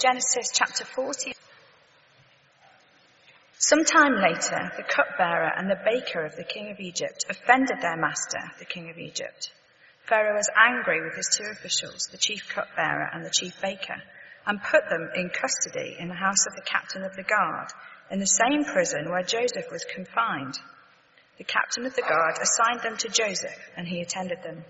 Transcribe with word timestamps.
Genesis 0.00 0.50
chapter 0.50 0.86
40. 0.86 1.34
Some 3.58 3.84
time 3.84 4.14
later, 4.14 4.72
the 4.78 4.82
cupbearer 4.82 5.52
and 5.54 5.68
the 5.68 5.82
baker 5.84 6.24
of 6.24 6.34
the 6.36 6.44
king 6.44 6.70
of 6.70 6.80
Egypt 6.80 7.26
offended 7.28 7.82
their 7.82 7.98
master, 7.98 8.40
the 8.58 8.64
king 8.64 8.88
of 8.88 8.96
Egypt. 8.96 9.52
Pharaoh 10.08 10.36
was 10.36 10.48
angry 10.56 11.02
with 11.04 11.16
his 11.16 11.28
two 11.36 11.44
officials, 11.52 12.08
the 12.10 12.16
chief 12.16 12.48
cupbearer 12.48 13.10
and 13.12 13.26
the 13.26 13.30
chief 13.38 13.60
baker, 13.60 14.02
and 14.46 14.62
put 14.62 14.88
them 14.88 15.10
in 15.14 15.28
custody 15.28 15.96
in 15.98 16.08
the 16.08 16.14
house 16.14 16.46
of 16.46 16.56
the 16.56 16.64
captain 16.64 17.04
of 17.04 17.14
the 17.14 17.22
guard, 17.22 17.68
in 18.10 18.20
the 18.20 18.24
same 18.24 18.64
prison 18.64 19.10
where 19.10 19.22
Joseph 19.22 19.70
was 19.70 19.84
confined. 19.84 20.58
The 21.36 21.44
captain 21.44 21.84
of 21.84 21.94
the 21.94 22.08
guard 22.08 22.38
assigned 22.40 22.80
them 22.80 22.96
to 22.96 23.08
Joseph, 23.10 23.70
and 23.76 23.86
he 23.86 24.00
attended 24.00 24.42
them. 24.42 24.64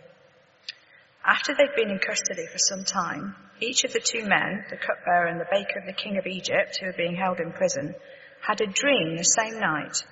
After 1.25 1.55
they'd 1.55 1.75
been 1.77 1.91
in 1.91 1.99
custody 1.99 2.47
for 2.47 2.59
some 2.59 2.85
time, 2.85 3.37
each 3.61 3.85
of 3.85 3.93
the 3.93 4.01
two 4.01 4.25
men, 4.25 4.65
the 4.71 4.77
cupbearer 4.77 5.27
and 5.27 5.39
the 5.39 5.49
baker 5.51 5.79
of 5.79 5.87
the 5.87 5.93
king 5.93 6.17
of 6.17 6.27
Egypt, 6.27 6.79
who 6.79 6.87
were 6.87 6.95
being 6.97 7.17
held 7.17 7.41
in 7.41 7.53
prison, 7.53 7.95
had 8.41 8.61
a 8.61 8.67
dream 8.67 9.17
the 9.17 9.25
same 9.25 9.61
night, 9.61 10.03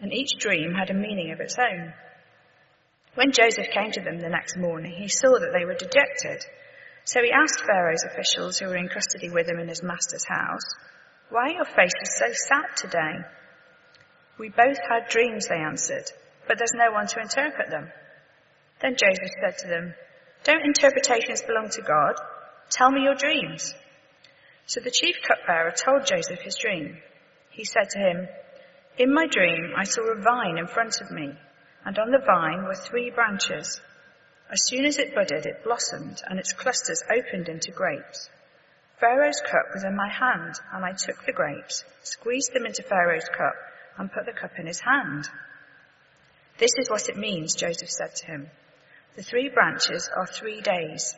and 0.00 0.12
each 0.12 0.38
dream 0.38 0.74
had 0.74 0.90
a 0.90 0.94
meaning 0.94 1.32
of 1.32 1.40
its 1.40 1.56
own. 1.58 1.94
When 3.14 3.32
Joseph 3.32 3.70
came 3.72 3.90
to 3.92 4.02
them 4.02 4.20
the 4.20 4.28
next 4.28 4.56
morning, 4.56 4.92
he 4.92 5.08
saw 5.08 5.38
that 5.38 5.52
they 5.52 5.64
were 5.64 5.74
dejected. 5.74 6.44
So 7.04 7.22
he 7.22 7.32
asked 7.32 7.64
Pharaoh's 7.64 8.04
officials 8.04 8.58
who 8.58 8.66
were 8.68 8.76
in 8.76 8.88
custody 8.88 9.30
with 9.30 9.48
him 9.48 9.58
in 9.58 9.68
his 9.68 9.82
master's 9.82 10.26
house, 10.28 10.74
Why 11.30 11.48
are 11.48 11.54
your 11.54 11.64
faces 11.64 12.16
so 12.18 12.26
sad 12.32 12.76
today? 12.76 13.24
We 14.38 14.50
both 14.50 14.78
had 14.88 15.08
dreams, 15.08 15.48
they 15.48 15.56
answered, 15.56 16.04
but 16.46 16.58
there's 16.58 16.74
no 16.74 16.92
one 16.92 17.06
to 17.08 17.20
interpret 17.20 17.70
them. 17.70 17.90
Then 18.80 18.96
Joseph 18.96 19.32
said 19.40 19.58
to 19.58 19.68
them, 19.68 19.94
Don't 20.44 20.64
interpretations 20.64 21.42
belong 21.42 21.68
to 21.70 21.82
God? 21.82 22.14
Tell 22.70 22.90
me 22.90 23.02
your 23.02 23.14
dreams. 23.14 23.74
So 24.66 24.80
the 24.80 24.90
chief 24.90 25.16
cupbearer 25.26 25.72
told 25.72 26.06
Joseph 26.06 26.40
his 26.40 26.56
dream. 26.56 26.98
He 27.50 27.64
said 27.64 27.90
to 27.90 27.98
him, 27.98 28.28
In 28.98 29.12
my 29.12 29.26
dream 29.26 29.74
I 29.76 29.84
saw 29.84 30.02
a 30.02 30.20
vine 30.20 30.58
in 30.58 30.66
front 30.66 31.00
of 31.00 31.10
me, 31.10 31.34
and 31.84 31.98
on 31.98 32.10
the 32.10 32.24
vine 32.24 32.64
were 32.64 32.74
three 32.74 33.10
branches. 33.10 33.80
As 34.50 34.66
soon 34.66 34.84
as 34.84 34.98
it 34.98 35.14
budded, 35.14 35.46
it 35.46 35.64
blossomed, 35.64 36.22
and 36.26 36.38
its 36.38 36.52
clusters 36.52 37.02
opened 37.10 37.48
into 37.48 37.70
grapes. 37.70 38.30
Pharaoh's 38.98 39.40
cup 39.40 39.74
was 39.74 39.84
in 39.84 39.96
my 39.96 40.08
hand, 40.08 40.54
and 40.72 40.84
I 40.84 40.92
took 40.92 41.24
the 41.24 41.32
grapes, 41.32 41.84
squeezed 42.02 42.52
them 42.52 42.66
into 42.66 42.82
Pharaoh's 42.82 43.28
cup, 43.28 43.54
and 43.96 44.12
put 44.12 44.26
the 44.26 44.32
cup 44.32 44.58
in 44.58 44.66
his 44.66 44.80
hand. 44.80 45.28
This 46.58 46.72
is 46.78 46.90
what 46.90 47.08
it 47.08 47.16
means, 47.16 47.54
Joseph 47.54 47.90
said 47.90 48.14
to 48.16 48.26
him. 48.26 48.50
The 49.16 49.22
three 49.22 49.48
branches 49.48 50.08
are 50.16 50.26
three 50.26 50.60
days. 50.60 51.14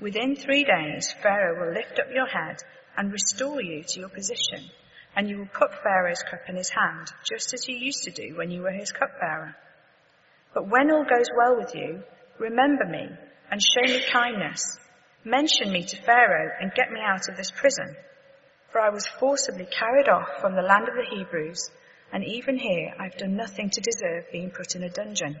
Within 0.00 0.36
three 0.36 0.64
days, 0.64 1.12
Pharaoh 1.22 1.60
will 1.60 1.74
lift 1.74 1.98
up 1.98 2.06
your 2.12 2.26
head 2.26 2.56
and 2.96 3.12
restore 3.12 3.62
you 3.62 3.82
to 3.82 4.00
your 4.00 4.08
position 4.08 4.70
and 5.16 5.28
you 5.28 5.38
will 5.38 5.46
put 5.46 5.82
Pharaoh's 5.82 6.22
cup 6.22 6.48
in 6.48 6.56
his 6.56 6.70
hand, 6.70 7.12
just 7.30 7.52
as 7.52 7.66
you 7.68 7.76
used 7.76 8.04
to 8.04 8.10
do 8.10 8.36
when 8.36 8.50
you 8.50 8.62
were 8.62 8.70
his 8.70 8.92
cupbearer. 8.92 9.56
But 10.54 10.68
when 10.68 10.90
all 10.90 11.04
goes 11.04 11.28
well 11.36 11.56
with 11.56 11.74
you, 11.74 12.02
remember 12.38 12.84
me 12.84 13.08
and 13.50 13.60
show 13.60 13.92
me 13.92 14.02
kindness. 14.12 14.78
Mention 15.24 15.72
me 15.72 15.84
to 15.84 16.02
Pharaoh 16.02 16.52
and 16.60 16.72
get 16.74 16.90
me 16.90 17.00
out 17.04 17.28
of 17.28 17.36
this 17.36 17.50
prison. 17.50 17.96
For 18.70 18.80
I 18.80 18.90
was 18.90 19.06
forcibly 19.06 19.66
carried 19.66 20.08
off 20.08 20.40
from 20.40 20.54
the 20.54 20.62
land 20.62 20.88
of 20.88 20.94
the 20.94 21.16
Hebrews, 21.16 21.70
and 22.12 22.24
even 22.24 22.56
here 22.56 22.94
I've 22.98 23.16
done 23.16 23.36
nothing 23.36 23.70
to 23.70 23.80
deserve 23.80 24.30
being 24.32 24.50
put 24.50 24.76
in 24.76 24.84
a 24.84 24.90
dungeon. 24.90 25.40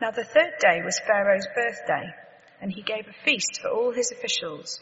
Now 0.00 0.10
the 0.10 0.24
third 0.24 0.58
day 0.60 0.82
was 0.84 0.98
Pharaoh's 1.06 1.46
birthday, 1.54 2.12
and 2.60 2.72
he 2.72 2.82
gave 2.82 3.06
a 3.06 3.24
feast 3.24 3.60
for 3.62 3.68
all 3.68 3.92
his 3.92 4.10
officials. 4.10 4.80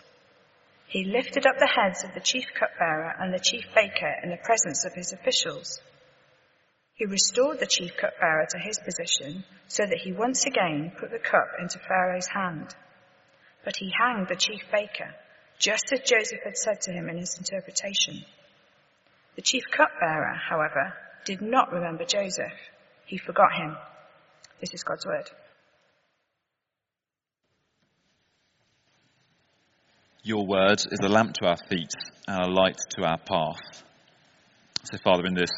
He 0.87 1.05
lifted 1.05 1.47
up 1.47 1.57
the 1.59 1.67
heads 1.67 2.03
of 2.05 2.15
the 2.15 2.21
chief 2.21 2.47
cupbearer 2.55 3.15
and 3.19 3.33
the 3.33 3.39
chief 3.39 3.65
baker 3.75 4.15
in 4.23 4.31
the 4.31 4.39
presence 4.39 4.85
of 4.85 4.95
his 4.95 5.13
officials. 5.13 5.81
He 6.95 7.07
restored 7.07 7.61
the 7.61 7.67
chief 7.67 7.97
cupbearer 7.97 8.47
to 8.51 8.59
his 8.59 8.79
position 8.79 9.45
so 9.69 9.85
that 9.87 9.99
he 9.99 10.13
once 10.13 10.47
again 10.47 10.93
put 10.99 11.11
the 11.11 11.19
cup 11.19 11.49
into 11.59 11.79
Pharaoh's 11.79 12.29
hand. 12.29 12.75
But 13.65 13.77
he 13.77 13.93
hanged 13.99 14.29
the 14.29 14.37
chief 14.37 14.63
baker, 14.71 15.15
just 15.59 15.93
as 15.93 16.01
Joseph 16.01 16.43
had 16.45 16.57
said 16.57 16.81
to 16.83 16.93
him 16.93 17.09
in 17.09 17.19
his 17.19 17.39
interpretation. 17.39 18.25
The 19.37 19.43
chief 19.43 19.65
cupbearer, 19.71 20.35
however, 20.35 20.95
did 21.25 21.41
not 21.41 21.73
remember 21.73 22.05
Joseph. 22.05 22.53
He 23.07 23.19
forgot 23.19 23.55
him. 23.55 23.77
This 24.63 24.75
is 24.75 24.85
God's 24.85 25.05
word. 25.05 25.29
Your 30.23 30.47
word 30.47 30.79
is 30.79 31.01
a 31.03 31.09
lamp 31.09 31.35
to 31.41 31.47
our 31.47 31.57
feet 31.69 31.91
and 32.29 32.45
a 32.45 32.49
light 32.49 32.79
to 32.91 33.03
our 33.03 33.19
path. 33.19 33.83
So, 34.85 34.99
Father, 35.03 35.27
in 35.27 35.35
this 35.35 35.51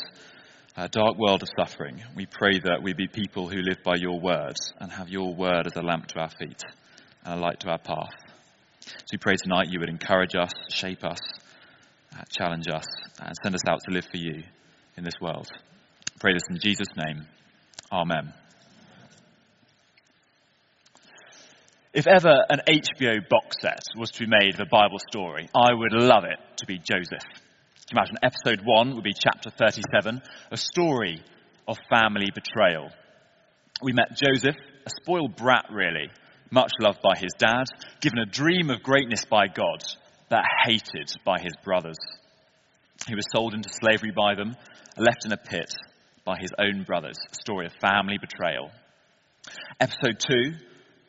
uh, 0.75 0.89
dark 0.91 1.19
world 1.19 1.43
of 1.43 1.51
suffering, 1.55 2.03
we 2.17 2.25
pray 2.25 2.59
that 2.61 2.83
we 2.83 2.95
be 2.95 3.07
people 3.07 3.47
who 3.47 3.61
live 3.61 3.83
by 3.85 3.97
your 3.97 4.19
word 4.19 4.57
and 4.81 4.91
have 4.91 5.11
your 5.11 5.35
word 5.35 5.67
as 5.67 5.77
a 5.77 5.83
lamp 5.83 6.07
to 6.07 6.21
our 6.21 6.31
feet 6.31 6.63
and 7.25 7.35
a 7.35 7.43
light 7.43 7.61
to 7.61 7.69
our 7.69 7.79
path. 7.79 8.15
So, 8.81 8.95
we 9.13 9.19
pray 9.19 9.35
tonight 9.37 9.69
you 9.69 9.81
would 9.81 9.91
encourage 9.91 10.35
us, 10.35 10.53
shape 10.71 11.05
us, 11.05 11.21
uh, 12.19 12.23
challenge 12.31 12.69
us, 12.69 12.87
and 13.21 13.35
send 13.43 13.55
us 13.55 13.69
out 13.69 13.81
to 13.87 13.95
live 13.95 14.07
for 14.07 14.17
you 14.17 14.45
in 14.97 15.05
this 15.05 15.21
world. 15.21 15.49
Pray 16.21 16.33
this 16.33 16.49
in 16.49 16.59
Jesus' 16.59 16.89
name. 16.97 17.27
Amen. 17.93 18.33
If 21.95 22.09
ever 22.09 22.45
an 22.51 22.61
HBO 22.67 23.29
box 23.29 23.55
set 23.61 23.85
was 23.97 24.11
to 24.11 24.27
be 24.27 24.27
made 24.27 24.55
of 24.55 24.67
a 24.67 24.69
Bible 24.69 24.99
story, 25.09 25.49
I 25.55 25.73
would 25.73 25.93
love 25.93 26.25
it 26.25 26.41
to 26.57 26.67
be 26.67 26.79
Joseph. 26.79 27.23
Imagine 27.93 28.17
episode 28.21 28.63
one 28.65 28.97
would 28.97 29.05
be 29.05 29.15
chapter 29.15 29.49
37, 29.51 30.21
a 30.51 30.57
story 30.57 31.23
of 31.69 31.77
family 31.89 32.33
betrayal. 32.35 32.91
We 33.81 33.93
met 33.93 34.19
Joseph, 34.21 34.57
a 34.85 34.91
spoiled 34.91 35.37
brat 35.37 35.67
really, 35.71 36.11
much 36.51 36.73
loved 36.81 36.99
by 37.01 37.17
his 37.17 37.31
dad, 37.39 37.67
given 38.01 38.19
a 38.19 38.27
dream 38.27 38.71
of 38.71 38.83
greatness 38.83 39.25
by 39.25 39.47
God, 39.47 39.85
but 40.29 40.43
hated 40.67 41.15
by 41.25 41.39
his 41.39 41.55
brothers. 41.63 41.99
He 43.07 43.15
was 43.15 43.27
sold 43.33 43.55
into 43.55 43.69
slavery 43.69 44.11
by 44.11 44.35
them, 44.35 44.57
left 44.97 45.27
in 45.27 45.33
a 45.33 45.37
pit 45.37 45.73
by 46.25 46.39
his 46.41 46.51
own 46.59 46.83
brothers, 46.83 47.19
a 47.31 47.37
story 47.37 47.67
of 47.67 47.73
family 47.81 48.19
betrayal. 48.19 48.73
Episode 49.79 50.19
two 50.19 50.55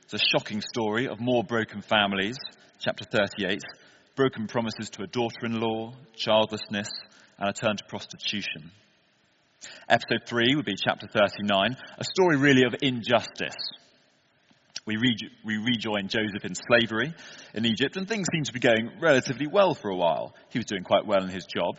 it's 0.06 0.22
a 0.22 0.38
shocking 0.38 0.62
story 0.62 1.08
of 1.08 1.20
more 1.20 1.44
broken 1.44 1.82
families, 1.82 2.38
chapter 2.80 3.04
38, 3.06 3.64
broken 4.16 4.46
promises 4.46 4.92
to 4.92 5.02
a 5.02 5.08
daughter 5.08 5.48
in 5.48 5.60
law, 5.60 5.94
childlessness, 6.16 6.90
and 7.40 7.50
a 7.50 7.54
turn 7.54 7.76
to 7.76 7.84
prostitution. 7.86 8.70
Episode 9.90 10.28
3 10.28 10.56
would 10.58 10.66
be 10.66 10.76
chapter 10.76 11.08
39, 11.08 11.76
a 11.98 12.04
story 12.04 12.38
really 12.38 12.66
of 12.68 12.76
injustice. 12.84 13.56
We, 14.86 14.98
re- 14.98 15.32
we 15.44 15.58
rejoin 15.58 16.08
Joseph 16.08 16.46
in 16.46 16.54
slavery 16.54 17.12
in 17.56 17.66
Egypt, 17.66 17.98
and 17.98 18.08
things 18.08 18.28
seem 18.32 18.44
to 18.44 18.54
be 18.54 18.60
going 18.60 18.92
relatively 19.02 19.48
well 19.48 19.74
for 19.74 19.90
a 19.90 19.98
while. 19.98 20.36
He 20.50 20.60
was 20.60 20.68
doing 20.68 20.84
quite 20.84 21.08
well 21.08 21.24
in 21.24 21.30
his 21.30 21.46
job. 21.46 21.78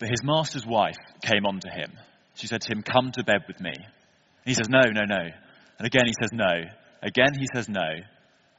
But 0.00 0.08
his 0.08 0.24
master's 0.24 0.66
wife 0.66 0.96
came 1.22 1.46
on 1.46 1.60
to 1.60 1.70
him. 1.70 1.92
She 2.34 2.48
said 2.48 2.62
to 2.62 2.72
him, 2.72 2.82
Come 2.82 3.12
to 3.12 3.22
bed 3.22 3.42
with 3.46 3.60
me. 3.60 3.74
And 3.74 4.44
he 4.44 4.54
says, 4.54 4.68
No, 4.68 4.82
no, 4.90 5.04
no. 5.04 5.30
And 5.78 5.86
again 5.86 6.06
he 6.06 6.14
says, 6.20 6.30
No. 6.32 6.64
Again, 7.02 7.34
he 7.38 7.46
says 7.54 7.68
no, 7.68 7.88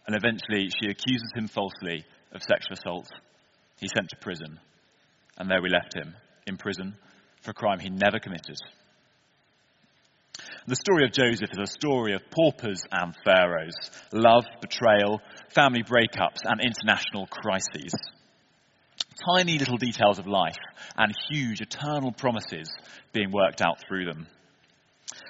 and 0.08 0.16
eventually 0.16 0.70
she 0.70 0.90
accuses 0.90 1.32
him 1.36 1.48
falsely 1.48 2.06
of 2.32 2.42
sexual 2.42 2.74
assault. 2.74 3.10
He's 3.80 3.92
sent 3.94 4.10
to 4.10 4.18
prison, 4.18 4.60
and 5.38 5.50
there 5.50 5.62
we 5.62 5.70
left 5.70 5.96
him, 5.96 6.16
in 6.48 6.58
prison, 6.58 6.96
for 7.42 7.52
a 7.52 7.54
crime 7.54 7.80
he 7.80 7.90
never 7.90 8.20
committed. 8.20 8.58
The 10.68 10.76
story 10.76 11.04
of 11.06 11.12
Joseph 11.12 11.50
is 11.52 11.70
a 11.70 11.72
story 11.72 12.14
of 12.14 12.30
paupers 12.30 12.84
and 12.92 13.16
pharaohs, 13.26 13.76
love, 14.14 14.46
betrayal, 14.62 15.22
family 15.50 15.84
breakups, 15.84 16.42
and 16.44 16.62
international 16.62 17.28
crises. 17.28 17.94
Tiny 19.36 19.58
little 19.58 19.78
details 19.78 20.20
of 20.20 20.28
life 20.28 20.58
and 20.98 21.14
huge 21.30 21.62
eternal 21.62 22.12
promises 22.12 22.70
being 23.14 23.32
worked 23.32 23.62
out 23.62 23.80
through 23.88 24.06
them. 24.06 24.28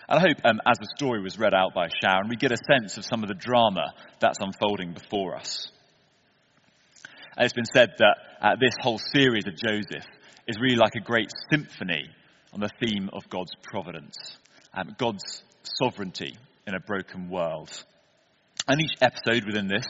And 0.07 0.19
I 0.19 0.21
hope 0.21 0.37
um, 0.43 0.59
as 0.65 0.77
the 0.79 0.87
story 0.95 1.21
was 1.21 1.37
read 1.37 1.53
out 1.53 1.73
by 1.73 1.87
Sharon, 2.01 2.29
we 2.29 2.35
get 2.35 2.51
a 2.51 2.57
sense 2.69 2.97
of 2.97 3.05
some 3.05 3.23
of 3.23 3.29
the 3.29 3.35
drama 3.35 3.93
that's 4.19 4.39
unfolding 4.39 4.93
before 4.93 5.35
us. 5.35 5.69
And 7.37 7.45
it's 7.45 7.53
been 7.53 7.65
said 7.65 7.93
that 7.99 8.17
uh, 8.41 8.55
this 8.59 8.73
whole 8.81 8.99
series 8.99 9.45
of 9.47 9.55
Joseph 9.55 10.05
is 10.47 10.57
really 10.59 10.75
like 10.75 10.95
a 10.95 11.01
great 11.03 11.29
symphony 11.49 12.09
on 12.53 12.59
the 12.59 12.69
theme 12.81 13.09
of 13.13 13.29
God's 13.29 13.51
providence, 13.63 14.15
um, 14.73 14.95
God's 14.97 15.43
sovereignty 15.63 16.35
in 16.65 16.75
a 16.75 16.79
broken 16.79 17.29
world. 17.29 17.69
And 18.67 18.81
each 18.81 18.97
episode 19.01 19.45
within 19.45 19.67
this 19.67 19.85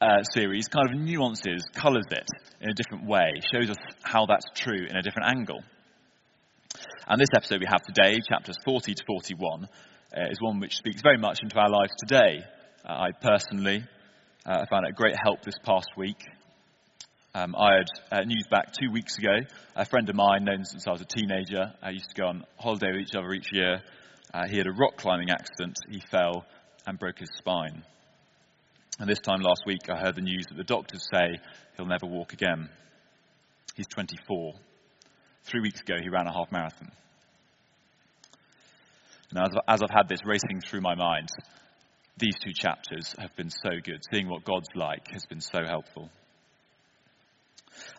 uh, 0.00 0.22
series 0.32 0.68
kind 0.68 0.88
of 0.90 0.98
nuances, 0.98 1.64
colours 1.74 2.06
it 2.10 2.26
in 2.60 2.70
a 2.70 2.74
different 2.74 3.06
way, 3.06 3.32
shows 3.52 3.70
us 3.70 3.76
how 4.02 4.26
that's 4.26 4.46
true 4.54 4.86
in 4.88 4.96
a 4.96 5.02
different 5.02 5.28
angle. 5.28 5.60
And 7.06 7.20
this 7.20 7.28
episode 7.34 7.60
we 7.60 7.66
have 7.70 7.82
today, 7.82 8.18
chapters 8.28 8.56
40 8.64 8.94
to 8.94 9.04
41, 9.06 9.64
uh, 9.64 10.20
is 10.30 10.38
one 10.40 10.60
which 10.60 10.76
speaks 10.76 11.02
very 11.02 11.18
much 11.18 11.38
into 11.42 11.58
our 11.58 11.70
lives 11.70 11.92
today. 11.98 12.44
Uh, 12.84 12.92
I 12.92 13.08
personally 13.20 13.84
uh, 14.44 14.66
found 14.70 14.86
it 14.86 14.90
a 14.90 14.92
great 14.92 15.16
help 15.22 15.42
this 15.42 15.58
past 15.64 15.88
week. 15.96 16.22
Um, 17.34 17.54
I 17.56 17.74
had 17.76 18.20
uh, 18.20 18.24
news 18.24 18.46
back 18.50 18.72
two 18.72 18.90
weeks 18.90 19.18
ago. 19.18 19.36
A 19.76 19.84
friend 19.84 20.08
of 20.08 20.16
mine, 20.16 20.44
known 20.44 20.64
since 20.64 20.86
I 20.86 20.90
was 20.90 21.00
a 21.00 21.04
teenager, 21.04 21.72
I 21.82 21.90
used 21.90 22.10
to 22.10 22.20
go 22.20 22.28
on 22.28 22.44
holiday 22.58 22.92
with 22.92 23.02
each 23.02 23.14
other 23.14 23.32
each 23.32 23.52
year. 23.52 23.82
Uh, 24.32 24.46
he 24.48 24.56
had 24.56 24.66
a 24.66 24.72
rock 24.72 24.96
climbing 24.96 25.30
accident. 25.30 25.76
He 25.90 26.00
fell 26.10 26.46
and 26.86 26.98
broke 26.98 27.18
his 27.18 27.30
spine. 27.36 27.84
And 28.98 29.08
this 29.08 29.20
time 29.20 29.40
last 29.40 29.62
week, 29.66 29.88
I 29.88 29.98
heard 29.98 30.16
the 30.16 30.22
news 30.22 30.44
that 30.48 30.56
the 30.56 30.64
doctors 30.64 31.06
say 31.12 31.38
he'll 31.76 31.86
never 31.86 32.06
walk 32.06 32.32
again. 32.32 32.68
He's 33.76 33.86
24. 33.86 34.54
Three 35.48 35.60
weeks 35.60 35.80
ago, 35.80 35.94
he 35.98 36.10
ran 36.10 36.26
a 36.26 36.32
half 36.32 36.52
marathon. 36.52 36.92
Now, 39.32 39.44
as, 39.44 39.54
as 39.66 39.82
I've 39.82 39.94
had 39.94 40.06
this 40.06 40.20
racing 40.24 40.60
through 40.60 40.82
my 40.82 40.94
mind, 40.94 41.28
these 42.18 42.34
two 42.44 42.52
chapters 42.52 43.14
have 43.18 43.34
been 43.34 43.48
so 43.48 43.70
good. 43.82 44.02
Seeing 44.12 44.28
what 44.28 44.44
God's 44.44 44.68
like 44.74 45.10
has 45.12 45.24
been 45.24 45.40
so 45.40 45.60
helpful. 45.66 46.10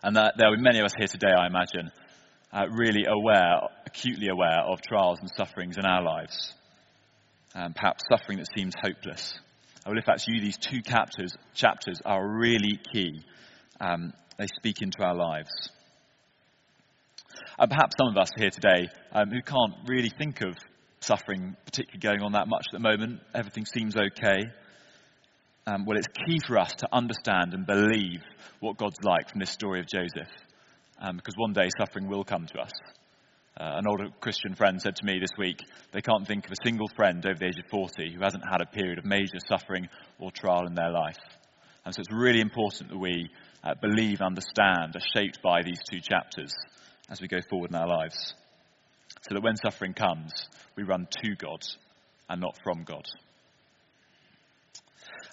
And 0.02 0.14
that 0.14 0.34
there 0.36 0.52
are 0.52 0.56
many 0.56 0.78
of 0.78 0.84
us 0.84 0.92
here 0.96 1.08
today, 1.08 1.32
I 1.36 1.48
imagine, 1.48 1.90
uh, 2.52 2.66
really 2.70 3.04
aware, 3.08 3.62
acutely 3.84 4.28
aware 4.28 4.60
of 4.60 4.80
trials 4.82 5.18
and 5.20 5.28
sufferings 5.36 5.76
in 5.76 5.84
our 5.84 6.02
lives. 6.02 6.54
Um, 7.56 7.74
perhaps 7.74 8.04
suffering 8.08 8.38
that 8.38 8.46
seems 8.56 8.74
hopeless. 8.80 9.34
Well, 9.84 9.98
if 9.98 10.04
that's 10.06 10.28
you, 10.28 10.40
these 10.40 10.56
two 10.56 10.82
chapters, 10.82 11.34
chapters 11.54 12.00
are 12.04 12.24
really 12.24 12.78
key. 12.92 13.24
Um, 13.80 14.12
they 14.38 14.46
speak 14.58 14.82
into 14.82 15.02
our 15.02 15.16
lives. 15.16 15.50
And 17.60 17.70
perhaps 17.70 17.94
some 17.98 18.08
of 18.08 18.16
us 18.16 18.30
here 18.38 18.48
today 18.48 18.88
um, 19.12 19.28
who 19.28 19.42
can't 19.42 19.74
really 19.86 20.08
think 20.08 20.40
of 20.40 20.56
suffering 21.00 21.56
particularly 21.66 22.00
going 22.00 22.22
on 22.22 22.32
that 22.32 22.48
much 22.48 22.64
at 22.72 22.72
the 22.72 22.82
moment, 22.82 23.20
everything 23.34 23.66
seems 23.66 23.94
okay. 23.96 24.48
Um, 25.66 25.84
well, 25.84 25.98
it's 25.98 26.08
key 26.26 26.38
for 26.46 26.58
us 26.58 26.74
to 26.76 26.88
understand 26.90 27.52
and 27.52 27.66
believe 27.66 28.22
what 28.60 28.78
God's 28.78 28.96
like 29.02 29.28
from 29.28 29.40
this 29.40 29.50
story 29.50 29.78
of 29.78 29.86
Joseph, 29.86 30.32
um, 31.02 31.16
because 31.16 31.34
one 31.36 31.52
day 31.52 31.68
suffering 31.78 32.08
will 32.08 32.24
come 32.24 32.46
to 32.46 32.60
us. 32.60 32.70
Uh, 33.60 33.76
an 33.76 33.86
older 33.86 34.08
Christian 34.20 34.54
friend 34.54 34.80
said 34.80 34.96
to 34.96 35.04
me 35.04 35.18
this 35.20 35.36
week 35.36 35.60
they 35.92 36.00
can't 36.00 36.26
think 36.26 36.46
of 36.46 36.52
a 36.52 36.64
single 36.66 36.88
friend 36.96 37.22
over 37.26 37.38
the 37.38 37.44
age 37.44 37.58
of 37.62 37.70
40 37.70 38.14
who 38.14 38.22
hasn't 38.22 38.44
had 38.50 38.62
a 38.62 38.66
period 38.74 38.98
of 38.98 39.04
major 39.04 39.38
suffering 39.50 39.86
or 40.18 40.30
trial 40.30 40.66
in 40.66 40.74
their 40.74 40.90
life. 40.90 41.18
And 41.84 41.94
so 41.94 42.00
it's 42.00 42.12
really 42.12 42.40
important 42.40 42.88
that 42.88 42.98
we 42.98 43.28
uh, 43.62 43.74
believe, 43.82 44.22
understand, 44.22 44.96
are 44.96 45.14
shaped 45.14 45.42
by 45.42 45.60
these 45.62 45.80
two 45.90 46.00
chapters 46.00 46.54
as 47.10 47.20
we 47.20 47.28
go 47.28 47.40
forward 47.48 47.70
in 47.70 47.76
our 47.76 47.88
lives. 47.88 48.34
So 49.22 49.34
that 49.34 49.42
when 49.42 49.56
suffering 49.56 49.92
comes, 49.92 50.32
we 50.76 50.84
run 50.84 51.08
to 51.22 51.34
God 51.36 51.60
and 52.28 52.40
not 52.40 52.56
from 52.62 52.84
God. 52.84 53.04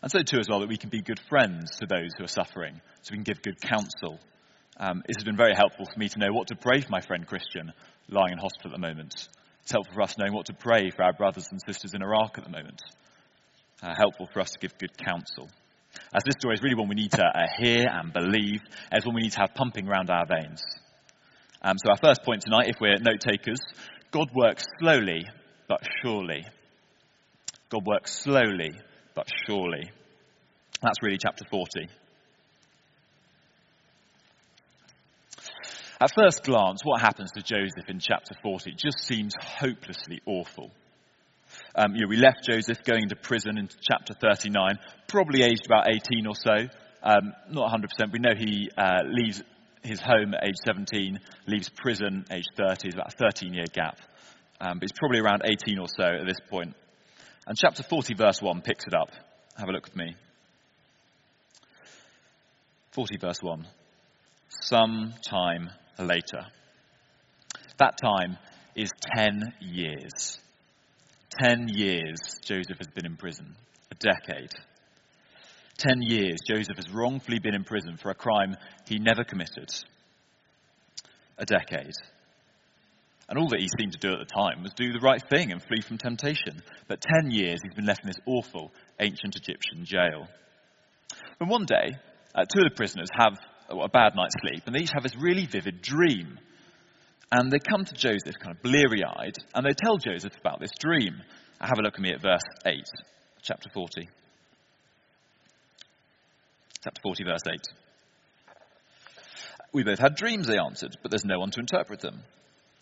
And 0.02 0.12
so, 0.12 0.20
too, 0.22 0.40
as 0.40 0.48
well, 0.50 0.60
that 0.60 0.70
we 0.70 0.78
can 0.78 0.90
be 0.90 1.02
good 1.02 1.20
friends 1.30 1.78
to 1.80 1.86
those 1.88 2.12
who 2.18 2.24
are 2.24 2.28
suffering, 2.28 2.82
so 3.02 3.12
we 3.12 3.18
can 3.18 3.24
give 3.24 3.42
good 3.42 3.60
counsel. 3.62 4.20
Um, 4.80 5.02
it 5.08 5.16
has 5.18 5.24
been 5.24 5.38
very 5.38 5.56
helpful 5.56 5.86
for 5.92 6.00
me 6.00 6.10
to 6.10 6.20
know 6.20 6.32
what 6.32 6.48
to 6.48 6.56
pray 6.56 6.82
for 6.82 6.90
my 6.90 7.02
friend 7.02 7.26
Christian 7.26 7.72
lying 8.10 8.34
in 8.34 8.38
hospital 8.38 8.72
at 8.72 8.80
the 8.80 8.88
moment. 8.88 9.14
It's 9.64 9.72
helpful 9.72 9.96
for 9.96 10.02
us 10.04 10.16
knowing 10.18 10.34
what 10.34 10.46
to 10.48 10.54
pray 10.54 10.92
for 10.92 11.04
our 11.04 11.14
brothers 11.14 11.48
and 11.52 11.60
sisters 11.66 11.94
in 11.94 12.04
Iraq 12.04 12.38
at 12.38 12.44
the 12.44 12.50
moment. 12.50 12.82
Uh, 13.82 13.94
helpful 13.98 14.30
for 14.32 14.40
us 14.40 14.52
to 14.52 14.60
give 14.60 14.78
good 14.78 14.96
counsel. 14.98 15.50
As 16.14 16.24
this 16.24 16.36
story 16.40 16.56
is 16.56 16.62
really 16.62 16.76
one 16.76 16.90
we 16.90 16.96
need 16.96 17.12
to 17.12 17.24
uh, 17.24 17.48
hear 17.58 17.88
and 17.90 18.14
believe, 18.14 18.62
as 18.92 19.06
one 19.06 19.16
we 19.16 19.22
need 19.22 19.32
to 19.32 19.40
have 19.40 19.56
pumping 19.56 19.88
around 19.88 20.10
our 20.10 20.26
veins. 20.28 20.62
Um, 21.62 21.78
so, 21.78 21.90
our 21.90 21.98
first 21.98 22.24
point 22.24 22.44
tonight, 22.44 22.68
if 22.68 22.76
we're 22.80 22.98
note 23.00 23.20
takers, 23.20 23.60
God 24.12 24.30
works 24.34 24.66
slowly 24.80 25.26
but 25.68 25.82
surely. 26.02 26.46
God 27.70 27.86
works 27.86 28.14
slowly 28.14 28.72
but 29.16 29.28
surely. 29.46 29.92
That's 30.82 31.02
really 31.02 31.18
chapter 31.18 31.44
40. 31.50 31.90
At 36.00 36.12
first 36.14 36.44
glance, 36.44 36.82
what 36.84 37.02
happens 37.02 37.32
to 37.32 37.42
Joseph 37.42 37.90
in 37.90 38.00
chapter 38.00 38.36
40 38.44 38.74
just 38.74 39.00
seems 39.00 39.34
hopelessly 39.42 40.22
awful. 40.28 40.70
Um, 41.76 41.96
you 41.96 42.02
know, 42.02 42.08
we 42.08 42.18
left 42.18 42.44
Joseph 42.44 42.84
going 42.84 43.04
into 43.04 43.16
prison 43.16 43.58
in 43.58 43.68
chapter 43.82 44.14
39, 44.14 44.78
probably 45.08 45.42
aged 45.42 45.66
about 45.66 45.88
18 45.90 46.28
or 46.28 46.36
so. 46.36 46.68
Um, 47.02 47.34
not 47.50 47.72
100%. 47.72 48.12
We 48.12 48.20
know 48.20 48.36
he 48.38 48.70
uh, 48.78 49.04
leaves 49.08 49.42
his 49.88 50.02
home 50.02 50.34
at 50.34 50.44
age 50.46 50.56
17, 50.66 51.20
leaves 51.48 51.70
prison 51.70 52.26
age 52.32 52.46
30. 52.56 52.88
It's 52.88 52.96
about 52.96 53.14
a 53.14 53.18
13 53.18 53.54
year 53.54 53.66
gap. 53.72 54.00
Um, 54.60 54.80
but 54.80 54.84
he's 54.84 54.98
probably 54.98 55.20
around 55.20 55.44
18 55.46 55.80
or 55.80 55.88
so 55.88 56.04
at 56.04 56.26
this 56.26 56.40
point. 56.50 56.76
And 57.46 57.58
chapter 57.58 57.84
40, 57.84 58.16
verse 58.16 58.42
1 58.42 58.62
picks 58.62 58.86
it 58.86 58.94
up. 58.94 59.10
Have 59.58 59.70
a 59.70 59.72
look 59.72 59.86
with 59.86 59.96
me. 59.96 60.16
40, 62.92 63.18
verse 63.18 63.42
1. 63.42 63.68
Some 64.62 65.14
time 65.28 65.70
later. 66.00 66.46
That 67.78 67.98
time 68.04 68.38
is 68.76 68.92
10 69.16 69.54
years. 69.62 70.40
10 71.42 71.68
years 71.70 72.18
Joseph 72.44 72.78
has 72.80 72.88
been 72.88 73.06
in 73.06 73.18
prison. 73.18 73.56
A 73.92 73.96
decade. 73.96 74.52
10 75.78 76.02
years 76.02 76.40
Joseph 76.48 76.78
has 76.78 76.92
wrongfully 76.92 77.40
been 77.40 77.56
in 77.56 77.64
prison 77.64 77.98
for 77.98 78.10
a 78.10 78.16
crime 78.16 78.56
he 78.88 79.00
never 79.00 79.24
committed. 79.24 79.70
A 81.38 81.46
decade. 81.46 81.94
And 83.30 83.38
all 83.38 83.50
that 83.50 83.60
he 83.60 83.68
seemed 83.78 83.92
to 83.94 84.00
do 84.00 84.14
at 84.14 84.20
the 84.20 84.34
time 84.34 84.64
was 84.64 84.74
do 84.74 84.92
the 84.92 85.04
right 85.04 85.22
thing 85.30 85.52
and 85.52 85.62
flee 85.62 85.82
from 85.82 85.98
temptation. 85.98 86.62
But 86.88 87.04
10 87.22 87.32
years 87.32 87.60
he's 87.62 87.74
been 87.74 87.86
left 87.86 88.04
in 88.04 88.08
this 88.08 88.22
awful 88.26 88.72
ancient 89.00 89.36
Egyptian 89.36 89.84
jail. 89.84 90.28
And 91.40 91.50
one 91.50 91.66
day, 91.66 91.98
uh, 92.34 92.46
two 92.46 92.64
of 92.64 92.70
the 92.70 92.76
prisoners 92.76 93.10
have 93.18 93.34
a 93.70 93.90
bad 93.90 94.16
night's 94.16 94.36
sleep, 94.42 94.64
and 94.66 94.74
they 94.74 94.84
each 94.84 94.94
have 94.94 95.04
this 95.04 95.16
really 95.20 95.46
vivid 95.46 95.82
dream. 95.82 96.40
And 97.32 97.52
they 97.52 97.60
come 97.60 97.84
to 97.84 97.94
Joseph 97.94 98.40
kind 98.42 98.56
of 98.56 98.64
bleary 98.64 99.04
eyed, 99.04 99.36
and 99.54 99.66
they 99.66 99.74
tell 99.76 99.98
Joseph 99.98 100.34
about 100.40 100.62
this 100.62 100.72
dream. 100.80 101.22
Have 101.60 101.80
a 101.80 101.82
look 101.82 101.96
at 101.96 102.00
me 102.00 102.14
at 102.14 102.22
verse 102.22 102.44
8, 102.66 102.82
chapter 103.42 103.70
40. 103.74 104.08
Chapter 106.88 107.02
40, 107.02 107.24
verse 107.26 107.42
8. 107.54 107.68
We 109.74 109.84
both 109.84 110.00
had 110.00 110.16
dreams, 110.16 110.48
they 110.48 110.58
answered, 110.58 110.96
but 111.02 111.12
there's 111.12 111.26
no 111.26 111.38
one 111.38 111.52
to 111.52 111.60
interpret 111.60 112.00
them. 112.00 112.22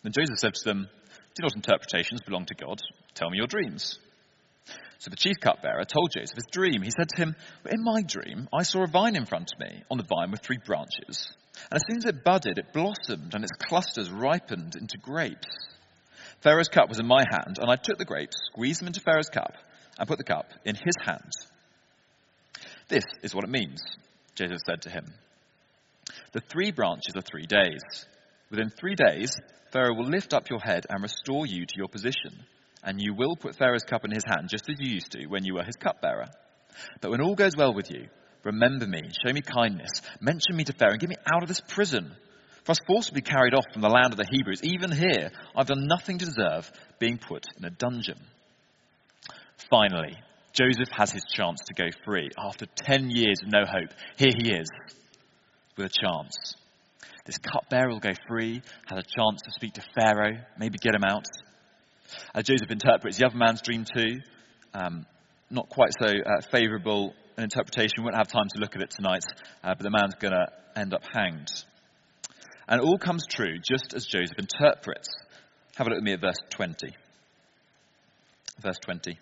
Then 0.03 0.11
Joseph 0.11 0.37
said 0.37 0.53
to 0.53 0.63
them, 0.63 0.87
Do 1.33 1.41
not 1.41 1.55
interpretations 1.55 2.21
belong 2.21 2.45
to 2.45 2.53
God? 2.53 2.83
Tell 3.15 3.31
me 3.31 3.37
your 3.37 3.47
dreams. 3.47 3.97
So 4.99 5.09
the 5.09 5.15
chief 5.15 5.37
cupbearer 5.41 5.85
told 5.85 6.11
Joseph 6.11 6.35
his 6.35 6.45
dream. 6.51 6.83
He 6.83 6.91
said 6.91 7.09
to 7.09 7.17
him, 7.17 7.35
In 7.65 7.83
my 7.83 8.03
dream, 8.03 8.47
I 8.53 8.61
saw 8.61 8.83
a 8.83 8.87
vine 8.87 9.15
in 9.15 9.25
front 9.25 9.51
of 9.51 9.59
me, 9.59 9.81
on 9.89 9.97
the 9.97 10.03
vine 10.03 10.29
with 10.29 10.41
three 10.41 10.59
branches. 10.63 11.27
And 11.71 11.77
as 11.77 11.81
soon 11.89 11.97
as 11.97 12.05
it 12.05 12.23
budded, 12.23 12.59
it 12.59 12.73
blossomed, 12.73 13.33
and 13.33 13.43
its 13.43 13.57
clusters 13.57 14.11
ripened 14.11 14.75
into 14.75 14.99
grapes. 14.99 15.49
Pharaoh's 16.41 16.69
cup 16.69 16.89
was 16.89 16.99
in 16.99 17.07
my 17.07 17.23
hand, 17.27 17.57
and 17.59 17.71
I 17.71 17.75
took 17.75 17.97
the 17.97 18.05
grapes, 18.05 18.37
squeezed 18.51 18.81
them 18.81 18.87
into 18.87 19.01
Pharaoh's 19.01 19.29
cup, 19.29 19.55
and 19.97 20.07
put 20.07 20.19
the 20.19 20.23
cup 20.23 20.45
in 20.63 20.75
his 20.75 20.93
hand. 21.03 21.31
This 22.87 23.03
is 23.23 23.33
what 23.33 23.43
it 23.43 23.49
means, 23.49 23.81
Jesus 24.35 24.61
said 24.65 24.83
to 24.83 24.89
him. 24.89 25.05
The 26.33 26.41
three 26.51 26.71
branches 26.71 27.15
are 27.15 27.21
three 27.21 27.45
days. 27.45 27.81
Within 28.51 28.69
three 28.69 28.95
days, 28.95 29.35
Pharaoh 29.71 29.95
will 29.95 30.09
lift 30.09 30.33
up 30.33 30.49
your 30.49 30.59
head 30.59 30.85
and 30.89 31.01
restore 31.01 31.45
you 31.45 31.65
to 31.65 31.77
your 31.77 31.87
position, 31.87 32.45
and 32.83 33.01
you 33.01 33.13
will 33.13 33.35
put 33.35 33.55
Pharaoh's 33.55 33.83
cup 33.83 34.05
in 34.05 34.11
his 34.11 34.23
hand 34.25 34.49
just 34.49 34.69
as 34.69 34.75
you 34.79 34.93
used 34.93 35.11
to 35.13 35.25
when 35.27 35.43
you 35.43 35.55
were 35.55 35.63
his 35.63 35.75
cupbearer. 35.75 36.27
But 37.01 37.11
when 37.11 37.21
all 37.21 37.35
goes 37.35 37.55
well 37.57 37.73
with 37.73 37.89
you, 37.89 38.07
remember 38.43 38.85
me, 38.85 39.01
show 39.25 39.33
me 39.33 39.41
kindness, 39.41 40.01
mention 40.21 40.55
me 40.55 40.63
to 40.65 40.73
Pharaoh, 40.73 40.91
and 40.91 40.99
get 40.99 41.09
me 41.09 41.15
out 41.33 41.41
of 41.41 41.47
this 41.47 41.61
prison. 41.61 42.15
For 42.63 42.71
I 42.71 42.71
was 42.71 42.79
forcibly 42.87 43.21
carried 43.21 43.53
off 43.53 43.65
from 43.73 43.81
the 43.81 43.89
land 43.89 44.11
of 44.11 44.17
the 44.17 44.27
Hebrews. 44.29 44.63
Even 44.63 44.91
here, 44.91 45.31
I've 45.55 45.67
done 45.67 45.87
nothing 45.87 46.17
to 46.19 46.25
deserve 46.25 46.71
being 46.99 47.17
put 47.17 47.45
in 47.57 47.65
a 47.65 47.69
dungeon. 47.69 48.19
Finally, 49.69 50.17
Joseph 50.55 50.89
has 50.91 51.11
his 51.11 51.25
chance 51.25 51.59
to 51.65 51.73
go 51.73 51.89
free. 52.05 52.29
After 52.37 52.65
10 52.65 53.09
years 53.09 53.41
of 53.43 53.51
no 53.51 53.65
hope, 53.65 53.89
here 54.17 54.31
he 54.35 54.51
is 54.51 54.69
with 55.77 55.87
a 55.87 55.89
chance. 55.89 56.55
This 57.25 57.37
cupbearer 57.37 57.89
will 57.89 57.99
go 57.99 58.13
free, 58.27 58.61
has 58.85 58.99
a 58.99 59.03
chance 59.03 59.41
to 59.43 59.51
speak 59.51 59.73
to 59.73 59.83
Pharaoh, 59.95 60.37
maybe 60.57 60.77
get 60.77 60.95
him 60.95 61.03
out. 61.03 61.25
Joseph 62.37 62.69
interprets 62.69 63.17
the 63.17 63.25
other 63.25 63.37
man's 63.37 63.61
dream 63.61 63.83
too, 63.83 64.21
um, 64.73 65.05
not 65.49 65.69
quite 65.69 65.91
so 65.99 66.07
uh, 66.07 66.41
favourable 66.51 67.13
an 67.37 67.43
interpretation. 67.43 67.95
We 67.97 68.03
won't 68.05 68.15
have 68.15 68.29
time 68.29 68.47
to 68.53 68.59
look 68.59 68.75
at 68.75 68.81
it 68.81 68.91
tonight, 68.91 69.23
uh, 69.63 69.73
but 69.75 69.83
the 69.83 69.89
man's 69.89 70.15
going 70.15 70.33
to 70.33 70.47
end 70.79 70.93
up 70.93 71.01
hanged. 71.13 71.49
And 72.67 72.81
it 72.81 72.85
all 72.85 72.97
comes 72.97 73.25
true 73.27 73.57
just 73.57 73.93
as 73.93 74.05
Joseph 74.05 74.37
interprets. 74.37 75.09
Have 75.75 75.87
a 75.87 75.89
look 75.89 75.97
at 75.97 76.03
me 76.03 76.13
at 76.13 76.21
verse 76.21 76.39
20. 76.51 76.95
Verse 78.61 78.77
20. 78.85 79.17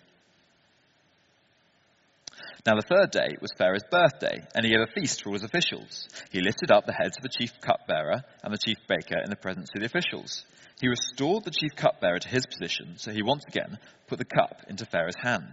Now, 2.66 2.76
the 2.76 2.82
third 2.82 3.10
day 3.10 3.36
was 3.42 3.52
Pharaoh's 3.58 3.84
birthday, 3.90 4.40
and 4.54 4.64
he 4.64 4.72
gave 4.72 4.80
a 4.80 4.92
feast 4.98 5.22
for 5.22 5.28
all 5.28 5.34
his 5.34 5.44
officials. 5.44 6.08
He 6.30 6.40
lifted 6.40 6.72
up 6.72 6.86
the 6.86 6.94
heads 6.94 7.16
of 7.18 7.22
the 7.22 7.28
chief 7.28 7.52
cupbearer 7.60 8.22
and 8.42 8.54
the 8.54 8.58
chief 8.58 8.78
baker 8.88 9.20
in 9.22 9.28
the 9.28 9.36
presence 9.36 9.68
of 9.74 9.80
the 9.80 9.86
officials. 9.86 10.46
He 10.80 10.88
restored 10.88 11.44
the 11.44 11.50
chief 11.50 11.76
cupbearer 11.76 12.18
to 12.18 12.28
his 12.28 12.46
position, 12.46 12.94
so 12.96 13.12
he 13.12 13.22
once 13.22 13.44
again 13.46 13.78
put 14.06 14.18
the 14.18 14.24
cup 14.24 14.62
into 14.66 14.86
Pharaoh's 14.86 15.20
hand. 15.22 15.52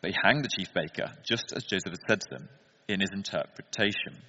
But 0.00 0.10
he 0.10 0.16
hanged 0.22 0.44
the 0.44 0.48
chief 0.48 0.72
baker, 0.72 1.12
just 1.24 1.52
as 1.56 1.64
Joseph 1.64 1.92
had 1.92 2.08
said 2.08 2.20
to 2.20 2.30
them, 2.30 2.48
in 2.86 3.00
his 3.00 3.10
interpretation. 3.12 4.22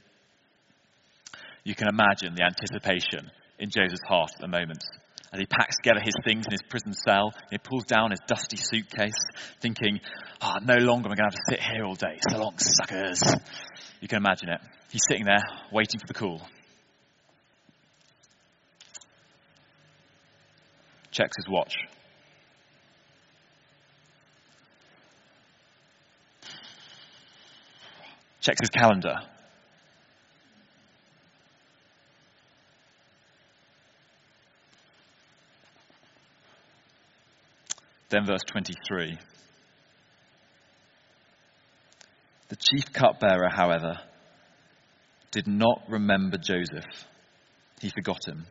You 1.64 1.76
can 1.76 1.88
imagine 1.88 2.34
the 2.34 2.44
anticipation 2.44 3.30
in 3.60 3.70
Joseph's 3.70 4.08
heart 4.08 4.32
at 4.34 4.42
the 4.42 4.48
moment 4.48 4.84
he 5.40 5.46
packs 5.48 5.78
together 5.78 6.00
his 6.00 6.14
things 6.24 6.46
in 6.46 6.52
his 6.52 6.62
prison 6.62 6.94
cell. 6.94 7.34
He 7.50 7.58
pulls 7.58 7.86
down 7.86 8.12
his 8.12 8.20
dusty 8.28 8.58
suitcase, 8.58 9.18
thinking, 9.62 10.00
oh, 10.42 10.58
no 10.64 10.76
longer 10.76 11.08
am 11.08 11.14
I 11.14 11.16
going 11.16 11.30
to 11.30 11.36
have 11.36 11.46
to 11.46 11.50
sit 11.50 11.60
here 11.60 11.84
all 11.86 11.96
day. 11.96 12.20
So 12.30 12.38
long, 12.38 12.58
suckers. 12.58 13.22
You 14.00 14.08
can 14.08 14.18
imagine 14.18 14.50
it. 14.50 14.62
He's 14.92 15.02
sitting 15.08 15.26
there, 15.26 15.44
waiting 15.72 16.00
for 16.00 16.08
the 16.08 16.14
call. 16.14 16.42
Checks 21.12 21.36
his 21.38 21.48
watch. 21.50 21.74
Checks 28.42 28.60
his 28.62 28.70
calendar. 28.70 29.16
Then, 38.14 38.28
verse 38.28 38.44
23. 38.46 39.18
The 42.50 42.56
chief 42.56 42.94
cupbearer, 42.94 43.50
however, 43.50 43.98
did 45.32 45.48
not 45.48 45.82
remember 45.90 46.38
Joseph. 46.38 46.86
He 47.82 47.90
forgot 47.90 48.20
him. 48.28 48.46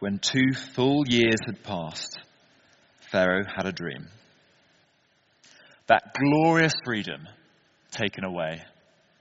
When 0.00 0.18
two 0.18 0.52
full 0.74 1.04
years 1.08 1.38
had 1.46 1.62
passed, 1.62 2.18
Pharaoh 3.10 3.46
had 3.56 3.64
a 3.64 3.72
dream. 3.72 4.08
That 5.86 6.12
glorious 6.12 6.74
freedom 6.84 7.26
taken 7.90 8.22
away, 8.22 8.60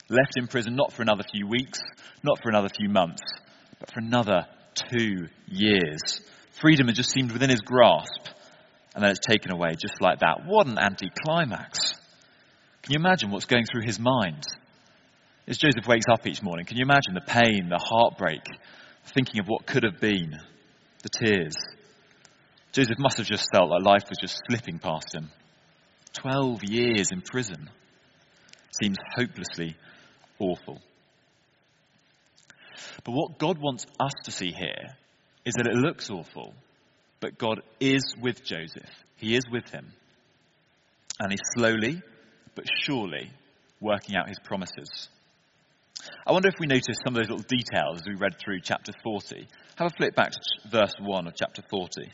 left 0.10 0.34
in 0.36 0.48
prison 0.48 0.76
not 0.76 0.92
for 0.92 1.04
another 1.04 1.24
few 1.32 1.48
weeks, 1.48 1.80
not 2.22 2.44
for 2.44 2.50
another 2.50 2.68
few 2.78 2.90
months, 2.90 3.24
but 3.80 3.94
for 3.94 4.02
another 4.02 4.46
two 4.76 5.30
years. 5.48 6.20
Freedom 6.60 6.88
had 6.88 6.98
just 6.98 7.12
seemed 7.12 7.32
within 7.32 7.50
his 7.50 7.62
grasp 7.62 8.34
and 8.98 9.04
then 9.04 9.12
it's 9.12 9.20
taken 9.20 9.52
away 9.52 9.76
just 9.80 10.02
like 10.02 10.22
that. 10.22 10.48
What 10.48 10.66
an 10.66 10.80
anticlimax. 10.80 11.78
Can 12.82 12.94
you 12.94 13.00
imagine 13.00 13.30
what's 13.30 13.46
going 13.46 13.66
through 13.72 13.86
his 13.86 14.00
mind? 14.00 14.42
As 15.48 15.60
Joseph 15.60 15.88
wakes 15.88 16.08
up 16.12 16.26
each 16.26 16.42
morning, 16.42 16.66
can 16.66 16.78
you 16.78 16.82
imagine 16.82 17.14
the 17.14 17.22
pain, 17.22 17.70
the 17.70 17.78
heartbreak, 17.78 18.42
thinking 19.14 19.40
of 19.40 19.46
what 19.46 19.68
could 19.68 19.84
have 19.84 20.02
been, 20.02 20.40
the 21.04 21.10
tears? 21.10 21.56
Joseph 22.72 22.98
must 22.98 23.18
have 23.18 23.28
just 23.28 23.48
felt 23.54 23.70
like 23.70 23.84
life 23.84 24.10
was 24.10 24.18
just 24.20 24.42
slipping 24.50 24.80
past 24.80 25.14
him. 25.14 25.30
Twelve 26.14 26.64
years 26.64 27.12
in 27.12 27.22
prison 27.22 27.70
seems 28.82 28.98
hopelessly 29.16 29.78
awful. 30.40 30.82
But 33.04 33.12
what 33.12 33.38
God 33.38 33.60
wants 33.60 33.86
us 34.00 34.14
to 34.24 34.32
see 34.32 34.52
here 34.52 34.98
is 35.46 35.54
that 35.54 35.68
it 35.68 35.76
looks 35.76 36.10
awful, 36.10 36.56
but 37.20 37.38
God 37.38 37.62
is 37.80 38.16
with 38.22 38.44
Joseph. 38.44 38.90
He 39.16 39.36
is 39.36 39.44
with 39.52 39.70
him. 39.70 39.92
And 41.20 41.32
he's 41.32 41.42
slowly, 41.56 42.02
but 42.56 42.66
surely, 42.82 43.32
working 43.82 44.16
out 44.16 44.28
his 44.28 44.40
promises. 44.44 45.10
I 46.26 46.32
wonder 46.32 46.50
if 46.50 46.56
we 46.60 46.68
notice 46.68 46.98
some 47.04 47.16
of 47.16 47.22
those 47.22 47.30
little 47.30 47.46
details 47.48 48.02
as 48.02 48.08
we 48.08 48.16
read 48.16 48.36
through 48.40 48.62
chapter 48.62 48.92
40. 49.04 49.48
Have 49.78 49.88
a 49.88 49.98
flip 49.98 50.16
back 50.16 50.32
to 50.32 50.70
verse 50.70 50.94
1 51.00 51.28
of 51.28 51.34
chapter 51.36 51.64
40. 51.70 52.12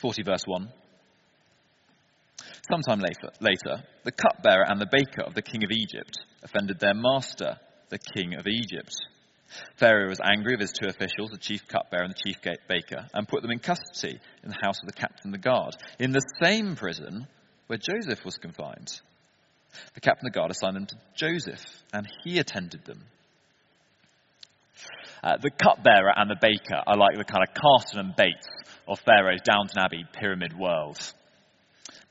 40, 0.00 0.22
verse 0.22 0.42
1. 0.46 0.68
Sometime 2.70 3.00
later, 3.00 3.30
later, 3.40 3.84
the 4.04 4.12
cupbearer 4.12 4.64
and 4.68 4.80
the 4.80 4.88
baker 4.90 5.22
of 5.26 5.34
the 5.34 5.42
king 5.42 5.64
of 5.64 5.70
Egypt 5.70 6.16
offended 6.42 6.78
their 6.78 6.94
master, 6.94 7.56
the 7.90 7.98
king 7.98 8.34
of 8.34 8.46
Egypt. 8.46 8.94
Pharaoh 9.76 10.08
was 10.08 10.20
angry 10.24 10.54
with 10.54 10.60
his 10.60 10.72
two 10.72 10.88
officials, 10.88 11.30
the 11.30 11.38
chief 11.38 11.66
cupbearer 11.68 12.04
and 12.04 12.14
the 12.14 12.22
chief 12.24 12.38
baker, 12.68 13.06
and 13.12 13.28
put 13.28 13.42
them 13.42 13.50
in 13.50 13.58
custody 13.58 14.18
in 14.42 14.48
the 14.48 14.58
house 14.62 14.78
of 14.82 14.86
the 14.86 14.92
captain 14.92 15.28
of 15.28 15.32
the 15.32 15.48
guard, 15.48 15.74
in 15.98 16.12
the 16.12 16.22
same 16.42 16.76
prison 16.76 17.26
where 17.66 17.78
Joseph 17.78 18.24
was 18.24 18.36
confined. 18.36 19.00
The 19.94 20.00
captain 20.00 20.26
of 20.26 20.32
the 20.32 20.38
guard 20.38 20.50
assigned 20.50 20.76
them 20.76 20.86
to 20.86 20.96
Joseph, 21.16 21.64
and 21.92 22.06
he 22.24 22.38
attended 22.38 22.84
them. 22.84 23.04
Uh, 25.22 25.36
the 25.40 25.50
cupbearer 25.50 26.12
and 26.16 26.30
the 26.30 26.36
baker 26.40 26.82
are 26.86 26.96
like 26.96 27.16
the 27.16 27.24
kind 27.24 27.46
of 27.46 27.54
Carson 27.54 28.00
and 28.00 28.16
Bates 28.16 28.48
of 28.88 28.98
Pharaoh's 29.00 29.40
Downton 29.44 29.78
Abbey 29.78 30.04
pyramid 30.12 30.58
world. 30.58 30.98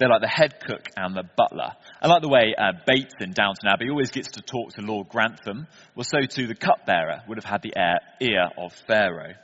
They're 0.02 0.10
like 0.10 0.22
the 0.22 0.28
head 0.28 0.60
cook 0.66 0.90
and 0.98 1.16
the 1.16 1.22
butler. 1.38 1.74
I 2.02 2.08
like 2.08 2.24
the 2.24 2.28
way 2.28 2.56
uh, 2.58 2.72
Bates 2.88 3.14
in 3.20 3.34
Downton 3.34 3.68
Abbey 3.68 3.92
always 3.92 4.10
gets 4.10 4.30
to 4.30 4.42
talk 4.42 4.72
to 4.72 4.82
Lord 4.82 5.10
Grantham. 5.10 5.68
Well, 5.94 6.06
so 6.06 6.22
too 6.22 6.48
the 6.48 6.56
cupbearer 6.56 7.22
would 7.28 7.38
have 7.38 7.46
had 7.46 7.62
the 7.62 7.72
ear, 7.78 8.00
ear 8.20 8.50
of 8.58 8.74
Pharaoh. 8.88 9.36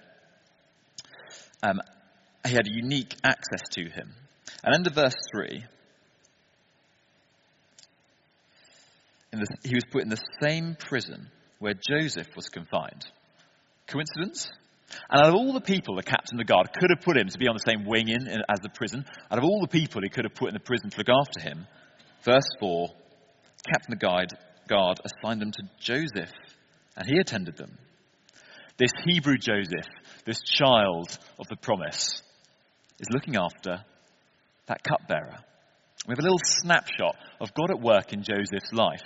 Um, 1.62 1.80
he 2.44 2.54
had 2.54 2.66
unique 2.66 3.14
access 3.24 3.70
to 3.74 3.84
him. 3.84 4.16
And 4.64 4.74
under 4.74 4.90
verse 4.90 5.14
3, 5.32 5.64
the, 9.34 9.48
he 9.64 9.76
was 9.76 9.86
put 9.92 10.02
in 10.02 10.10
the 10.10 10.18
same 10.42 10.76
prison 10.76 11.28
where 11.60 11.76
Joseph 11.76 12.36
was 12.36 12.50
confined. 12.50 13.06
Coincidence? 13.86 14.50
And 15.10 15.22
out 15.22 15.30
of 15.30 15.36
all 15.36 15.54
the 15.54 15.62
people 15.62 15.96
the 15.96 16.04
captain 16.04 16.40
of 16.40 16.46
the 16.46 16.52
guard 16.52 16.70
could 16.74 16.90
have 16.90 17.02
put 17.04 17.18
him 17.18 17.28
to 17.28 17.38
be 17.38 17.48
on 17.48 17.56
the 17.56 17.72
same 17.72 17.86
wing 17.86 18.08
in, 18.08 18.28
in 18.28 18.42
as 18.50 18.60
the 18.62 18.70
prison, 18.70 19.06
out 19.30 19.38
of 19.38 19.44
all 19.44 19.62
the 19.62 19.68
people 19.68 20.02
he 20.02 20.10
could 20.10 20.26
have 20.26 20.36
put 20.36 20.50
in 20.50 20.54
the 20.54 20.60
prison 20.60 20.90
to 20.90 20.98
look 20.98 21.10
after 21.10 21.40
him, 21.40 21.68
verse 22.24 22.48
4, 22.60 22.90
captain 23.72 23.94
of 23.94 24.00
the 24.00 24.06
guard, 24.06 24.34
guard 24.68 25.00
assigned 25.04 25.42
them 25.42 25.52
to 25.52 25.64
Joseph, 25.80 26.32
and 26.96 27.08
he 27.08 27.18
attended 27.20 27.58
them. 27.58 27.78
This 28.78 28.92
Hebrew 29.06 29.38
Joseph, 29.38 29.88
this 30.26 30.42
child 30.42 31.18
of 31.40 31.48
the 31.48 31.56
promise, 31.56 32.22
is 33.00 33.08
looking 33.12 33.36
after 33.36 33.84
that 34.68 34.84
cupbearer. 34.84 35.38
We 36.08 36.12
have 36.12 36.20
a 36.20 36.22
little 36.22 36.40
snapshot 36.44 37.16
of 37.42 37.54
God 37.54 37.72
at 37.72 37.82
work 37.82 38.14
in 38.14 38.24
Joseph's 38.24 38.72
life. 38.72 39.04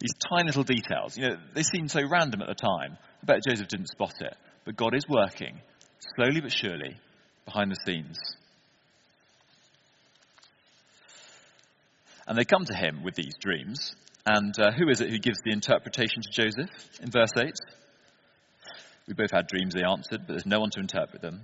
These 0.00 0.14
tiny 0.28 0.46
little 0.48 0.64
details, 0.64 1.16
you 1.16 1.28
know, 1.28 1.36
they 1.54 1.62
seem 1.62 1.88
so 1.88 2.00
random 2.06 2.42
at 2.42 2.48
the 2.48 2.54
time. 2.54 2.98
I 3.22 3.26
bet 3.26 3.44
Joseph 3.48 3.68
didn't 3.68 3.88
spot 3.88 4.14
it. 4.20 4.36
But 4.64 4.76
God 4.76 4.94
is 4.94 5.06
working, 5.08 5.60
slowly 6.16 6.40
but 6.40 6.52
surely, 6.52 6.96
behind 7.44 7.70
the 7.70 7.76
scenes. 7.86 8.18
And 12.26 12.38
they 12.38 12.44
come 12.44 12.64
to 12.64 12.74
him 12.74 13.02
with 13.02 13.14
these 13.14 13.34
dreams. 13.40 13.94
And 14.26 14.54
uh, 14.58 14.72
who 14.72 14.88
is 14.88 15.02
it 15.02 15.10
who 15.10 15.18
gives 15.18 15.38
the 15.44 15.52
interpretation 15.52 16.22
to 16.22 16.30
Joseph 16.30 16.70
in 17.02 17.10
verse 17.10 17.32
8? 17.36 17.52
We 19.06 19.12
both 19.12 19.32
had 19.32 19.46
dreams, 19.46 19.74
they 19.74 19.82
answered, 19.82 20.22
but 20.26 20.28
there's 20.28 20.46
no 20.46 20.60
one 20.60 20.70
to 20.70 20.80
interpret 20.80 21.20
them. 21.20 21.42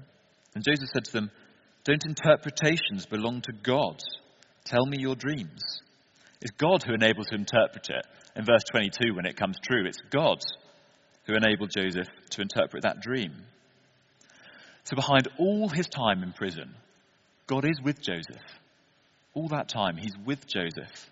And 0.54 0.64
Joseph 0.64 0.88
said 0.92 1.04
to 1.04 1.12
them, 1.12 1.30
Don't 1.84 2.06
interpretations 2.06 3.04
belong 3.04 3.42
to 3.42 3.52
God? 3.52 4.00
Tell 4.64 4.86
me 4.86 4.98
your 4.98 5.14
dreams. 5.14 5.62
It's 6.40 6.52
God 6.52 6.82
who 6.82 6.94
enables 6.94 7.26
to 7.26 7.34
interpret 7.34 7.90
it. 7.90 8.06
In 8.34 8.46
verse 8.46 8.64
22, 8.70 9.14
when 9.14 9.26
it 9.26 9.36
comes 9.36 9.58
true, 9.62 9.84
it's 9.86 10.00
God 10.10 10.38
who 11.30 11.36
enabled 11.36 11.70
Joseph 11.74 12.08
to 12.30 12.42
interpret 12.42 12.82
that 12.82 13.00
dream. 13.00 13.32
So, 14.84 14.96
behind 14.96 15.28
all 15.38 15.68
his 15.68 15.86
time 15.86 16.22
in 16.22 16.32
prison, 16.32 16.74
God 17.46 17.64
is 17.64 17.80
with 17.82 18.02
Joseph. 18.02 18.42
All 19.34 19.48
that 19.48 19.68
time, 19.68 19.96
he's 19.96 20.16
with 20.24 20.46
Joseph. 20.46 21.10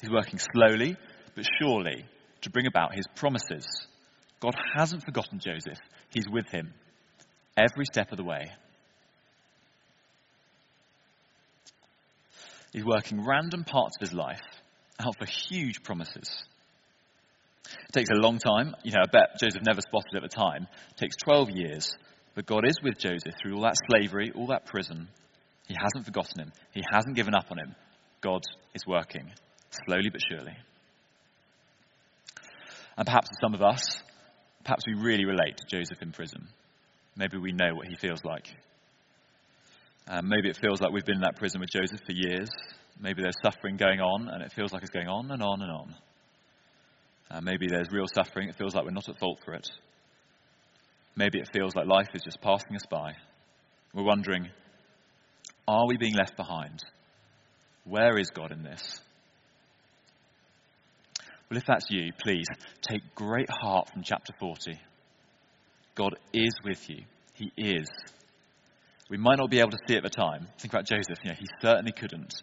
He's 0.00 0.10
working 0.10 0.38
slowly 0.38 0.96
but 1.34 1.44
surely 1.60 2.04
to 2.40 2.50
bring 2.50 2.66
about 2.66 2.94
his 2.94 3.04
promises. 3.14 3.66
God 4.40 4.54
hasn't 4.76 5.04
forgotten 5.04 5.38
Joseph, 5.38 5.78
he's 6.10 6.28
with 6.28 6.48
him 6.50 6.72
every 7.56 7.84
step 7.84 8.10
of 8.12 8.16
the 8.16 8.24
way. 8.24 8.52
He's 12.72 12.84
working 12.84 13.24
random 13.24 13.64
parts 13.64 13.96
of 13.96 14.08
his 14.08 14.14
life 14.14 14.42
out 15.00 15.14
for 15.18 15.26
huge 15.26 15.82
promises. 15.82 16.44
It 17.88 17.92
takes 17.92 18.10
a 18.10 18.20
long 18.20 18.38
time. 18.38 18.74
You 18.84 18.92
know, 18.92 19.02
I 19.02 19.10
bet 19.10 19.38
Joseph 19.40 19.62
never 19.64 19.80
spotted 19.80 20.14
it 20.14 20.22
at 20.24 20.30
the 20.30 20.36
time. 20.36 20.66
It 20.90 20.96
takes 20.96 21.16
12 21.24 21.50
years. 21.50 21.96
But 22.34 22.46
God 22.46 22.64
is 22.68 22.78
with 22.82 22.98
Joseph 22.98 23.34
through 23.42 23.56
all 23.56 23.62
that 23.62 23.74
slavery, 23.90 24.30
all 24.34 24.46
that 24.48 24.66
prison. 24.66 25.08
He 25.66 25.74
hasn't 25.74 26.06
forgotten 26.06 26.40
him. 26.40 26.52
He 26.72 26.82
hasn't 26.92 27.16
given 27.16 27.34
up 27.34 27.46
on 27.50 27.58
him. 27.58 27.74
God 28.20 28.42
is 28.74 28.86
working, 28.86 29.30
slowly 29.86 30.08
but 30.10 30.20
surely. 30.28 30.56
And 32.96 33.06
perhaps 33.06 33.28
for 33.28 33.38
some 33.40 33.54
of 33.54 33.62
us, 33.62 34.02
perhaps 34.64 34.84
we 34.86 34.94
really 34.94 35.24
relate 35.24 35.56
to 35.56 35.76
Joseph 35.76 36.02
in 36.02 36.12
prison. 36.12 36.48
Maybe 37.16 37.38
we 37.38 37.52
know 37.52 37.74
what 37.74 37.88
he 37.88 37.96
feels 37.96 38.24
like. 38.24 38.46
Um, 40.08 40.28
maybe 40.28 40.48
it 40.48 40.56
feels 40.56 40.80
like 40.80 40.92
we've 40.92 41.04
been 41.04 41.16
in 41.16 41.22
that 41.22 41.36
prison 41.36 41.60
with 41.60 41.70
Joseph 41.70 42.00
for 42.06 42.12
years. 42.12 42.48
Maybe 43.00 43.22
there's 43.22 43.36
suffering 43.44 43.76
going 43.76 44.00
on, 44.00 44.28
and 44.28 44.42
it 44.42 44.52
feels 44.52 44.72
like 44.72 44.82
it's 44.82 44.90
going 44.90 45.08
on 45.08 45.30
and 45.30 45.42
on 45.42 45.62
and 45.62 45.70
on. 45.70 45.94
Uh, 47.30 47.40
maybe 47.40 47.66
there's 47.68 47.90
real 47.90 48.06
suffering. 48.12 48.48
It 48.48 48.56
feels 48.56 48.74
like 48.74 48.84
we're 48.84 48.90
not 48.90 49.08
at 49.08 49.18
fault 49.18 49.40
for 49.44 49.54
it. 49.54 49.68
Maybe 51.16 51.38
it 51.38 51.50
feels 51.52 51.74
like 51.74 51.86
life 51.86 52.08
is 52.14 52.22
just 52.22 52.40
passing 52.40 52.76
us 52.76 52.86
by. 52.90 53.12
We're 53.92 54.04
wondering, 54.04 54.48
are 55.66 55.86
we 55.86 55.96
being 55.96 56.14
left 56.14 56.36
behind? 56.36 56.84
Where 57.84 58.18
is 58.18 58.30
God 58.30 58.52
in 58.52 58.62
this? 58.62 59.00
Well, 61.50 61.58
if 61.58 61.64
that's 61.66 61.86
you, 61.90 62.12
please 62.22 62.46
take 62.82 63.02
great 63.14 63.48
heart 63.50 63.88
from 63.92 64.02
chapter 64.02 64.32
40. 64.38 64.78
God 65.94 66.16
is 66.32 66.52
with 66.64 66.88
you. 66.88 67.02
He 67.34 67.50
is. 67.56 67.88
We 69.10 69.16
might 69.16 69.38
not 69.38 69.50
be 69.50 69.60
able 69.60 69.70
to 69.70 69.78
see 69.88 69.96
at 69.96 70.02
the 70.02 70.10
time. 70.10 70.48
Think 70.58 70.72
about 70.72 70.84
Joseph. 70.84 71.18
You 71.24 71.30
know, 71.30 71.36
he 71.38 71.46
certainly 71.62 71.92
couldn't. 71.92 72.34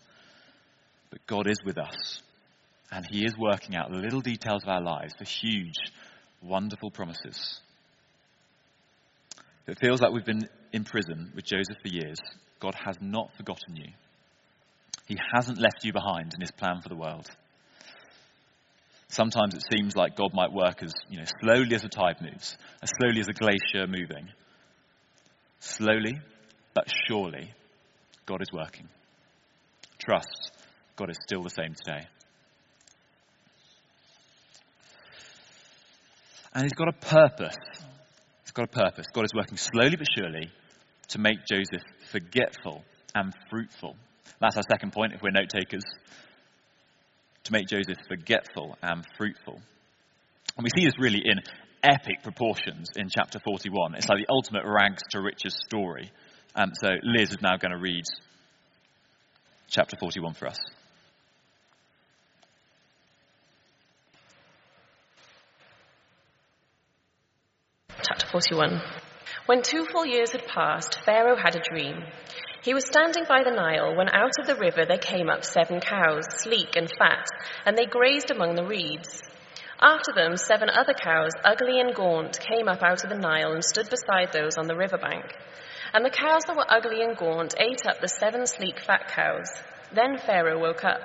But 1.12 1.26
God 1.28 1.48
is 1.48 1.58
with 1.64 1.78
us. 1.78 2.22
And 2.92 3.06
He 3.06 3.26
is 3.26 3.34
working 3.38 3.76
out 3.76 3.92
the 3.92 3.98
little 3.98 4.22
details 4.22 4.64
of 4.64 4.70
our 4.70 4.82
lives, 4.82 5.14
the 5.18 5.26
huge, 5.26 5.76
wonderful 6.42 6.92
promises. 6.92 7.60
If 9.68 9.78
it 9.78 9.80
feels 9.80 10.02
like 10.02 10.12
we've 10.12 10.26
been 10.26 10.48
in 10.72 10.84
prison 10.84 11.32
with 11.36 11.46
Joseph 11.46 11.78
for 11.82 11.88
years, 11.88 12.20
God 12.60 12.76
has 12.86 12.98
not 13.02 13.36
forgotten 13.36 13.76
you. 13.76 13.88
He 15.08 15.18
hasn't 15.34 15.60
left 15.60 15.84
you 15.84 15.94
behind 15.94 16.34
in 16.34 16.42
His 16.42 16.52
plan 16.52 16.82
for 16.82 16.90
the 16.90 16.96
world. 16.96 17.30
Sometimes 19.08 19.54
it 19.54 19.64
seems 19.72 19.96
like 19.96 20.16
God 20.16 20.34
might 20.34 20.52
work 20.52 20.82
as 20.84 20.94
you 21.10 21.18
know, 21.18 21.26
slowly 21.42 21.76
as 21.76 21.84
a 21.84 21.90
tide 21.90 22.22
moves, 22.22 22.58
as 22.82 22.90
slowly 23.00 23.20
as 23.20 23.28
a 23.28 23.34
glacier 23.34 23.88
moving. 23.88 24.30
Slowly, 25.60 26.20
but 26.74 26.92
surely, 27.08 27.54
God 28.26 28.42
is 28.42 28.52
working. 28.52 28.90
Trust, 30.00 30.52
God 30.96 31.10
is 31.10 31.18
still 31.26 31.44
the 31.44 31.50
same 31.50 31.76
today. 31.76 32.08
And 36.56 36.64
He's 36.64 36.74
got 36.74 36.88
a 36.88 36.94
purpose. 36.94 37.58
He's 38.44 38.52
got 38.52 38.64
a 38.64 38.68
purpose. 38.68 39.06
God 39.14 39.26
is 39.26 39.34
working 39.36 39.58
slowly 39.58 39.98
but 39.98 40.08
surely 40.18 40.50
to 41.10 41.20
make 41.20 41.40
Joseph 41.48 41.84
forgetful 42.12 42.84
and 43.14 43.34
fruitful. 43.50 43.96
That's 44.40 44.58
our 44.58 44.64
second 44.70 44.94
point 44.94 45.14
if 45.14 45.22
we're 45.22 45.32
note 45.32 45.50
takers. 45.50 45.84
To 47.44 47.52
make 47.52 47.68
Joseph 47.68 47.98
forgetful 48.08 48.78
and 48.82 49.06
fruitful. 49.18 49.62
And 50.58 50.64
we 50.64 50.70
see 50.76 50.86
this 50.86 50.98
really 50.98 51.22
in 51.24 51.40
epic 51.84 52.24
proportions 52.24 52.90
in 52.96 53.10
chapter 53.10 53.40
41. 53.40 53.96
It's 53.96 54.10
like 54.10 54.20
the 54.20 54.34
ultimate 54.34 54.64
rags 54.66 55.04
to 55.12 55.22
riches 55.22 55.56
story. 55.68 56.12
Um, 56.56 56.72
so 56.82 56.88
Liz 57.04 57.32
is 57.32 57.42
now 57.42 57.58
going 57.58 57.72
to 57.72 57.78
read 57.78 58.04
chapter 59.70 59.98
41 60.00 60.34
for 60.34 60.48
us. 60.48 60.58
Chapter 68.08 68.25
41. 68.36 68.82
When 69.46 69.62
two 69.62 69.86
full 69.86 70.06
years 70.06 70.32
had 70.34 70.46
passed, 70.46 71.00
Pharaoh 71.06 71.38
had 71.38 71.56
a 71.56 71.64
dream. 71.72 72.04
He 72.64 72.74
was 72.74 72.86
standing 72.86 73.24
by 73.30 73.44
the 73.46 73.56
Nile 73.56 73.96
when 73.96 74.10
out 74.10 74.34
of 74.38 74.46
the 74.46 74.58
river 74.58 74.84
there 74.86 74.98
came 74.98 75.30
up 75.30 75.46
seven 75.46 75.80
cows, 75.80 76.26
sleek 76.40 76.76
and 76.76 76.92
fat, 77.00 77.26
and 77.66 77.78
they 77.78 77.86
grazed 77.86 78.32
among 78.32 78.56
the 78.56 78.66
reeds. 78.66 79.24
After 79.80 80.12
them, 80.14 80.36
seven 80.36 80.70
other 80.70 80.94
cows, 80.94 81.32
ugly 81.46 81.80
and 81.80 81.96
gaunt, 81.96 82.38
came 82.42 82.68
up 82.68 82.84
out 82.84 83.06
of 83.06 83.10
the 83.10 83.16
Nile 83.16 83.54
and 83.54 83.64
stood 83.64 83.90
beside 83.90 84.34
those 84.34 84.58
on 84.58 84.68
the 84.68 84.76
river 84.76 84.98
bank. 84.98 85.34
And 85.94 86.04
the 86.04 86.10
cows 86.10 86.42
that 86.48 86.58
were 86.58 86.68
ugly 86.68 87.04
and 87.04 87.16
gaunt 87.16 87.56
ate 87.58 87.86
up 87.88 88.02
the 88.02 88.10
seven 88.10 88.48
sleek 88.48 88.82
fat 88.82 89.14
cows. 89.16 89.48
Then 89.94 90.18
Pharaoh 90.18 90.60
woke 90.60 90.84
up. 90.84 91.00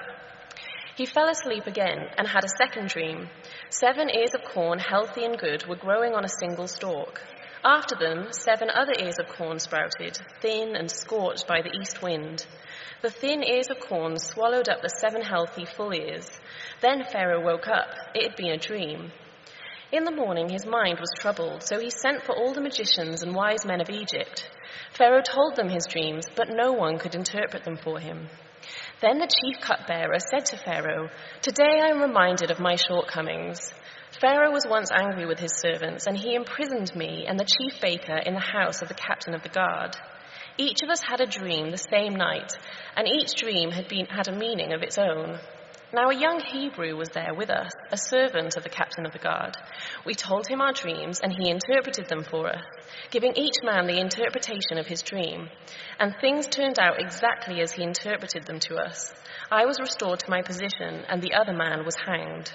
He 1.01 1.07
fell 1.07 1.31
asleep 1.31 1.67
again 1.67 2.11
and 2.19 2.29
had 2.29 2.45
a 2.45 2.57
second 2.59 2.91
dream. 2.91 3.31
Seven 3.71 4.11
ears 4.11 4.35
of 4.35 4.45
corn, 4.45 4.79
healthy 4.79 5.25
and 5.25 5.39
good, 5.39 5.65
were 5.67 5.77
growing 5.77 6.13
on 6.13 6.27
a 6.27 6.39
single 6.41 6.67
stalk. 6.67 7.23
After 7.65 7.97
them, 7.97 8.31
seven 8.33 8.69
other 8.69 8.93
ears 8.99 9.19
of 9.19 9.27
corn 9.35 9.59
sprouted, 9.59 10.19
thin 10.43 10.77
and 10.77 10.91
scorched 10.91 11.47
by 11.47 11.63
the 11.63 11.75
east 11.81 12.03
wind. 12.03 12.47
The 13.01 13.09
thin 13.09 13.43
ears 13.43 13.71
of 13.71 13.81
corn 13.81 14.19
swallowed 14.19 14.69
up 14.69 14.83
the 14.83 14.91
seven 14.91 15.23
healthy 15.23 15.65
full 15.65 15.95
ears. 15.95 16.29
Then 16.83 17.03
Pharaoh 17.11 17.43
woke 17.43 17.67
up. 17.67 17.95
It 18.15 18.25
had 18.25 18.37
been 18.37 18.53
a 18.53 18.59
dream. 18.59 19.11
In 19.93 20.05
the 20.05 20.11
morning, 20.11 20.51
his 20.51 20.67
mind 20.67 21.01
was 21.01 21.15
troubled, 21.19 21.63
so 21.63 21.81
he 21.81 21.89
sent 21.89 22.25
for 22.25 22.37
all 22.37 22.53
the 22.53 22.61
magicians 22.61 23.23
and 23.23 23.35
wise 23.35 23.65
men 23.65 23.81
of 23.81 23.89
Egypt. 23.89 24.51
Pharaoh 24.93 25.23
told 25.23 25.57
them 25.57 25.71
his 25.71 25.87
dreams, 25.87 26.27
but 26.37 26.51
no 26.51 26.73
one 26.73 26.99
could 26.99 27.15
interpret 27.15 27.65
them 27.65 27.79
for 27.79 27.99
him. 27.99 28.29
Then 29.01 29.19
the 29.19 29.27
chief 29.27 29.63
cupbearer 29.63 30.19
said 30.19 30.45
to 30.47 30.59
Pharaoh, 30.59 31.09
Today 31.41 31.81
I 31.83 31.89
am 31.89 32.03
reminded 32.03 32.51
of 32.51 32.61
my 32.61 32.77
shortcomings. 32.77 33.73
Pharaoh 34.21 34.53
was 34.53 34.67
once 34.69 34.91
angry 34.93 35.25
with 35.25 35.39
his 35.39 35.59
servants, 35.59 36.07
and 36.07 36.19
he 36.19 36.35
imprisoned 36.35 36.95
me 36.95 37.25
and 37.27 37.39
the 37.41 37.47
chief 37.47 37.81
baker 37.81 38.19
in 38.19 38.35
the 38.35 38.41
house 38.41 38.83
of 38.83 38.89
the 38.89 38.95
captain 38.95 39.33
of 39.35 39.43
the 39.43 39.49
guard. 39.49 39.97
Each 40.59 40.83
of 40.83 40.91
us 40.91 41.01
had 41.01 41.23
a 41.23 41.27
dream 41.27 41.71
the 41.71 41.79
same 41.79 42.15
night, 42.15 42.53
and 42.95 43.09
each 43.09 43.33
dream 43.37 43.71
had, 43.71 43.89
been, 43.89 44.05
had 44.05 44.29
a 44.29 44.37
meaning 44.37 44.75
of 44.75 44.83
its 44.83 44.99
own. 44.99 45.41
Now, 45.93 46.09
a 46.11 46.15
young 46.15 46.39
Hebrew 46.41 46.97
was 46.97 47.09
there 47.09 47.35
with 47.35 47.51
us, 47.51 47.73
a 47.91 47.97
servant 47.97 48.57
of 48.57 48.63
the 48.63 48.69
captain 48.69 49.07
of 49.07 49.13
the 49.13 49.19
guard. 49.19 49.57
We 50.07 50.15
told 50.15 50.47
him 50.47 50.61
our 50.61 50.73
dreams, 50.73 51.19
and 51.21 51.33
he 51.33 51.51
interpreted 51.51 52.07
them 52.07 52.23
for 52.23 52.47
us, 52.47 52.63
giving 53.11 53.35
each 53.35 53.57
man 53.65 53.89
the 53.89 53.99
interpretation 53.99 54.79
of 54.79 54.87
his 54.87 55.03
dream. 55.03 55.51
And 55.99 56.15
things 56.21 56.47
turned 56.47 56.79
out 56.79 57.01
exactly 57.01 57.61
as 57.61 57.73
he 57.73 57.83
interpreted 57.83 58.47
them 58.47 58.61
to 58.61 58.77
us. 58.77 59.13
I 59.51 59.67
was 59.67 59.81
restored 59.81 60.21
to 60.21 60.31
my 60.31 60.43
position, 60.43 61.05
and 61.09 61.21
the 61.21 61.35
other 61.35 61.53
man 61.53 61.85
was 61.85 61.97
hanged. 61.97 62.53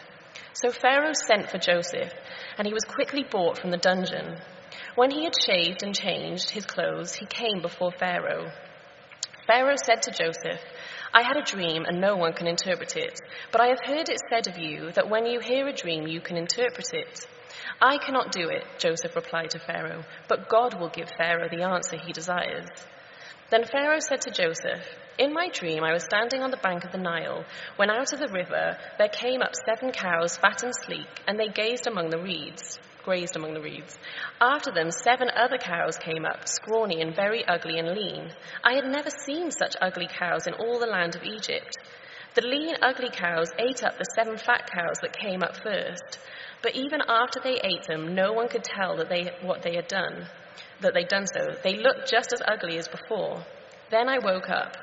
So 0.53 0.71
Pharaoh 0.71 1.11
sent 1.27 1.51
for 1.51 1.57
Joseph, 1.57 2.13
and 2.57 2.65
he 2.65 2.73
was 2.73 2.85
quickly 2.85 3.25
brought 3.29 3.57
from 3.57 3.71
the 3.71 3.77
dungeon. 3.77 4.37
When 4.95 5.11
he 5.11 5.25
had 5.25 5.33
shaved 5.45 5.83
and 5.83 5.93
changed 5.93 6.51
his 6.51 6.65
clothes, 6.65 7.13
he 7.13 7.25
came 7.25 7.61
before 7.61 7.91
Pharaoh. 7.91 8.49
Pharaoh 9.45 9.75
said 9.75 10.01
to 10.03 10.11
Joseph, 10.11 10.61
I 11.17 11.21
had 11.21 11.38
a 11.38 11.43
dream 11.43 11.86
and 11.86 12.01
no 12.01 12.17
one 12.17 12.34
can 12.34 12.45
interpret 12.45 12.97
it, 12.97 13.17
but 13.54 13.62
I 13.62 13.67
have 13.67 13.80
heard 13.86 14.10
it 14.10 14.19
said 14.30 14.47
of 14.47 14.58
you 14.58 14.91
that 14.91 15.10
when 15.10 15.25
you 15.25 15.39
hear 15.39 15.65
a 15.65 15.71
dream 15.71 16.06
you 16.06 16.19
can 16.19 16.36
interpret 16.36 16.88
it. 16.91 17.25
I 17.82 17.97
cannot 17.99 18.34
do 18.34 18.49
it, 18.49 18.65
Joseph 18.80 19.15
replied 19.15 19.51
to 19.51 19.60
Pharaoh, 19.60 20.04
but 20.28 20.49
God 20.49 20.78
will 20.78 20.89
give 20.89 21.10
Pharaoh 21.17 21.47
the 21.47 21.63
answer 21.63 21.95
he 21.95 22.12
desires. 22.12 22.67
Then 23.49 23.63
Pharaoh 23.63 24.01
said 24.01 24.19
to 24.21 24.32
Joseph, 24.32 24.86
In 25.17 25.32
my 25.32 25.47
dream 25.47 25.86
I 25.86 25.93
was 25.93 26.04
standing 26.04 26.43
on 26.43 26.51
the 26.51 26.58
bank 26.58 26.84
of 26.84 26.91
the 26.91 26.97
Nile, 26.97 27.45
when 27.78 27.89
out 27.89 28.12
of 28.12 28.19
the 28.19 28.34
river 28.34 28.78
there 28.97 29.08
came 29.08 29.41
up 29.41 29.54
seven 29.65 29.93
cows, 29.93 30.36
fat 30.36 30.63
and 30.63 30.73
sleek, 30.84 31.08
and 31.30 31.39
they 31.39 31.47
gazed 31.47 31.88
among 31.88 32.10
the 32.10 32.19
reeds 32.19 32.78
grazed 33.05 33.35
among 33.35 33.53
the 33.53 33.61
reeds. 33.61 33.97
After 34.41 34.71
them, 34.71 34.89
seven 34.91 35.29
other 35.29 35.57
cows 35.57 35.97
came 35.97 36.25
up, 36.25 36.47
scrawny 36.49 37.01
and 37.01 37.15
very 37.15 37.45
ugly 37.47 37.77
and 37.77 37.89
lean. 37.89 38.31
I 38.63 38.73
had 38.73 38.85
never 38.85 39.09
seen 39.09 39.51
such 39.51 39.77
ugly 39.79 40.07
cows 40.07 40.47
in 40.47 40.55
all 40.55 40.79
the 40.79 40.87
land 40.87 41.15
of 41.15 41.23
Egypt. 41.23 41.77
The 42.33 42.41
lean, 42.41 42.75
ugly 42.81 43.09
cows 43.09 43.51
ate 43.57 43.83
up 43.83 43.97
the 43.97 44.11
seven 44.15 44.37
fat 44.37 44.69
cows 44.69 44.97
that 45.01 45.17
came 45.17 45.43
up 45.43 45.55
first. 45.55 46.19
But 46.61 46.75
even 46.75 47.01
after 47.07 47.39
they 47.39 47.61
ate 47.63 47.87
them, 47.87 48.15
no 48.15 48.33
one 48.33 48.49
could 48.49 48.63
tell 48.63 48.97
that 48.97 49.07
they, 49.07 49.31
what 49.41 49.61
they 49.61 49.75
had 49.75 49.87
done, 49.87 50.25
that 50.81 50.93
they'd 50.93 51.07
done 51.07 51.27
so. 51.27 51.55
They 51.63 51.77
looked 51.77 52.09
just 52.09 52.33
as 52.33 52.41
ugly 52.45 52.77
as 52.77 52.87
before. 52.87 53.45
Then 53.91 54.09
I 54.09 54.17
woke 54.17 54.49
up. 54.49 54.75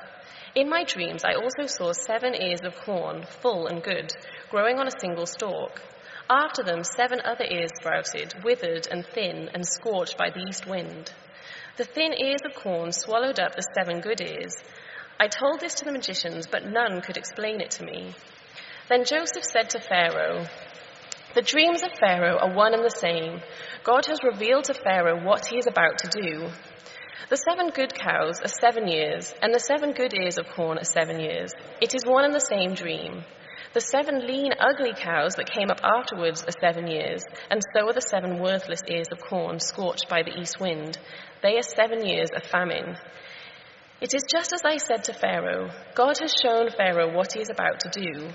In 0.55 0.69
my 0.69 0.83
dreams, 0.83 1.23
I 1.25 1.33
also 1.33 1.67
saw 1.67 1.91
seven 1.91 2.33
ears 2.35 2.61
of 2.63 2.75
corn, 2.75 3.25
full 3.41 3.67
and 3.67 3.83
good, 3.83 4.13
growing 4.49 4.79
on 4.79 4.87
a 4.87 4.99
single 4.99 5.25
stalk. 5.25 5.81
After 6.29 6.63
them, 6.63 6.83
seven 6.83 7.19
other 7.23 7.43
ears 7.43 7.71
sprouted, 7.75 8.43
withered 8.43 8.87
and 8.89 9.05
thin 9.05 9.49
and 9.53 9.65
scorched 9.65 10.17
by 10.17 10.29
the 10.29 10.45
east 10.47 10.65
wind. 10.65 11.11
The 11.75 11.83
thin 11.83 12.13
ears 12.13 12.41
of 12.45 12.55
corn 12.55 12.91
swallowed 12.91 13.39
up 13.39 13.55
the 13.55 13.65
seven 13.75 13.99
good 13.99 14.21
ears. 14.21 14.55
I 15.19 15.27
told 15.27 15.59
this 15.59 15.75
to 15.75 15.85
the 15.85 15.91
magicians, 15.91 16.47
but 16.47 16.65
none 16.65 17.01
could 17.01 17.17
explain 17.17 17.59
it 17.61 17.71
to 17.71 17.83
me. 17.83 18.13
Then 18.89 19.05
Joseph 19.05 19.43
said 19.43 19.69
to 19.71 19.79
Pharaoh, 19.79 20.45
The 21.33 21.41
dreams 21.41 21.83
of 21.83 21.91
Pharaoh 21.99 22.37
are 22.37 22.53
one 22.53 22.73
and 22.73 22.83
the 22.83 22.89
same. 22.89 23.41
God 23.83 24.05
has 24.05 24.23
revealed 24.23 24.65
to 24.65 24.73
Pharaoh 24.73 25.23
what 25.23 25.47
he 25.47 25.57
is 25.57 25.67
about 25.67 25.97
to 25.99 26.07
do. 26.07 26.49
The 27.29 27.37
seven 27.37 27.69
good 27.69 27.93
cows 27.93 28.39
are 28.41 28.59
seven 28.61 28.87
years, 28.87 29.33
and 29.41 29.53
the 29.53 29.59
seven 29.59 29.93
good 29.93 30.13
ears 30.13 30.37
of 30.37 30.47
corn 30.49 30.77
are 30.77 30.83
seven 30.83 31.19
years. 31.19 31.51
It 31.81 31.95
is 31.95 32.05
one 32.05 32.25
and 32.25 32.33
the 32.33 32.39
same 32.39 32.75
dream. 32.75 33.23
The 33.73 33.81
seven 33.81 34.27
lean, 34.27 34.53
ugly 34.59 34.93
cows 34.93 35.33
that 35.35 35.51
came 35.51 35.71
up 35.71 35.81
afterwards 35.83 36.45
are 36.45 36.59
seven 36.61 36.85
years, 36.85 37.23
and 37.49 37.59
so 37.73 37.87
are 37.87 37.93
the 37.93 38.01
seven 38.01 38.39
worthless 38.39 38.81
ears 38.87 39.07
of 39.11 39.19
corn 39.19 39.59
scorched 39.59 40.07
by 40.07 40.21
the 40.21 40.39
east 40.39 40.59
wind. 40.59 40.99
They 41.41 41.57
are 41.57 41.63
seven 41.63 42.05
years 42.05 42.29
of 42.35 42.43
famine. 42.43 42.95
It 43.99 44.13
is 44.13 44.21
just 44.31 44.53
as 44.53 44.61
I 44.63 44.77
said 44.77 45.05
to 45.05 45.13
Pharaoh 45.13 45.71
God 45.95 46.19
has 46.19 46.35
shown 46.39 46.69
Pharaoh 46.69 47.15
what 47.15 47.33
he 47.33 47.41
is 47.41 47.49
about 47.49 47.79
to 47.79 47.89
do. 47.89 48.29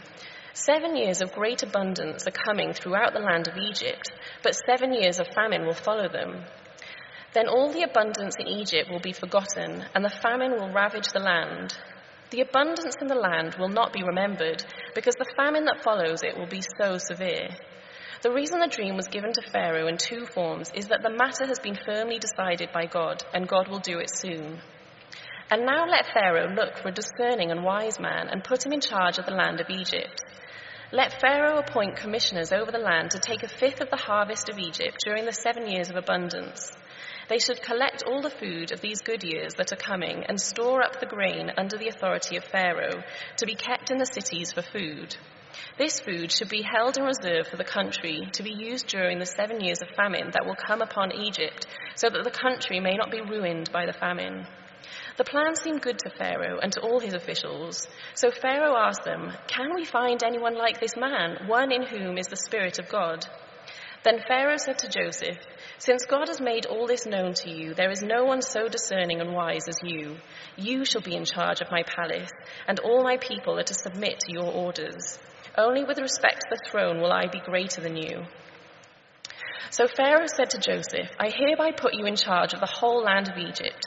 Seven 0.54 0.96
years 0.96 1.22
of 1.22 1.30
great 1.30 1.62
abundance 1.62 2.26
are 2.26 2.32
coming 2.32 2.72
throughout 2.72 3.12
the 3.12 3.20
land 3.20 3.46
of 3.46 3.56
Egypt, 3.56 4.10
but 4.42 4.56
seven 4.66 4.92
years 4.92 5.20
of 5.20 5.28
famine 5.28 5.66
will 5.66 5.74
follow 5.74 6.08
them. 6.08 6.46
Then 7.32 7.46
all 7.46 7.70
the 7.70 7.82
abundance 7.82 8.34
in 8.40 8.48
Egypt 8.48 8.90
will 8.90 8.98
be 8.98 9.12
forgotten, 9.12 9.84
and 9.94 10.04
the 10.04 10.18
famine 10.20 10.52
will 10.52 10.72
ravage 10.72 11.12
the 11.12 11.20
land. 11.20 11.78
The 12.30 12.42
abundance 12.42 12.96
in 13.00 13.06
the 13.06 13.14
land 13.14 13.56
will 13.58 13.70
not 13.70 13.92
be 13.92 14.02
remembered, 14.02 14.62
because 14.94 15.14
the 15.14 15.32
famine 15.36 15.64
that 15.64 15.82
follows 15.82 16.22
it 16.22 16.36
will 16.36 16.46
be 16.46 16.62
so 16.78 16.98
severe. 16.98 17.48
The 18.20 18.32
reason 18.32 18.60
the 18.60 18.66
dream 18.66 18.96
was 18.96 19.08
given 19.08 19.32
to 19.32 19.50
Pharaoh 19.50 19.86
in 19.86 19.96
two 19.96 20.26
forms 20.26 20.70
is 20.74 20.88
that 20.88 21.02
the 21.02 21.10
matter 21.10 21.46
has 21.46 21.58
been 21.58 21.78
firmly 21.86 22.18
decided 22.18 22.70
by 22.72 22.86
God, 22.86 23.22
and 23.32 23.48
God 23.48 23.68
will 23.68 23.78
do 23.78 23.98
it 23.98 24.10
soon. 24.12 24.60
And 25.50 25.64
now 25.64 25.86
let 25.86 26.12
Pharaoh 26.12 26.52
look 26.52 26.76
for 26.76 26.88
a 26.88 26.92
discerning 26.92 27.50
and 27.50 27.64
wise 27.64 27.98
man 27.98 28.28
and 28.28 28.44
put 28.44 28.66
him 28.66 28.72
in 28.72 28.80
charge 28.80 29.18
of 29.18 29.24
the 29.24 29.34
land 29.34 29.60
of 29.60 29.70
Egypt. 29.70 30.20
Let 30.92 31.20
Pharaoh 31.20 31.58
appoint 31.58 31.96
commissioners 31.96 32.52
over 32.52 32.70
the 32.70 32.78
land 32.78 33.12
to 33.12 33.18
take 33.18 33.42
a 33.42 33.48
fifth 33.48 33.80
of 33.80 33.88
the 33.88 33.96
harvest 33.96 34.48
of 34.48 34.58
Egypt 34.58 34.98
during 35.04 35.24
the 35.24 35.32
seven 35.32 35.66
years 35.66 35.88
of 35.88 35.96
abundance. 35.96 36.72
They 37.28 37.38
should 37.38 37.62
collect 37.62 38.04
all 38.04 38.22
the 38.22 38.30
food 38.30 38.72
of 38.72 38.80
these 38.80 39.02
good 39.02 39.22
years 39.22 39.54
that 39.58 39.72
are 39.72 39.76
coming 39.76 40.24
and 40.26 40.40
store 40.40 40.82
up 40.82 40.98
the 40.98 41.06
grain 41.06 41.50
under 41.58 41.76
the 41.76 41.88
authority 41.88 42.36
of 42.36 42.44
Pharaoh 42.44 43.02
to 43.36 43.46
be 43.46 43.54
kept 43.54 43.90
in 43.90 43.98
the 43.98 44.06
cities 44.06 44.52
for 44.52 44.62
food. 44.62 45.14
This 45.76 46.00
food 46.00 46.32
should 46.32 46.48
be 46.48 46.62
held 46.62 46.96
in 46.96 47.04
reserve 47.04 47.48
for 47.48 47.56
the 47.56 47.64
country 47.64 48.28
to 48.32 48.42
be 48.42 48.52
used 48.52 48.86
during 48.86 49.18
the 49.18 49.26
seven 49.26 49.60
years 49.60 49.82
of 49.82 49.88
famine 49.94 50.30
that 50.32 50.46
will 50.46 50.56
come 50.56 50.80
upon 50.80 51.12
Egypt, 51.12 51.66
so 51.96 52.08
that 52.08 52.24
the 52.24 52.30
country 52.30 52.80
may 52.80 52.96
not 52.96 53.10
be 53.10 53.20
ruined 53.20 53.70
by 53.72 53.84
the 53.84 53.92
famine. 53.92 54.46
The 55.16 55.24
plan 55.24 55.56
seemed 55.56 55.82
good 55.82 55.98
to 55.98 56.16
Pharaoh 56.16 56.60
and 56.60 56.72
to 56.72 56.80
all 56.80 57.00
his 57.00 57.14
officials. 57.14 57.88
So 58.14 58.30
Pharaoh 58.30 58.76
asked 58.76 59.04
them, 59.04 59.32
Can 59.48 59.74
we 59.74 59.84
find 59.84 60.22
anyone 60.22 60.54
like 60.56 60.80
this 60.80 60.96
man, 60.96 61.46
one 61.46 61.72
in 61.72 61.82
whom 61.82 62.16
is 62.16 62.28
the 62.28 62.36
Spirit 62.36 62.78
of 62.78 62.88
God? 62.88 63.26
Then 64.04 64.20
Pharaoh 64.26 64.58
said 64.58 64.78
to 64.78 64.88
Joseph, 64.88 65.38
Since 65.78 66.06
God 66.06 66.26
has 66.26 66.40
made 66.40 66.66
all 66.66 66.88
this 66.88 67.06
known 67.06 67.34
to 67.34 67.50
you, 67.50 67.72
there 67.72 67.90
is 67.90 68.02
no 68.02 68.24
one 68.24 68.42
so 68.42 68.68
discerning 68.68 69.20
and 69.20 69.32
wise 69.32 69.68
as 69.68 69.78
you. 69.82 70.16
You 70.56 70.84
shall 70.84 71.02
be 71.02 71.14
in 71.14 71.24
charge 71.24 71.60
of 71.60 71.70
my 71.70 71.84
palace, 71.84 72.30
and 72.66 72.80
all 72.80 73.04
my 73.04 73.16
people 73.16 73.56
are 73.58 73.64
to 73.64 73.74
submit 73.74 74.18
to 74.20 74.32
your 74.32 74.52
orders. 74.52 75.18
Only 75.56 75.84
with 75.84 75.98
respect 75.98 76.40
to 76.40 76.46
the 76.50 76.70
throne 76.70 77.00
will 77.00 77.12
I 77.12 77.28
be 77.28 77.40
greater 77.40 77.80
than 77.80 77.96
you. 77.96 78.24
So 79.70 79.86
Pharaoh 79.86 80.26
said 80.26 80.50
to 80.50 80.58
Joseph, 80.58 81.10
I 81.20 81.30
hereby 81.30 81.72
put 81.72 81.94
you 81.94 82.06
in 82.06 82.16
charge 82.16 82.54
of 82.54 82.60
the 82.60 82.66
whole 82.66 83.02
land 83.02 83.28
of 83.28 83.38
Egypt. 83.38 83.86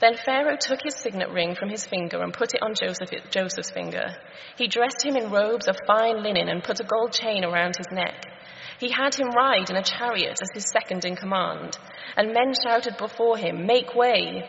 Then 0.00 0.16
Pharaoh 0.16 0.56
took 0.58 0.80
his 0.82 0.96
signet 0.96 1.30
ring 1.30 1.54
from 1.54 1.68
his 1.68 1.86
finger 1.86 2.22
and 2.22 2.32
put 2.32 2.54
it 2.54 2.62
on 2.62 2.74
Joseph, 2.74 3.10
Joseph's 3.30 3.70
finger. 3.70 4.16
He 4.56 4.66
dressed 4.66 5.04
him 5.04 5.16
in 5.16 5.30
robes 5.30 5.68
of 5.68 5.76
fine 5.86 6.22
linen 6.22 6.48
and 6.48 6.64
put 6.64 6.80
a 6.80 6.84
gold 6.84 7.12
chain 7.12 7.44
around 7.44 7.76
his 7.76 7.88
neck. 7.92 8.26
He 8.78 8.90
had 8.90 9.14
him 9.14 9.30
ride 9.30 9.70
in 9.70 9.76
a 9.76 9.82
chariot 9.82 10.38
as 10.40 10.50
his 10.54 10.70
second 10.70 11.04
in 11.04 11.16
command, 11.16 11.76
and 12.16 12.32
men 12.32 12.52
shouted 12.54 12.96
before 12.96 13.36
him, 13.36 13.66
Make 13.66 13.94
way! 13.94 14.48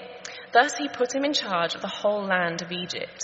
Thus 0.52 0.78
he 0.78 0.88
put 0.88 1.14
him 1.14 1.26
in 1.26 1.34
charge 1.34 1.74
of 1.74 1.82
the 1.82 1.88
whole 1.88 2.24
land 2.24 2.62
of 2.62 2.72
Egypt. 2.72 3.24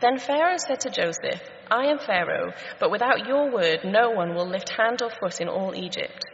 Then 0.00 0.18
Pharaoh 0.18 0.56
said 0.56 0.80
to 0.80 0.90
Joseph, 0.90 1.40
I 1.70 1.86
am 1.86 1.98
Pharaoh, 1.98 2.52
but 2.80 2.90
without 2.90 3.26
your 3.26 3.50
word 3.50 3.84
no 3.84 4.10
one 4.10 4.34
will 4.34 4.46
lift 4.46 4.70
hand 4.70 5.02
or 5.02 5.10
foot 5.10 5.40
in 5.40 5.48
all 5.48 5.74
Egypt. 5.74 6.24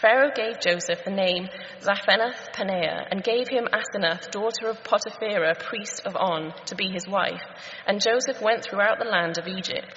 Pharaoh 0.00 0.30
gave 0.34 0.60
Joseph 0.60 1.04
the 1.04 1.10
name 1.10 1.48
Zaphenath 1.80 2.52
Paneah 2.52 3.06
and 3.10 3.22
gave 3.24 3.48
him 3.48 3.68
Asenath, 3.72 4.30
daughter 4.30 4.68
of 4.68 4.82
Potiphera, 4.84 5.54
priest 5.58 6.02
of 6.04 6.16
On, 6.16 6.52
to 6.66 6.74
be 6.74 6.88
his 6.88 7.08
wife. 7.08 7.42
And 7.86 8.00
Joseph 8.00 8.42
went 8.42 8.62
throughout 8.62 8.98
the 8.98 9.08
land 9.08 9.38
of 9.38 9.46
Egypt. 9.46 9.96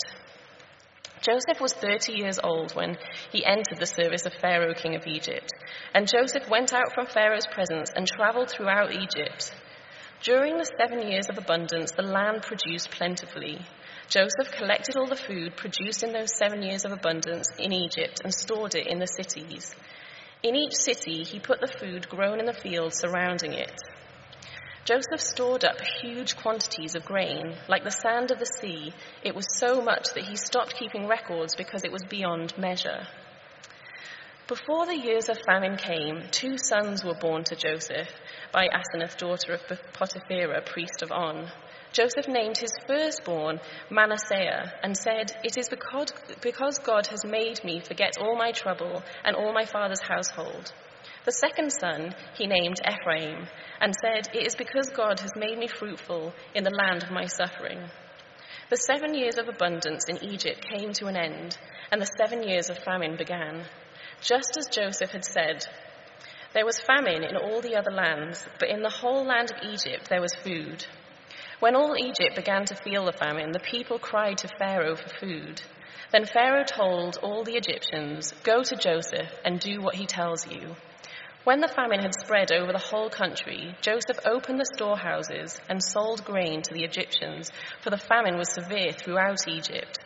Joseph 1.21 1.61
was 1.61 1.73
30 1.73 2.13
years 2.13 2.39
old 2.43 2.75
when 2.75 2.97
he 3.31 3.45
entered 3.45 3.79
the 3.79 3.85
service 3.85 4.25
of 4.25 4.33
Pharaoh, 4.33 4.73
king 4.73 4.95
of 4.95 5.07
Egypt. 5.07 5.51
And 5.93 6.07
Joseph 6.07 6.49
went 6.49 6.73
out 6.73 6.93
from 6.93 7.07
Pharaoh's 7.07 7.47
presence 7.47 7.91
and 7.95 8.07
traveled 8.07 8.51
throughout 8.51 8.93
Egypt. 8.93 9.53
During 10.21 10.57
the 10.57 10.69
seven 10.79 11.07
years 11.07 11.29
of 11.29 11.37
abundance, 11.37 11.91
the 11.91 12.01
land 12.01 12.43
produced 12.43 12.91
plentifully. 12.91 13.59
Joseph 14.07 14.51
collected 14.51 14.95
all 14.97 15.07
the 15.07 15.15
food 15.15 15.55
produced 15.55 16.03
in 16.03 16.13
those 16.13 16.35
seven 16.37 16.61
years 16.61 16.85
of 16.85 16.91
abundance 16.91 17.47
in 17.57 17.71
Egypt 17.71 18.21
and 18.23 18.33
stored 18.33 18.75
it 18.75 18.87
in 18.87 18.99
the 18.99 19.07
cities. 19.07 19.75
In 20.43 20.55
each 20.55 20.75
city, 20.75 21.23
he 21.23 21.39
put 21.39 21.59
the 21.59 21.67
food 21.79 22.07
grown 22.07 22.39
in 22.39 22.45
the 22.45 22.53
fields 22.53 22.99
surrounding 22.99 23.53
it. 23.53 23.71
Joseph 24.85 25.19
stored 25.19 25.65
up 25.65 25.81
huge 25.81 26.37
quantities 26.37 26.93
of 26.93 27.03
grain, 27.03 27.55
like 27.67 27.83
the 27.83 27.89
sand 27.89 28.29
of 28.29 28.37
the 28.37 28.45
sea. 28.61 28.93
It 29.23 29.33
was 29.33 29.47
so 29.57 29.81
much 29.81 30.13
that 30.13 30.25
he 30.25 30.35
stopped 30.35 30.77
keeping 30.77 31.07
records 31.07 31.55
because 31.55 31.83
it 31.83 31.91
was 31.91 32.03
beyond 32.07 32.55
measure. 32.55 33.07
Before 34.47 34.85
the 34.85 34.95
years 34.95 35.27
of 35.27 35.39
famine 35.49 35.75
came, 35.75 36.25
two 36.29 36.59
sons 36.59 37.03
were 37.03 37.15
born 37.15 37.43
to 37.45 37.55
Joseph 37.55 38.09
by 38.51 38.67
Asenath, 38.67 39.17
daughter 39.17 39.53
of 39.53 39.61
Potiphera, 39.93 40.63
priest 40.63 41.01
of 41.01 41.11
On. 41.11 41.49
Joseph 41.91 42.27
named 42.27 42.59
his 42.59 42.77
firstborn 42.85 43.59
Manasseh 43.89 44.71
and 44.83 44.95
said, 44.95 45.35
It 45.43 45.57
is 45.57 45.67
because, 45.67 46.13
because 46.41 46.77
God 46.77 47.07
has 47.07 47.25
made 47.25 47.63
me 47.63 47.79
forget 47.79 48.19
all 48.19 48.37
my 48.37 48.51
trouble 48.51 49.01
and 49.23 49.35
all 49.35 49.51
my 49.51 49.65
father's 49.65 50.03
household. 50.03 50.71
The 51.25 51.31
second 51.31 51.71
son 51.71 52.13
he 52.37 52.45
named 52.45 52.79
Ephraim 52.87 53.47
and 53.81 53.95
said, 53.95 54.29
It 54.31 54.45
is 54.45 54.55
because 54.55 54.91
God 54.91 55.19
has 55.21 55.31
made 55.35 55.57
me 55.57 55.67
fruitful 55.67 56.33
in 56.53 56.63
the 56.63 56.69
land 56.69 57.01
of 57.01 57.09
my 57.09 57.25
suffering. 57.25 57.89
The 58.69 58.77
seven 58.77 59.15
years 59.15 59.39
of 59.39 59.49
abundance 59.49 60.05
in 60.07 60.23
Egypt 60.23 60.63
came 60.69 60.93
to 60.93 61.07
an 61.07 61.17
end, 61.17 61.57
and 61.91 61.99
the 61.99 62.11
seven 62.17 62.43
years 62.43 62.69
of 62.69 62.77
famine 62.77 63.15
began. 63.17 63.65
Just 64.21 64.55
as 64.57 64.67
Joseph 64.67 65.11
had 65.11 65.25
said, 65.25 65.65
there 66.53 66.65
was 66.65 66.79
famine 66.79 67.23
in 67.23 67.35
all 67.35 67.59
the 67.59 67.75
other 67.75 67.91
lands, 67.91 68.47
but 68.59 68.69
in 68.69 68.83
the 68.83 68.89
whole 68.89 69.25
land 69.25 69.51
of 69.51 69.63
Egypt 69.69 70.07
there 70.09 70.21
was 70.21 70.33
food. 70.43 70.85
When 71.59 71.75
all 71.75 71.97
Egypt 71.97 72.35
began 72.35 72.65
to 72.65 72.75
feel 72.75 73.05
the 73.05 73.11
famine, 73.11 73.51
the 73.51 73.59
people 73.59 73.97
cried 73.97 74.37
to 74.39 74.57
Pharaoh 74.59 74.95
for 74.95 75.09
food. 75.09 75.61
Then 76.11 76.25
Pharaoh 76.25 76.63
told 76.63 77.17
all 77.23 77.43
the 77.43 77.57
Egyptians, 77.57 78.31
Go 78.43 78.61
to 78.61 78.75
Joseph 78.75 79.33
and 79.43 79.59
do 79.59 79.81
what 79.81 79.95
he 79.95 80.05
tells 80.05 80.47
you. 80.47 80.75
When 81.45 81.61
the 81.61 81.67
famine 81.67 81.99
had 81.99 82.15
spread 82.15 82.51
over 82.51 82.71
the 82.71 82.79
whole 82.79 83.11
country, 83.11 83.75
Joseph 83.81 84.17
opened 84.25 84.59
the 84.59 84.65
storehouses 84.73 85.61
and 85.69 85.79
sold 85.81 86.25
grain 86.25 86.63
to 86.63 86.73
the 86.73 86.83
Egyptians, 86.83 87.51
for 87.83 87.91
the 87.91 87.99
famine 87.99 88.35
was 88.35 88.51
severe 88.51 88.91
throughout 88.91 89.47
Egypt. 89.47 89.99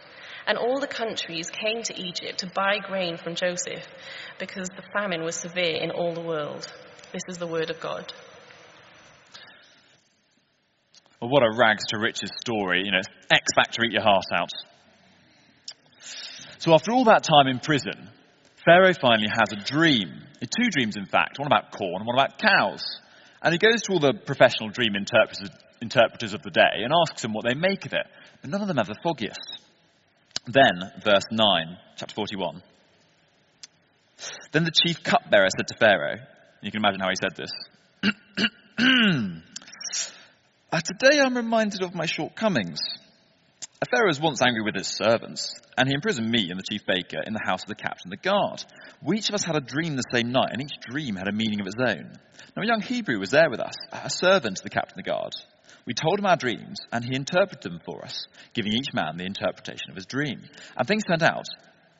And 0.46 0.58
all 0.58 0.82
the 0.82 0.88
countries 0.88 1.50
came 1.50 1.82
to 1.84 1.98
Egypt 1.98 2.40
to 2.40 2.52
buy 2.54 2.80
grain 2.80 3.16
from 3.16 3.36
Joseph, 3.36 3.88
because 4.38 4.68
the 4.68 4.84
famine 4.92 5.24
was 5.24 5.38
severe 5.38 5.78
in 5.78 5.92
all 5.92 6.14
the 6.14 6.20
world. 6.20 6.68
This 7.14 7.24
is 7.30 7.38
the 7.38 7.48
word 7.48 7.70
of 7.70 7.80
God. 7.80 8.12
Well, 11.22 11.30
what 11.30 11.44
a 11.44 11.56
rags 11.58 11.86
to 11.88 12.00
riches 12.00 12.32
story. 12.42 12.84
You 12.84 12.92
know, 12.92 13.02
X 13.32 13.54
Factor, 13.56 13.86
eat 13.86 13.94
your 13.94 14.02
heart 14.02 14.26
out. 14.34 14.52
So 16.58 16.74
after 16.74 16.92
all 16.92 17.06
that 17.06 17.24
time 17.24 17.48
in 17.48 17.60
prison, 17.60 18.10
Pharaoh 18.66 18.94
finally 19.00 19.30
has 19.30 19.52
a 19.52 19.64
dream. 19.64 20.10
Two 20.42 20.70
dreams, 20.70 20.96
in 20.98 21.06
fact. 21.06 21.40
One 21.40 21.48
about 21.48 21.72
corn 21.72 22.02
and 22.02 22.08
one 22.08 22.16
about 22.16 22.40
cows. 22.40 22.84
And 23.42 23.54
he 23.54 23.58
goes 23.58 23.82
to 23.84 23.94
all 23.94 24.00
the 24.00 24.14
professional 24.14 24.70
dream 24.70 24.96
interpreters, 24.96 25.50
interpreters 25.82 26.34
of 26.34 26.42
the 26.42 26.52
day 26.52 26.84
and 26.84 26.92
asks 26.94 27.22
them 27.22 27.34
what 27.34 27.46
they 27.46 27.54
make 27.54 27.86
of 27.86 27.94
it. 27.94 28.06
But 28.42 28.50
none 28.50 28.62
of 28.62 28.68
them 28.68 28.78
have 28.78 28.88
the 28.88 28.96
foggiest. 29.04 29.60
Then, 30.46 30.82
verse 31.04 31.26
9, 31.32 31.78
chapter 31.98 32.16
41. 32.16 32.62
Then 34.52 34.64
the 34.64 34.72
chief 34.72 35.04
cupbearer 35.04 35.48
said 35.56 35.68
to 35.68 35.78
Pharaoh, 35.80 36.18
you 36.62 36.72
can 36.72 36.82
imagine 36.82 37.00
how 37.00 37.10
he 37.10 37.16
said 37.16 37.36
this. 37.36 37.52
Uh, 40.72 40.80
today 40.82 41.20
I'm 41.20 41.36
reminded 41.36 41.82
of 41.82 41.96
my 41.96 42.06
shortcomings. 42.06 42.80
A 43.82 43.86
pharaoh 43.86 44.08
was 44.08 44.20
once 44.20 44.42
angry 44.42 44.62
with 44.62 44.76
his 44.76 44.90
servants, 44.90 45.56
and 45.78 45.88
he 45.88 45.94
imprisoned 45.94 46.30
me 46.30 46.50
and 46.50 46.60
the 46.60 46.66
chief 46.70 46.86
baker 46.86 47.22
in 47.26 47.32
the 47.32 47.46
house 47.46 47.62
of 47.64 47.70
the 47.70 47.76
captain 47.76 48.08
of 48.08 48.20
the 48.20 48.30
guard. 48.30 48.62
We 49.02 49.20
each 49.20 49.30
of 49.30 49.36
us 49.36 49.46
had 49.46 49.56
a 49.56 49.62
dream 49.62 49.96
the 49.96 50.04
same 50.14 50.34
night, 50.34 50.50
and 50.52 50.62
each 50.62 50.82
dream 50.90 51.16
had 51.16 51.30
a 51.30 51.32
meaning 51.32 51.62
of 51.62 51.68
its 51.68 51.78
own. 51.80 52.12
Now 52.58 52.64
a 52.64 52.68
young 52.68 52.82
Hebrew 52.82 53.20
was 53.20 53.32
there 53.32 53.50
with 53.50 53.62
us, 53.62 53.76
a 53.94 54.10
servant 54.10 54.58
to 54.58 54.64
the 54.64 54.70
captain 54.70 55.00
of 55.00 55.06
the 55.06 55.10
guard. 55.10 55.32
We 55.86 55.94
told 55.94 56.20
him 56.20 56.26
our 56.26 56.36
dreams, 56.36 56.80
and 56.92 57.06
he 57.06 57.16
interpreted 57.16 57.62
them 57.62 57.80
for 57.86 58.04
us, 58.04 58.28
giving 58.54 58.74
each 58.74 58.94
man 58.94 59.16
the 59.16 59.24
interpretation 59.24 59.92
of 59.92 59.96
his 59.96 60.06
dream. 60.06 60.42
And 60.76 60.86
things 60.86 61.04
turned 61.06 61.24
out 61.24 61.48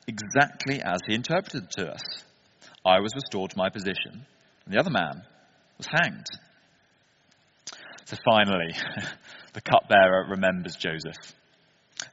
exactly 0.06 0.82
as 0.82 1.00
he 1.08 1.16
interpreted 1.16 1.72
to 1.78 1.92
us. 1.92 2.02
I 2.86 3.00
was 3.00 3.16
restored 3.16 3.52
to 3.52 3.58
my 3.58 3.70
position, 3.70 4.26
and 4.66 4.74
the 4.74 4.82
other 4.82 4.92
man 4.92 5.24
was 5.78 5.88
hanged. 5.88 6.28
So 8.04 8.18
finally, 8.30 8.76
the 9.54 9.62
cupbearer 9.62 10.28
remembers 10.30 10.76
Joseph. 10.76 11.16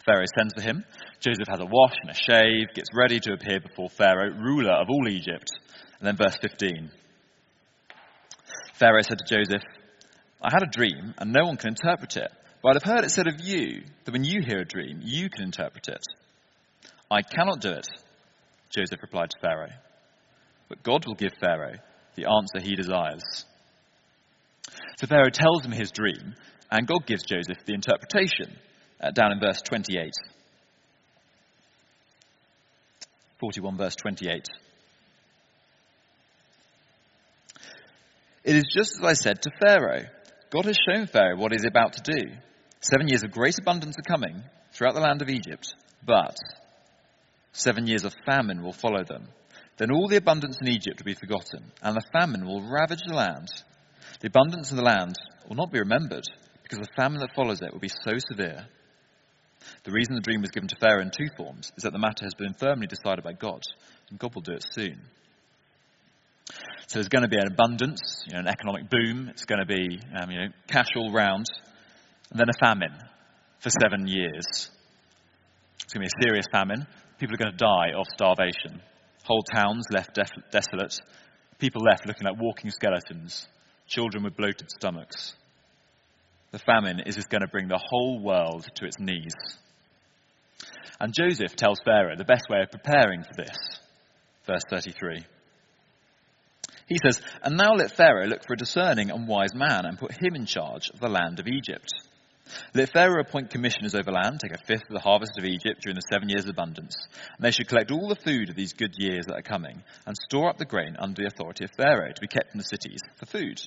Pharaoh 0.05 0.25
sends 0.37 0.55
for 0.55 0.62
him. 0.62 0.85
Joseph 1.20 1.49
has 1.49 1.61
a 1.61 1.66
wash 1.66 1.94
and 2.03 2.11
a 2.11 2.14
shave, 2.14 2.75
gets 2.75 2.88
ready 2.94 3.20
to 3.20 3.33
appear 3.33 3.61
before 3.61 3.88
Pharaoh, 3.88 4.31
ruler 4.31 4.72
of 4.72 4.88
all 4.88 5.09
Egypt. 5.09 5.51
And 5.99 6.07
then 6.07 6.16
verse 6.16 6.37
15. 6.40 6.90
Pharaoh 8.75 9.03
said 9.03 9.18
to 9.18 9.37
Joseph, 9.37 9.62
I 10.42 10.51
had 10.53 10.62
a 10.62 10.70
dream, 10.70 11.14
and 11.18 11.33
no 11.33 11.46
one 11.46 11.57
can 11.57 11.70
interpret 11.70 12.16
it. 12.16 12.31
But 12.62 12.77
I've 12.77 12.83
heard 12.83 13.05
it 13.05 13.11
said 13.11 13.27
of 13.27 13.40
you 13.40 13.83
that 14.05 14.12
when 14.12 14.25
you 14.25 14.42
hear 14.42 14.61
a 14.61 14.64
dream, 14.64 15.01
you 15.03 15.31
can 15.31 15.44
interpret 15.44 15.88
it. 15.88 16.03
I 17.11 17.22
cannot 17.22 17.61
do 17.61 17.70
it, 17.70 17.87
Joseph 18.70 19.03
replied 19.03 19.31
to 19.31 19.40
Pharaoh. 19.40 19.72
But 20.68 20.83
God 20.83 21.07
will 21.07 21.14
give 21.14 21.33
Pharaoh 21.40 21.79
the 22.16 22.27
answer 22.27 22.61
he 22.61 22.75
desires. 22.75 23.44
So 24.99 25.07
Pharaoh 25.07 25.31
tells 25.31 25.64
him 25.64 25.72
his 25.72 25.90
dream, 25.90 26.35
and 26.70 26.87
God 26.87 27.07
gives 27.07 27.22
Joseph 27.22 27.64
the 27.64 27.75
interpretation, 27.75 28.57
uh, 29.01 29.11
down 29.11 29.33
in 29.33 29.41
verse 29.41 29.61
28. 29.63 30.13
41, 33.39 33.77
verse 33.77 33.97
28. 33.97 34.49
It 38.45 38.57
is 38.57 38.65
just 38.73 38.99
as 38.99 39.05
I 39.05 39.13
said 39.13 39.43
to 39.43 39.51
Pharaoh. 39.61 40.05
God 40.51 40.67
has 40.67 40.77
shown 40.89 41.07
Pharaoh 41.07 41.37
what 41.37 41.53
he 41.53 41.57
is 41.57 41.67
about 41.67 41.95
to 41.95 42.13
do. 42.13 42.31
Seven 42.81 43.09
years 43.09 43.25
of 43.25 43.33
great 43.33 43.59
abundance 43.59 43.97
are 43.99 44.17
coming 44.17 44.43
throughout 44.73 44.95
the 44.95 45.01
land 45.01 45.21
of 45.21 45.29
Egypt, 45.29 45.75
but 46.05 46.37
seven 47.53 47.87
years 47.87 48.05
of 48.05 48.15
famine 48.25 48.63
will 48.63 48.73
follow 48.73 49.03
them. 49.03 49.29
Then 49.79 49.91
all 49.91 50.09
the 50.09 50.17
abundance 50.17 50.59
in 50.63 50.69
Egypt 50.69 51.01
will 51.01 51.13
be 51.13 51.19
forgotten, 51.19 51.73
and 51.83 51.97
the 51.97 52.07
famine 52.13 52.47
will 52.47 52.63
ravage 52.63 53.03
the 53.07 53.15
land. 53.15 53.49
The 54.21 54.29
abundance 54.29 54.71
of 54.71 54.77
the 54.77 54.85
land 54.85 55.17
will 55.49 55.57
not 55.57 55.73
be 55.73 55.81
remembered, 55.81 56.25
because 56.63 56.79
the 56.79 56.89
famine 56.97 57.21
that 57.21 57.35
follows 57.35 57.61
it 57.61 57.73
will 57.73 57.81
be 57.81 57.89
so 57.89 58.13
severe. 58.31 58.67
The 59.85 59.92
reason 59.92 60.14
the 60.14 60.21
dream 60.21 60.40
was 60.42 60.51
given 60.51 60.69
to 60.69 60.77
Pharaoh 60.77 61.03
in 61.03 61.11
two 61.11 61.29
forms 61.37 61.73
is 61.77 61.83
that 61.85 61.92
the 61.92 61.99
matter 61.99 62.25
has 62.25 62.35
been 62.35 62.55
firmly 62.55 62.87
decided 62.87 63.25
by 63.25 63.33
God, 63.33 63.62
and 64.11 64.19
God 64.19 64.35
will 64.35 64.42
do 64.42 64.53
it 64.53 64.64
soon. 64.73 65.01
So 66.87 66.99
there's 66.99 67.09
going 67.09 67.23
to 67.23 67.29
be 67.29 67.38
an 67.38 67.49
abundance, 67.49 68.25
you 68.27 68.35
know, 68.35 68.40
an 68.40 68.49
economic 68.49 68.88
boom. 68.88 69.29
It's 69.29 69.45
going 69.45 69.59
to 69.59 69.66
be, 69.66 69.99
um, 70.14 70.31
you 70.31 70.38
know, 70.38 70.49
cash 70.69 70.88
all 70.97 71.12
round, 71.12 71.47
and 72.31 72.38
then 72.38 72.49
a 72.49 72.59
famine 72.59 72.97
for 73.59 73.71
seven 73.71 74.07
years. 74.07 74.71
It's 75.83 75.92
going 75.92 76.07
to 76.07 76.11
be 76.11 76.21
a 76.21 76.23
serious 76.23 76.47
famine. 76.53 76.87
People 77.19 77.35
are 77.35 77.38
going 77.38 77.53
to 77.53 77.57
die 77.57 77.99
of 77.99 78.07
starvation. 78.12 78.81
Whole 79.25 79.42
towns 79.42 79.87
left 79.90 80.14
def- 80.14 80.51
desolate. 80.53 81.01
People 81.59 81.83
left 81.83 82.07
looking 82.07 82.27
like 82.27 82.40
walking 82.40 82.71
skeletons. 82.71 83.49
Children 83.88 84.25
with 84.25 84.37
bloated 84.37 84.71
stomachs. 84.71 85.35
The 86.57 86.73
famine 86.73 87.01
is 87.01 87.16
going 87.27 87.42
to 87.42 87.49
bring 87.49 87.69
the 87.69 87.85
whole 87.90 88.19
world 88.19 88.66
to 88.77 88.87
its 88.87 88.99
knees. 88.99 89.35
And 90.99 91.12
Joseph 91.12 91.55
tells 91.55 91.81
Pharaoh 91.85 92.16
the 92.16 92.25
best 92.25 92.47
way 92.49 92.62
of 92.62 92.71
preparing 92.71 93.25
for 93.25 93.35
this. 93.37 93.59
Verse 94.47 94.62
33. 94.71 95.23
He 96.87 96.97
says, 97.05 97.21
And 97.42 97.59
now 97.59 97.75
let 97.75 97.95
Pharaoh 97.95 98.27
look 98.27 98.47
for 98.47 98.55
a 98.55 98.57
discerning 98.57 99.11
and 99.11 99.29
wise 99.29 99.55
man 99.55 99.85
and 99.85 99.99
put 99.99 100.12
him 100.12 100.35
in 100.35 100.47
charge 100.47 100.88
of 100.88 100.99
the 100.99 101.11
land 101.11 101.40
of 101.40 101.47
Egypt. 101.47 101.92
Let 102.73 102.88
Pharaoh 102.88 103.21
appoint 103.21 103.51
commissioners 103.51 103.95
over 103.95 104.11
land, 104.11 104.40
take 104.40 104.59
a 104.59 104.64
fifth 104.64 104.88
of 104.88 104.95
the 104.95 105.01
harvest 105.01 105.37
of 105.37 105.45
Egypt 105.45 105.83
during 105.83 105.97
the 105.97 106.09
seven 106.11 106.31
years 106.31 106.45
of 106.45 106.53
abundance. 106.53 106.97
And 107.37 107.45
they 107.45 107.51
should 107.51 107.69
collect 107.69 107.90
all 107.90 108.09
the 108.09 108.16
food 108.16 108.49
of 108.49 108.57
these 108.57 108.73
good 108.73 108.95
years 108.97 109.27
that 109.27 109.37
are 109.37 109.42
coming, 109.42 109.83
and 110.07 110.16
store 110.16 110.49
up 110.49 110.57
the 110.57 110.64
grain 110.64 110.97
under 110.99 111.21
the 111.21 111.29
authority 111.29 111.64
of 111.64 111.71
Pharaoh 111.73 112.12
to 112.14 112.21
be 112.23 112.29
kept 112.29 112.55
in 112.55 112.59
the 112.59 112.64
cities 112.64 113.01
for 113.19 113.27
food. 113.27 113.61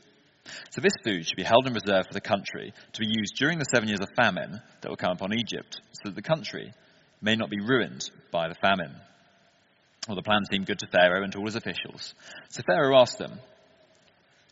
So 0.71 0.81
this 0.81 0.93
food 1.03 1.25
should 1.25 1.37
be 1.37 1.43
held 1.43 1.67
in 1.67 1.73
reserve 1.73 2.05
for 2.07 2.13
the 2.13 2.21
country 2.21 2.73
to 2.93 2.99
be 2.99 3.07
used 3.07 3.35
during 3.35 3.59
the 3.59 3.65
seven 3.73 3.87
years 3.87 4.01
of 4.01 4.09
famine 4.15 4.61
that 4.81 4.89
will 4.89 4.97
come 4.97 5.11
upon 5.11 5.33
Egypt, 5.33 5.81
so 5.93 6.09
that 6.09 6.15
the 6.15 6.21
country 6.21 6.73
may 7.21 7.35
not 7.35 7.49
be 7.49 7.59
ruined 7.59 8.09
by 8.31 8.47
the 8.47 8.55
famine. 8.55 8.95
Well, 10.07 10.15
the 10.15 10.23
plan 10.23 10.45
seemed 10.49 10.65
good 10.65 10.79
to 10.79 10.87
Pharaoh 10.87 11.23
and 11.23 11.31
to 11.33 11.39
all 11.39 11.45
his 11.45 11.55
officials. 11.55 12.13
So 12.49 12.63
Pharaoh 12.65 12.99
asked 12.99 13.17
them, 13.17 13.39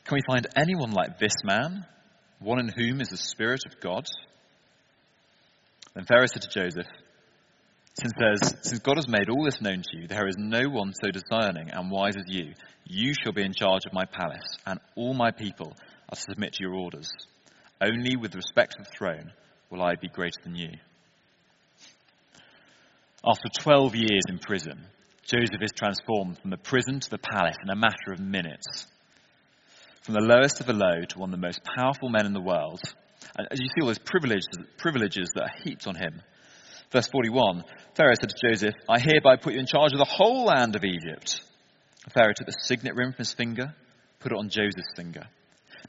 Can 0.05 0.15
we 0.15 0.21
find 0.27 0.47
anyone 0.55 0.91
like 0.91 1.19
this 1.19 1.35
man, 1.43 1.85
one 2.39 2.59
in 2.59 2.69
whom 2.69 3.01
is 3.01 3.09
the 3.09 3.17
Spirit 3.17 3.61
of 3.65 3.79
God? 3.79 4.05
Then 5.95 6.05
Pharaoh 6.05 6.27
said 6.27 6.43
to 6.43 6.49
Joseph, 6.49 6.87
since, 7.99 8.13
since 8.61 8.79
God 8.79 8.97
has 8.97 9.07
made 9.07 9.29
all 9.29 9.43
this 9.43 9.59
known 9.59 9.81
to 9.81 9.99
you, 9.99 10.07
there 10.07 10.27
is 10.27 10.35
no 10.37 10.69
one 10.69 10.93
so 10.93 11.09
discerning 11.09 11.71
and 11.71 11.89
wise 11.89 12.15
as 12.15 12.25
you. 12.27 12.53
You 12.85 13.13
shall 13.13 13.33
be 13.33 13.41
in 13.41 13.53
charge 13.53 13.87
of 13.87 13.93
my 13.93 14.05
palace, 14.05 14.57
and 14.67 14.79
all 14.95 15.15
my 15.15 15.31
people 15.31 15.75
to 16.15 16.21
submit 16.21 16.53
to 16.53 16.63
your 16.63 16.75
orders. 16.75 17.09
Only 17.81 18.15
with 18.15 18.35
respect 18.35 18.73
to 18.73 18.83
the 18.83 18.89
throne 18.97 19.31
will 19.69 19.81
I 19.81 19.95
be 19.95 20.07
greater 20.07 20.41
than 20.43 20.55
you. 20.55 20.71
After 23.25 23.49
12 23.59 23.95
years 23.95 24.23
in 24.29 24.39
prison, 24.39 24.85
Joseph 25.23 25.61
is 25.61 25.71
transformed 25.75 26.37
from 26.39 26.51
the 26.51 26.57
prison 26.57 26.99
to 27.01 27.09
the 27.09 27.17
palace 27.17 27.57
in 27.61 27.69
a 27.69 27.75
matter 27.75 28.13
of 28.13 28.19
minutes. 28.19 28.87
From 30.03 30.13
the 30.13 30.21
lowest 30.21 30.61
of 30.61 30.67
the 30.67 30.73
low 30.73 31.03
to 31.09 31.19
one 31.19 31.33
of 31.33 31.39
the 31.39 31.45
most 31.45 31.59
powerful 31.77 32.07
men 32.07 32.25
in 32.25 32.33
the 32.33 32.39
world. 32.39 32.79
And 33.37 33.47
as 33.51 33.59
you 33.59 33.67
see 33.67 33.81
all 33.81 33.87
those 33.87 33.97
privileges, 33.97 34.47
privileges 34.77 35.31
that 35.35 35.43
are 35.43 35.63
heaped 35.63 35.85
on 35.85 35.95
him. 35.95 36.21
Verse 36.91 37.09
41 37.09 37.65
Pharaoh 37.95 38.13
said 38.13 38.29
to 38.29 38.47
Joseph, 38.47 38.75
I 38.87 38.99
hereby 38.99 39.35
put 39.35 39.53
you 39.53 39.59
in 39.59 39.65
charge 39.65 39.91
of 39.91 39.99
the 39.99 40.05
whole 40.05 40.45
land 40.45 40.77
of 40.77 40.85
Egypt. 40.85 41.41
Pharaoh 42.13 42.33
took 42.33 42.47
the 42.47 42.55
signet 42.61 42.95
ring 42.95 43.11
from 43.11 43.17
his 43.17 43.33
finger, 43.33 43.75
put 44.19 44.31
it 44.31 44.37
on 44.37 44.47
Joseph's 44.47 44.93
finger, 44.95 45.27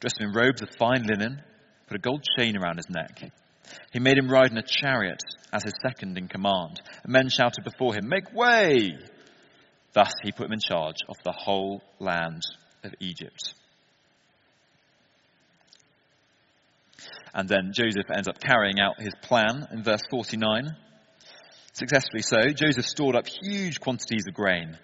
dressed 0.01 0.21
him 0.21 0.29
in 0.29 0.35
robes 0.35 0.63
of 0.63 0.69
fine 0.79 1.05
linen, 1.05 1.43
put 1.87 1.97
a 1.97 2.01
gold 2.01 2.25
chain 2.39 2.57
around 2.57 2.77
his 2.77 2.91
neck. 2.91 3.33
He 3.93 4.01
made 4.01 4.19
him 4.19 4.31
ride 4.31 4.51
in 4.51 4.59
a 4.59 4.63
chariot 4.63 5.23
as 5.53 5.65
his 5.65 5.75
second 5.83 6.17
in 6.17 6.29
command, 6.29 6.81
and 7.03 7.13
men 7.13 7.29
shouted 7.29 7.65
before 7.65 7.95
him, 7.95 8.09
Make 8.09 8.33
way! 8.33 8.99
Thus 9.93 10.13
he 10.23 10.33
put 10.33 10.47
him 10.47 10.53
in 10.53 10.61
charge 10.61 10.97
of 11.09 11.17
the 11.25 11.33
whole 11.33 11.83
land 11.99 12.43
of 12.85 12.95
Egypt. 13.01 13.55
And 17.35 17.49
then 17.49 17.73
Joseph 17.73 18.11
ends 18.15 18.29
up 18.29 18.41
carrying 18.41 18.81
out 18.81 19.01
his 19.01 19.15
plan 19.23 19.67
in 19.73 19.83
verse 19.83 20.01
49. 20.11 20.77
Successfully 21.73 22.23
so, 22.23 22.49
Joseph 22.55 22.87
stored 22.87 23.17
up 23.17 23.27
huge 23.27 23.81
quantities 23.81 24.25
of 24.27 24.35
grain, 24.35 24.77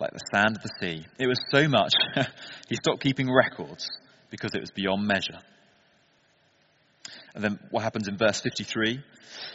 like 0.00 0.10
the 0.12 0.24
sand 0.32 0.56
of 0.56 0.62
the 0.62 0.72
sea. 0.80 1.06
It 1.18 1.26
was 1.26 1.38
so 1.52 1.68
much, 1.68 1.92
he 2.68 2.76
stopped 2.76 3.02
keeping 3.02 3.32
records 3.32 3.88
because 4.32 4.54
it 4.54 4.60
was 4.60 4.72
beyond 4.72 5.06
measure. 5.06 5.38
And 7.34 7.44
then 7.44 7.60
what 7.70 7.84
happens 7.84 8.08
in 8.08 8.16
verse 8.16 8.40
53? 8.40 9.00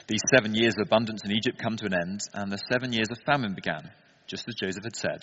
These 0.08 0.22
seven 0.34 0.56
years 0.56 0.76
of 0.80 0.88
abundance 0.88 1.26
in 1.26 1.32
Egypt 1.32 1.60
come 1.60 1.76
to 1.78 1.86
an 1.86 1.94
end, 1.94 2.22
and 2.34 2.50
the 2.50 2.60
seven 2.72 2.94
years 2.94 3.10
of 3.12 3.18
famine 3.26 3.54
began 3.54 3.92
just 4.28 4.48
as 4.48 4.56
Joseph 4.56 4.84
had 4.84 4.96
said. 4.96 5.22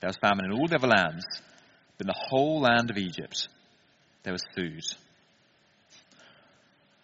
There 0.00 0.08
was 0.08 0.16
famine 0.16 0.46
in 0.46 0.52
all 0.52 0.66
the 0.66 0.76
other 0.76 0.88
lands, 0.88 1.24
but 1.96 2.04
in 2.04 2.06
the 2.06 2.26
whole 2.28 2.60
land 2.60 2.90
of 2.90 2.96
Egypt, 2.96 3.48
there 4.22 4.32
was 4.32 4.42
food. 4.56 4.82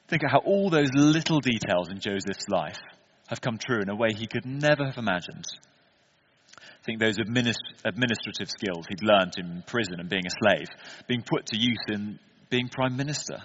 Think 0.08 0.22
of 0.22 0.30
how 0.30 0.38
all 0.38 0.70
those 0.70 0.90
little 0.94 1.40
details 1.40 1.90
in 1.90 2.00
Joseph's 2.00 2.48
life 2.48 2.80
have 3.28 3.40
come 3.40 3.58
true 3.58 3.80
in 3.80 3.88
a 3.88 3.96
way 3.96 4.12
he 4.12 4.26
could 4.26 4.44
never 4.44 4.84
have 4.84 4.98
imagined. 4.98 5.46
Think 6.84 7.00
those 7.00 7.18
administ- 7.18 7.54
administrative 7.84 8.50
skills 8.50 8.86
he'd 8.88 9.02
learned 9.02 9.32
in 9.38 9.62
prison 9.66 10.00
and 10.00 10.08
being 10.08 10.26
a 10.26 10.30
slave, 10.30 10.68
being 11.08 11.22
put 11.22 11.46
to 11.46 11.56
use 11.56 11.82
in 11.88 12.18
being 12.50 12.68
prime 12.68 12.96
minister. 12.96 13.38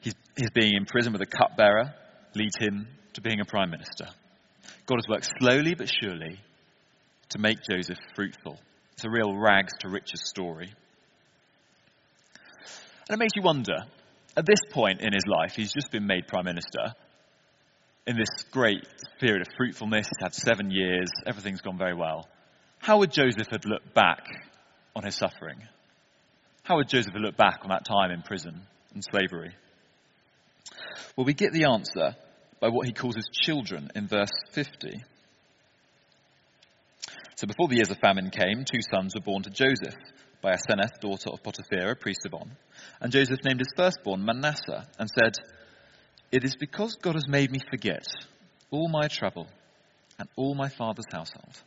His, 0.00 0.14
his 0.36 0.50
being 0.50 0.74
in 0.76 0.84
prison 0.84 1.12
with 1.12 1.22
a 1.22 1.26
cupbearer 1.26 1.94
leads 2.34 2.56
him 2.58 2.86
to 3.14 3.20
being 3.20 3.40
a 3.40 3.44
prime 3.44 3.70
minister. 3.70 4.06
God 4.86 4.96
has 4.96 5.08
worked 5.08 5.28
slowly 5.40 5.74
but 5.74 5.90
surely 5.90 6.38
to 7.30 7.38
make 7.38 7.58
Joseph 7.68 7.98
fruitful. 8.14 8.58
It's 8.92 9.04
a 9.04 9.10
real 9.10 9.36
rags 9.36 9.72
to 9.80 9.88
riches 9.88 10.22
story. 10.24 10.72
And 13.08 13.14
it 13.14 13.18
makes 13.18 13.32
you 13.34 13.42
wonder 13.42 13.84
at 14.36 14.46
this 14.46 14.60
point 14.72 15.00
in 15.00 15.12
his 15.12 15.24
life, 15.26 15.54
he's 15.54 15.72
just 15.72 15.90
been 15.90 16.06
made 16.06 16.26
prime 16.26 16.44
minister. 16.44 16.94
In 18.06 18.16
this 18.16 18.44
great 18.50 18.86
period 19.18 19.46
of 19.46 19.52
fruitfulness, 19.56 20.08
he's 20.08 20.22
had 20.22 20.34
seven 20.34 20.70
years, 20.70 21.10
everything's 21.26 21.62
gone 21.62 21.78
very 21.78 21.94
well. 21.94 22.28
How 22.78 22.98
would 22.98 23.10
Joseph 23.10 23.48
have 23.50 23.64
looked 23.64 23.94
back 23.94 24.26
on 24.94 25.04
his 25.04 25.14
suffering? 25.14 25.62
How 26.64 26.76
would 26.76 26.88
Joseph 26.88 27.14
have 27.14 27.22
looked 27.22 27.38
back 27.38 27.60
on 27.62 27.70
that 27.70 27.86
time 27.86 28.10
in 28.10 28.20
prison 28.20 28.60
and 28.92 29.02
slavery? 29.02 29.54
Well, 31.16 31.24
we 31.24 31.32
get 31.32 31.52
the 31.52 31.64
answer 31.64 32.16
by 32.60 32.68
what 32.68 32.86
he 32.86 32.92
calls 32.92 33.16
his 33.16 33.28
children 33.32 33.90
in 33.94 34.06
verse 34.06 34.32
50. 34.52 35.02
So 37.36 37.46
before 37.46 37.68
the 37.68 37.76
years 37.76 37.90
of 37.90 37.98
famine 37.98 38.30
came, 38.30 38.64
two 38.64 38.80
sons 38.90 39.14
were 39.14 39.24
born 39.24 39.42
to 39.44 39.50
Joseph 39.50 39.94
by 40.42 40.52
Asenath, 40.52 41.00
daughter 41.00 41.30
of 41.30 41.42
Potiphera, 41.42 41.98
priest 41.98 42.26
of 42.26 42.34
On. 42.34 42.50
And 43.00 43.12
Joseph 43.12 43.40
named 43.44 43.60
his 43.60 43.72
firstborn 43.76 44.24
Manasseh 44.24 44.86
and 44.98 45.08
said, 45.08 45.36
It 46.34 46.42
is 46.42 46.56
because 46.56 46.96
God 46.96 47.14
has 47.14 47.28
made 47.28 47.52
me 47.52 47.60
forget 47.70 48.04
all 48.72 48.88
my 48.88 49.06
trouble 49.06 49.46
and 50.18 50.28
all 50.34 50.56
my 50.56 50.68
father's 50.68 51.06
household. 51.08 51.62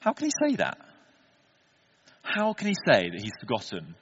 How 0.00 0.14
can 0.14 0.26
he 0.26 0.32
say 0.48 0.56
that? 0.56 0.78
How 2.22 2.54
can 2.54 2.68
he 2.68 2.74
say 2.74 3.10
that 3.10 3.20
he's 3.20 3.36
forgotten 3.38 3.96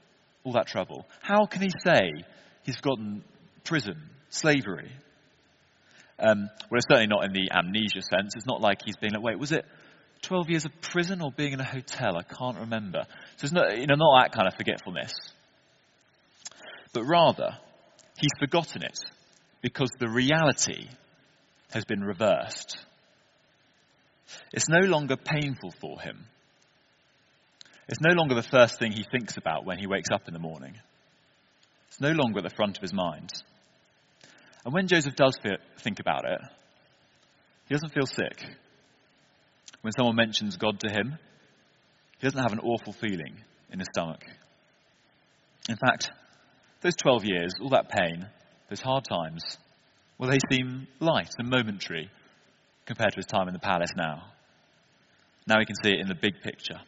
all 0.44 0.52
that 0.52 0.68
trouble? 0.68 1.06
How 1.20 1.46
can 1.46 1.62
he 1.62 1.70
say 1.84 2.12
he's 2.62 2.76
forgotten 2.76 3.24
prison, 3.64 3.96
slavery. 4.28 4.92
Um, 6.20 6.48
well, 6.70 6.78
it's 6.78 6.86
certainly 6.88 7.08
not 7.08 7.24
in 7.24 7.32
the 7.32 7.50
amnesia 7.52 8.02
sense. 8.02 8.34
It's 8.36 8.46
not 8.46 8.60
like 8.60 8.82
he's 8.84 8.96
being 8.96 9.12
like, 9.12 9.24
wait, 9.24 9.40
was 9.40 9.50
it 9.50 9.64
12 10.22 10.50
years 10.50 10.64
of 10.64 10.70
prison 10.80 11.20
or 11.20 11.32
being 11.32 11.52
in 11.52 11.58
a 11.58 11.64
hotel? 11.64 12.16
I 12.16 12.22
can't 12.22 12.58
remember. 12.58 13.06
So 13.38 13.44
it's 13.44 13.52
not, 13.52 13.76
you 13.76 13.88
know, 13.88 13.96
not 13.96 14.22
that 14.22 14.32
kind 14.32 14.46
of 14.46 14.54
forgetfulness. 14.54 15.12
But 16.92 17.04
rather, 17.04 17.56
he's 18.22 18.30
forgotten 18.38 18.82
it 18.84 18.98
because 19.62 19.90
the 19.98 20.08
reality 20.08 20.88
has 21.72 21.84
been 21.84 22.02
reversed. 22.02 22.78
It's 24.52 24.68
no 24.68 24.78
longer 24.88 25.16
painful 25.16 25.72
for 25.80 26.00
him. 26.00 26.24
It's 27.88 28.00
no 28.00 28.14
longer 28.14 28.36
the 28.36 28.42
first 28.42 28.78
thing 28.78 28.92
he 28.92 29.04
thinks 29.10 29.36
about 29.36 29.66
when 29.66 29.78
he 29.78 29.88
wakes 29.88 30.08
up 30.12 30.28
in 30.28 30.34
the 30.34 30.40
morning. 30.40 30.74
It's 31.88 32.00
no 32.00 32.12
longer 32.12 32.38
at 32.38 32.44
the 32.44 32.54
front 32.54 32.78
of 32.78 32.82
his 32.82 32.94
mind. 32.94 33.30
And 34.64 34.72
when 34.72 34.86
Joseph 34.86 35.16
does 35.16 35.36
think 35.80 35.98
about 35.98 36.24
it, 36.24 36.40
he 37.66 37.74
doesn't 37.74 37.92
feel 37.92 38.06
sick. 38.06 38.44
When 39.80 39.92
someone 39.92 40.14
mentions 40.14 40.56
God 40.56 40.78
to 40.80 40.90
him, 40.90 41.18
he 42.18 42.26
doesn't 42.26 42.40
have 42.40 42.52
an 42.52 42.60
awful 42.60 42.92
feeling 42.92 43.42
in 43.72 43.80
his 43.80 43.88
stomach. 43.92 44.22
In 45.68 45.76
fact, 45.76 46.12
those 46.82 46.96
12 46.96 47.24
years, 47.24 47.52
all 47.60 47.70
that 47.70 47.88
pain, 47.88 48.26
those 48.68 48.80
hard 48.80 49.04
times, 49.04 49.42
well, 50.18 50.30
they 50.30 50.38
seem 50.50 50.86
light 51.00 51.30
and 51.38 51.48
momentary 51.48 52.10
compared 52.86 53.12
to 53.12 53.16
his 53.16 53.26
time 53.26 53.48
in 53.48 53.54
the 53.54 53.60
palace 53.60 53.92
now. 53.96 54.24
Now 55.46 55.58
he 55.58 55.64
can 55.64 55.76
see 55.82 55.90
it 55.90 56.00
in 56.00 56.08
the 56.08 56.14
big 56.14 56.40
picture. 56.42 56.80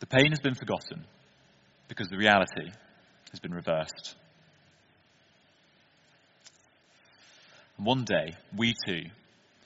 The 0.00 0.06
pain 0.06 0.30
has 0.30 0.40
been 0.40 0.54
forgotten 0.54 1.04
because 1.88 2.08
the 2.08 2.16
reality 2.16 2.70
has 3.30 3.40
been 3.40 3.52
reversed. 3.52 4.16
And 7.76 7.86
one 7.86 8.04
day, 8.04 8.32
we 8.56 8.74
too 8.86 9.02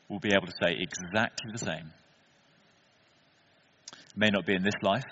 will 0.09 0.21
be 0.21 0.33
able 0.35 0.47
to 0.47 0.53
say 0.62 0.77
exactly 0.79 1.53
the 1.53 1.59
same. 1.59 1.93
It 3.93 4.17
may 4.17 4.31
not 4.31 4.47
be 4.47 4.55
in 4.55 4.62
this 4.62 4.75
life, 4.83 5.05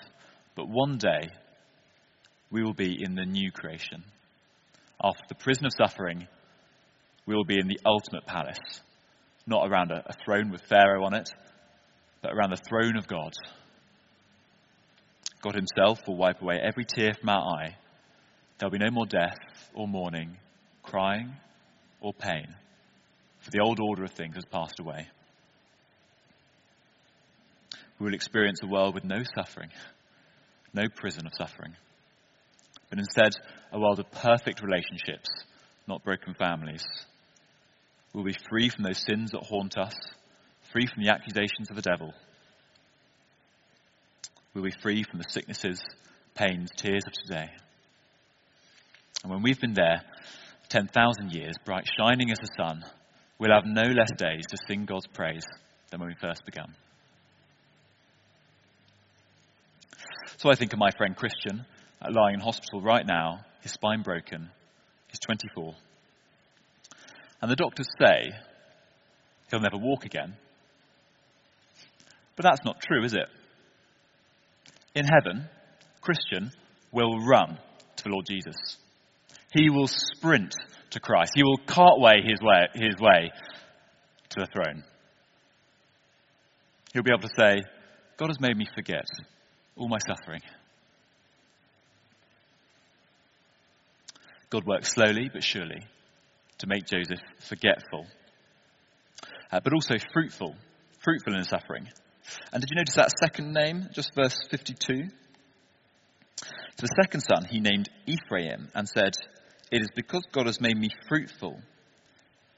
but 0.55 0.67
one 0.67 0.97
day 0.97 1.29
we 2.53 2.63
will 2.63 2.73
be 2.73 3.03
in 3.03 3.15
the 3.15 3.25
new 3.25 3.51
creation. 3.51 4.03
After 5.03 5.23
the 5.27 5.35
prison 5.35 5.65
of 5.65 5.71
suffering, 5.75 6.27
we 7.25 7.35
will 7.35 7.45
be 7.45 7.59
in 7.59 7.67
the 7.67 7.79
ultimate 7.83 8.27
palace, 8.27 8.59
not 9.47 9.67
around 9.67 9.91
a, 9.91 10.03
a 10.05 10.13
throne 10.23 10.51
with 10.51 10.61
Pharaoh 10.61 11.03
on 11.03 11.15
it, 11.15 11.27
but 12.21 12.31
around 12.31 12.51
the 12.51 12.61
throne 12.69 12.95
of 12.95 13.07
God. 13.07 13.33
God 15.41 15.55
Himself 15.55 16.07
will 16.07 16.15
wipe 16.15 16.43
away 16.43 16.59
every 16.61 16.85
tear 16.85 17.13
from 17.19 17.29
our 17.29 17.41
eye. 17.41 17.75
There'll 18.59 18.71
be 18.71 18.77
no 18.77 18.91
more 18.91 19.07
death 19.07 19.39
or 19.73 19.87
mourning, 19.87 20.37
crying 20.83 21.33
or 22.01 22.13
pain, 22.13 22.53
for 23.39 23.49
the 23.49 23.61
old 23.61 23.79
order 23.79 24.03
of 24.03 24.11
things 24.11 24.35
has 24.35 24.45
passed 24.45 24.79
away. 24.79 25.07
We 27.97 28.05
will 28.05 28.13
experience 28.13 28.59
a 28.61 28.67
world 28.67 28.93
with 28.93 29.05
no 29.05 29.23
suffering, 29.35 29.71
no 30.71 30.83
prison 30.95 31.25
of 31.25 31.33
suffering, 31.35 31.73
but 32.93 32.99
instead 32.99 33.31
a 33.71 33.79
world 33.79 33.97
of 33.97 34.11
perfect 34.11 34.61
relationships, 34.61 35.27
not 35.87 36.03
broken 36.03 36.35
families. 36.35 36.85
We'll 38.13 38.23
be 38.23 38.37
free 38.47 38.69
from 38.69 38.83
those 38.83 39.03
sins 39.03 39.31
that 39.31 39.41
haunt 39.41 39.79
us, 39.79 39.95
free 40.71 40.85
from 40.85 41.01
the 41.01 41.09
accusations 41.09 41.71
of 41.71 41.75
the 41.75 41.81
devil 41.81 42.13
We'll 44.53 44.65
be 44.65 44.75
free 44.83 45.01
from 45.01 45.17
the 45.17 45.25
sicknesses, 45.27 45.83
pains, 46.35 46.69
tears 46.77 47.01
of 47.07 47.13
today. 47.13 47.49
And 49.23 49.31
when 49.31 49.41
we've 49.41 49.59
been 49.59 49.73
there 49.73 50.03
10,000 50.69 51.31
years, 51.31 51.55
bright 51.65 51.87
shining 51.97 52.29
as 52.29 52.37
the 52.37 52.49
sun, 52.55 52.85
we'll 53.39 53.51
have 53.51 53.65
no 53.65 53.81
less 53.81 54.11
days 54.15 54.45
to 54.49 54.57
sing 54.67 54.85
God's 54.85 55.07
praise 55.07 55.45
than 55.89 55.99
when 55.99 56.09
we 56.09 56.15
first 56.21 56.45
began. 56.45 56.75
So 60.37 60.51
I 60.51 60.55
think 60.55 60.73
of 60.73 60.79
my 60.79 60.91
friend 60.91 61.15
Christian 61.15 61.65
lying 62.11 62.35
in 62.35 62.39
hospital 62.39 62.81
right 62.81 63.05
now, 63.05 63.45
his 63.61 63.71
spine 63.71 64.01
broken. 64.01 64.49
He's 65.07 65.19
24. 65.25 65.75
And 67.41 67.51
the 67.51 67.55
doctors 67.55 67.87
say 67.99 68.31
he'll 69.49 69.59
never 69.59 69.77
walk 69.77 70.05
again. 70.05 70.35
But 72.35 72.43
that's 72.43 72.65
not 72.65 72.81
true, 72.81 73.03
is 73.03 73.13
it? 73.13 73.27
in 74.95 75.05
heaven, 75.05 75.49
Christian 76.01 76.51
will 76.91 77.19
run 77.19 77.57
to 77.97 78.03
the 78.03 78.09
Lord 78.09 78.25
Jesus. 78.29 78.55
He 79.53 79.69
will 79.69 79.87
sprint 79.87 80.53
to 80.91 80.99
Christ. 80.99 81.31
He 81.35 81.43
will 81.43 81.57
cartway 81.57 82.23
his 82.23 82.39
way, 82.41 82.67
his 82.73 82.99
way 82.99 83.31
to 84.29 84.39
the 84.39 84.47
throne. 84.47 84.83
He'll 86.93 87.03
be 87.03 87.11
able 87.11 87.27
to 87.27 87.35
say, 87.35 87.61
God 88.17 88.27
has 88.27 88.39
made 88.39 88.55
me 88.55 88.67
forget 88.75 89.05
all 89.75 89.89
my 89.89 89.97
suffering. 89.99 90.41
God 94.53 94.67
works 94.67 94.93
slowly 94.93 95.31
but 95.33 95.43
surely 95.43 95.83
to 96.59 96.67
make 96.67 96.85
Joseph 96.85 97.19
forgetful, 97.39 98.05
uh, 99.51 99.59
but 99.63 99.73
also 99.73 99.95
fruitful, 100.13 100.55
fruitful 101.03 101.35
in 101.35 101.43
suffering. 101.43 101.87
And 102.51 102.61
did 102.61 102.69
you 102.69 102.75
notice 102.75 102.93
that 102.93 103.09
second 103.19 103.51
name, 103.51 103.89
just 103.93 104.13
verse 104.13 104.37
52? 104.51 105.05
To 106.35 106.81
the 106.81 107.01
second 107.01 107.21
son 107.21 107.45
he 107.45 107.61
named 107.61 107.89
Ephraim 108.05 108.69
and 108.75 108.87
said, 108.87 109.15
It 109.71 109.81
is 109.81 109.89
because 109.95 110.23
God 110.31 110.45
has 110.45 110.61
made 110.61 110.77
me 110.77 110.89
fruitful 111.09 111.59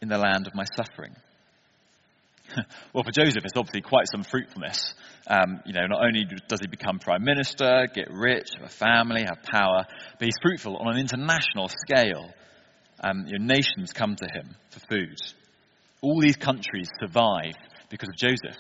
in 0.02 0.10
the 0.10 0.18
land 0.18 0.48
of 0.48 0.54
my 0.54 0.66
suffering. 0.76 1.16
well, 2.94 3.04
for 3.04 3.12
Joseph, 3.12 3.44
it's 3.44 3.54
obviously 3.56 3.82
quite 3.82 4.06
some 4.12 4.24
fruitfulness. 4.24 4.94
Um, 5.28 5.62
you 5.66 5.74
know, 5.74 5.86
not 5.88 6.04
only 6.04 6.26
does 6.48 6.60
he 6.60 6.68
become 6.68 7.00
prime 7.00 7.24
minister, 7.24 7.88
get 7.94 8.12
rich, 8.12 8.48
have 8.58 8.68
a 8.68 8.72
family, 8.72 9.24
have 9.24 9.44
power, 9.44 9.86
but 10.20 10.26
he's 10.26 10.38
fruitful 10.42 10.78
on 10.78 10.94
an 10.94 11.00
international 11.00 11.70
scale. 11.70 12.30
Um, 13.02 13.26
you 13.28 13.40
know, 13.40 13.46
nations 13.46 13.92
come 13.94 14.16
to 14.16 14.26
him 14.26 14.56
for 14.70 14.80
food. 14.90 15.18
All 16.02 16.22
these 16.22 16.38
countries 16.38 16.90
survive 17.00 17.54
because 17.90 18.10
of 18.10 18.16
Joseph. 18.16 18.58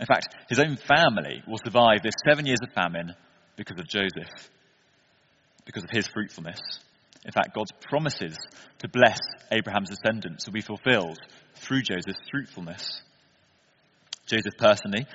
In 0.00 0.06
fact, 0.06 0.28
his 0.48 0.60
own 0.60 0.76
family 0.76 1.42
will 1.46 1.58
survive 1.62 2.02
this 2.02 2.14
seven 2.28 2.46
years 2.46 2.60
of 2.62 2.72
famine 2.72 3.14
because 3.56 3.78
of 3.78 3.88
Joseph, 3.88 4.50
because 5.66 5.84
of 5.84 5.90
his 5.90 6.06
fruitfulness. 6.06 6.60
In 7.28 7.32
fact, 7.32 7.54
God's 7.54 7.72
promises 7.82 8.38
to 8.78 8.88
bless 8.88 9.18
Abraham's 9.52 9.90
descendants 9.90 10.46
will 10.46 10.54
be 10.54 10.62
fulfilled 10.62 11.18
through 11.56 11.82
Joseph's 11.82 12.26
fruitfulness. 12.30 13.02
Joseph 14.26 14.56
personally, 14.56 15.06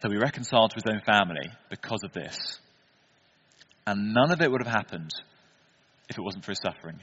he'll 0.00 0.10
be 0.10 0.16
reconciled 0.16 0.70
to 0.70 0.76
his 0.76 0.90
own 0.90 1.02
family 1.04 1.46
because 1.68 2.00
of 2.04 2.14
this. 2.14 2.38
And 3.86 4.14
none 4.14 4.32
of 4.32 4.40
it 4.40 4.50
would 4.50 4.64
have 4.64 4.74
happened 4.74 5.10
if 6.08 6.16
it 6.16 6.22
wasn't 6.22 6.46
for 6.46 6.52
his 6.52 6.60
suffering. 6.64 7.00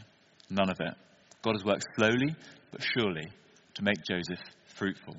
None 0.49 0.71
of 0.71 0.80
it. 0.80 0.95
God 1.43 1.54
has 1.54 1.63
worked 1.63 1.86
slowly 1.95 2.36
but 2.71 2.82
surely 2.82 3.28
to 3.75 3.84
make 3.84 3.97
Joseph 4.10 4.43
fruitful. 4.65 5.13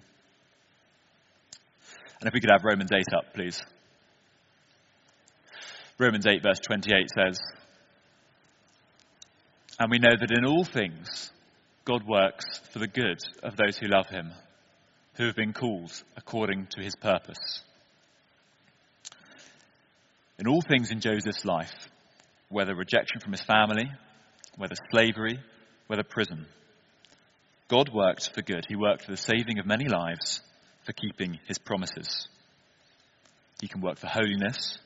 And 2.20 2.26
if 2.26 2.34
we 2.34 2.40
could 2.40 2.50
have 2.50 2.64
Romans 2.64 2.90
8 2.92 2.98
up, 3.16 3.32
please. 3.32 3.62
Romans 5.98 6.26
8, 6.26 6.42
verse 6.42 6.58
28 6.66 7.10
says, 7.14 7.38
And 9.78 9.90
we 9.90 9.98
know 9.98 10.14
that 10.18 10.30
in 10.30 10.46
all 10.46 10.64
things 10.64 11.30
God 11.84 12.06
works 12.06 12.44
for 12.72 12.78
the 12.78 12.86
good 12.86 13.18
of 13.42 13.56
those 13.56 13.76
who 13.76 13.86
love 13.86 14.08
him, 14.08 14.32
who 15.14 15.26
have 15.26 15.36
been 15.36 15.52
called 15.52 15.92
according 16.16 16.68
to 16.70 16.82
his 16.82 16.96
purpose. 16.96 17.62
In 20.38 20.46
all 20.46 20.62
things 20.62 20.90
in 20.90 21.00
Joseph's 21.00 21.44
life, 21.44 21.72
whether 22.48 22.74
rejection 22.74 23.20
from 23.20 23.32
his 23.32 23.42
family, 23.42 23.90
whether 24.56 24.74
slavery, 24.90 25.38
whether 25.86 26.02
prison, 26.02 26.46
God 27.68 27.90
worked 27.92 28.34
for 28.34 28.42
good. 28.42 28.64
He 28.68 28.76
worked 28.76 29.04
for 29.04 29.10
the 29.10 29.16
saving 29.16 29.58
of 29.58 29.66
many 29.66 29.88
lives 29.88 30.40
for 30.84 30.92
keeping 30.92 31.38
his 31.46 31.58
promises. 31.58 32.28
He 33.60 33.68
can 33.68 33.80
work 33.80 33.98
for 33.98 34.06
holiness, 34.06 34.78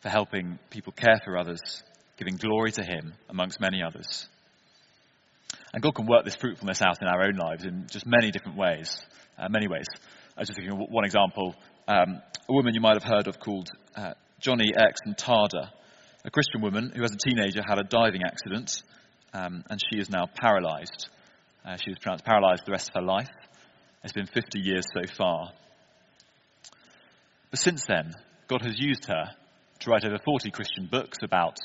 for 0.00 0.08
helping 0.08 0.58
people 0.70 0.92
care 0.92 1.20
for 1.24 1.36
others, 1.36 1.60
giving 2.16 2.36
glory 2.36 2.72
to 2.72 2.82
him 2.82 3.14
amongst 3.28 3.60
many 3.60 3.82
others. 3.82 4.28
And 5.72 5.82
God 5.82 5.94
can 5.94 6.06
work 6.06 6.24
this 6.24 6.36
fruitfulness 6.36 6.82
out 6.82 7.00
in 7.00 7.08
our 7.08 7.22
own 7.22 7.36
lives 7.36 7.64
in 7.64 7.86
just 7.90 8.06
many 8.06 8.30
different 8.30 8.58
ways. 8.58 8.94
Uh, 9.38 9.48
many 9.48 9.68
ways. 9.68 9.86
I 10.36 10.40
was 10.40 10.48
just 10.48 10.58
thinking 10.58 10.72
of 10.72 10.90
one 10.90 11.04
example. 11.04 11.54
Um, 11.88 12.20
a 12.48 12.52
woman 12.52 12.74
you 12.74 12.80
might 12.80 12.94
have 12.94 13.04
heard 13.04 13.26
of 13.26 13.40
called 13.40 13.70
uh, 13.96 14.12
Joni 14.42 14.70
Eareckson 14.76 15.16
Tada, 15.16 15.70
a 16.24 16.30
Christian 16.30 16.60
woman 16.60 16.92
who, 16.94 17.02
as 17.02 17.12
a 17.12 17.16
teenager, 17.16 17.62
had 17.66 17.78
a 17.78 17.84
diving 17.84 18.22
accident, 18.24 18.82
um, 19.32 19.64
and 19.70 19.80
she 19.90 19.98
is 19.98 20.10
now 20.10 20.26
paralyzed. 20.40 21.08
Uh, 21.64 21.76
she 21.76 21.90
was 21.90 22.20
paralyzed 22.22 22.64
the 22.66 22.72
rest 22.72 22.90
of 22.90 23.00
her 23.00 23.06
life. 23.06 23.28
It's 24.04 24.12
been 24.12 24.26
50 24.26 24.60
years 24.60 24.84
so 24.94 25.02
far. 25.16 25.52
But 27.50 27.60
since 27.60 27.84
then, 27.86 28.12
God 28.48 28.62
has 28.62 28.78
used 28.78 29.06
her 29.06 29.30
to 29.80 29.90
write 29.90 30.04
over 30.04 30.18
40 30.24 30.50
Christian 30.50 30.88
books 30.90 31.18
about 31.22 31.56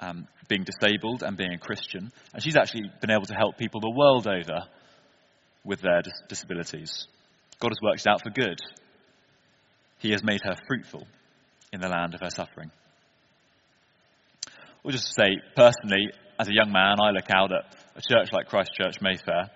um, 0.00 0.26
being 0.48 0.64
disabled 0.64 1.22
and 1.22 1.36
being 1.36 1.52
a 1.52 1.58
Christian. 1.58 2.12
And 2.32 2.42
she's 2.42 2.56
actually 2.56 2.90
been 3.00 3.10
able 3.10 3.26
to 3.26 3.34
help 3.34 3.58
people 3.58 3.80
the 3.80 3.90
world 3.90 4.26
over 4.26 4.66
with 5.64 5.80
their 5.80 6.02
dis- 6.02 6.22
disabilities. 6.28 7.06
God 7.60 7.70
has 7.70 7.78
worked 7.82 8.00
it 8.00 8.06
out 8.08 8.22
for 8.22 8.30
good 8.30 8.58
He 9.98 10.12
has 10.12 10.22
made 10.22 10.40
her 10.44 10.54
fruitful 10.66 11.06
in 11.72 11.80
the 11.80 11.88
land 11.88 12.14
of 12.14 12.20
her 12.20 12.30
suffering. 12.30 12.70
Or 14.84 14.92
just 14.92 15.06
to 15.08 15.12
say, 15.12 15.36
personally, 15.56 16.12
as 16.38 16.48
a 16.48 16.54
young 16.54 16.70
man, 16.70 16.96
I 17.02 17.10
look 17.10 17.28
out 17.30 17.50
at 17.52 17.64
a 17.96 18.00
church 18.00 18.32
like 18.32 18.46
Christ 18.46 18.70
Church 18.74 19.00
Mayfair, 19.00 19.50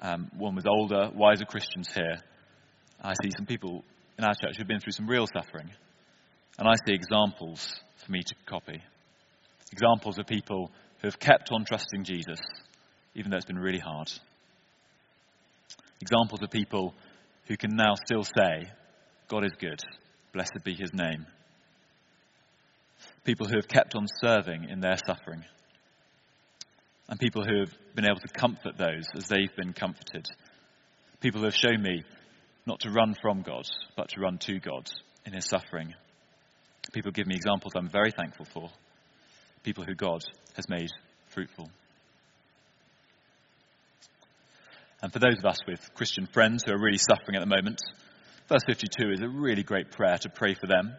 um, 0.00 0.30
one 0.36 0.54
with 0.54 0.66
older, 0.66 1.10
wiser 1.14 1.44
Christians 1.44 1.92
here. 1.94 2.16
I 3.00 3.12
see 3.22 3.30
some 3.36 3.46
people 3.46 3.84
in 4.18 4.24
our 4.24 4.34
church 4.34 4.56
who've 4.56 4.66
been 4.66 4.80
through 4.80 4.92
some 4.92 5.06
real 5.06 5.26
suffering. 5.26 5.70
And 6.58 6.66
I 6.66 6.74
see 6.86 6.94
examples 6.94 7.74
for 8.04 8.12
me 8.12 8.22
to 8.22 8.34
copy. 8.46 8.82
Examples 9.72 10.18
of 10.18 10.26
people 10.26 10.70
who 11.00 11.08
have 11.08 11.18
kept 11.18 11.50
on 11.50 11.64
trusting 11.64 12.04
Jesus, 12.04 12.40
even 13.14 13.30
though 13.30 13.36
it's 13.36 13.46
been 13.46 13.58
really 13.58 13.78
hard. 13.78 14.10
Examples 16.00 16.42
of 16.42 16.50
people 16.50 16.94
who 17.46 17.56
can 17.56 17.74
now 17.74 17.94
still 17.94 18.24
say, 18.24 18.70
God 19.28 19.44
is 19.44 19.52
good, 19.58 19.80
blessed 20.32 20.64
be 20.64 20.74
his 20.74 20.92
name. 20.92 21.26
People 23.24 23.46
who 23.46 23.56
have 23.56 23.68
kept 23.68 23.94
on 23.94 24.06
serving 24.20 24.68
in 24.68 24.80
their 24.80 24.96
suffering. 25.06 25.44
And 27.08 27.18
people 27.18 27.44
who 27.44 27.60
have 27.60 27.74
been 27.94 28.06
able 28.06 28.20
to 28.20 28.28
comfort 28.28 28.76
those 28.78 29.04
as 29.16 29.28
they've 29.28 29.54
been 29.56 29.72
comforted. 29.72 30.26
People 31.20 31.40
who 31.40 31.46
have 31.46 31.54
shown 31.54 31.82
me 31.82 32.02
not 32.66 32.80
to 32.80 32.90
run 32.90 33.14
from 33.20 33.42
God, 33.42 33.66
but 33.96 34.08
to 34.10 34.20
run 34.20 34.38
to 34.38 34.58
God 34.58 34.90
in 35.26 35.32
his 35.32 35.46
suffering. 35.46 35.94
People 36.92 37.12
give 37.12 37.26
me 37.26 37.34
examples 37.34 37.72
I'm 37.76 37.90
very 37.90 38.10
thankful 38.10 38.46
for. 38.46 38.70
People 39.64 39.84
who 39.84 39.94
God 39.94 40.22
has 40.54 40.68
made 40.68 40.90
fruitful. 41.26 41.68
And 45.02 45.12
for 45.12 45.18
those 45.18 45.38
of 45.38 45.44
us 45.44 45.58
with 45.66 45.80
Christian 45.94 46.26
friends 46.32 46.62
who 46.64 46.72
are 46.72 46.80
really 46.80 46.98
suffering 46.98 47.34
at 47.34 47.40
the 47.40 47.46
moment, 47.46 47.80
verse 48.48 48.62
52 48.66 49.10
is 49.10 49.20
a 49.20 49.28
really 49.28 49.64
great 49.64 49.90
prayer 49.90 50.16
to 50.18 50.28
pray 50.28 50.54
for 50.54 50.68
them. 50.68 50.94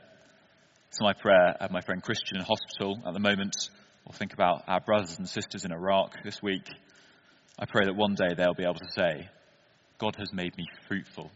It's 0.89 0.99
my 0.99 1.13
prayer 1.13 1.55
of 1.59 1.71
my 1.71 1.79
friend 1.79 2.03
Christian 2.03 2.37
in 2.37 2.43
hospital 2.43 2.99
at 3.07 3.13
the 3.13 3.19
moment, 3.19 3.55
We'll 4.05 4.13
think 4.13 4.33
about 4.33 4.63
our 4.67 4.79
brothers 4.79 5.17
and 5.17 5.27
sisters 5.27 5.65
in 5.65 5.71
Iraq 5.71 6.21
this 6.23 6.41
week. 6.41 6.69
I 7.57 7.65
pray 7.65 7.85
that 7.85 7.95
one 7.95 8.13
day 8.13 8.35
they'll 8.37 8.53
be 8.53 8.63
able 8.63 8.75
to 8.75 8.91
say, 8.95 9.27
God 9.97 10.15
has 10.17 10.31
made 10.31 10.55
me 10.57 10.67
fruitful 10.87 11.31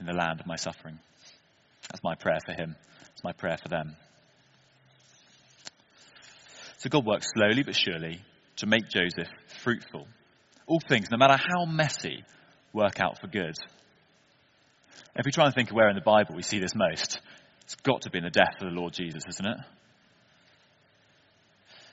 in 0.00 0.06
the 0.06 0.14
land 0.14 0.40
of 0.40 0.46
my 0.46 0.56
suffering. 0.56 0.98
That's 1.82 2.02
my 2.02 2.14
prayer 2.14 2.38
for 2.46 2.52
him. 2.52 2.76
It's 3.12 3.22
my 3.22 3.32
prayer 3.32 3.58
for 3.62 3.68
them. 3.68 3.94
So 6.78 6.88
God 6.88 7.04
works 7.04 7.28
slowly 7.34 7.62
but 7.62 7.76
surely 7.76 8.20
to 8.56 8.66
make 8.66 8.88
Joseph 8.88 9.28
fruitful 9.62 10.06
all 10.68 10.80
things, 10.86 11.10
no 11.10 11.16
matter 11.16 11.36
how 11.36 11.64
messy, 11.64 12.22
work 12.72 13.00
out 13.00 13.18
for 13.20 13.26
good. 13.26 13.56
If 15.16 15.24
we 15.24 15.32
try 15.32 15.46
and 15.46 15.54
think 15.54 15.70
of 15.70 15.76
where 15.76 15.88
in 15.88 15.96
the 15.96 16.02
Bible 16.02 16.34
we 16.36 16.42
see 16.42 16.60
this 16.60 16.74
most, 16.74 17.20
it's 17.62 17.74
got 17.76 18.02
to 18.02 18.10
be 18.10 18.18
in 18.18 18.24
the 18.24 18.30
death 18.30 18.60
of 18.60 18.68
the 18.68 18.78
Lord 18.78 18.92
Jesus, 18.92 19.24
isn't 19.28 19.46
it? 19.46 19.56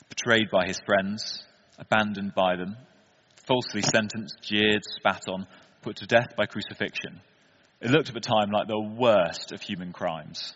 Betrayed 0.09 0.51
by 0.51 0.67
his 0.67 0.79
friends, 0.86 1.43
abandoned 1.79 2.36
by 2.36 2.57
them, 2.57 2.75
falsely 3.47 3.81
sentenced, 3.81 4.41
jeered, 4.41 4.83
spat 4.83 5.23
on, 5.29 5.47
put 5.81 5.97
to 5.97 6.05
death 6.05 6.36
by 6.36 6.45
crucifixion. 6.45 7.21
It 7.79 7.91
looked 7.91 8.09
at 8.09 8.13
the 8.13 8.19
time 8.19 8.51
like 8.51 8.67
the 8.67 8.79
worst 8.79 9.51
of 9.51 9.61
human 9.61 9.93
crimes. 9.93 10.53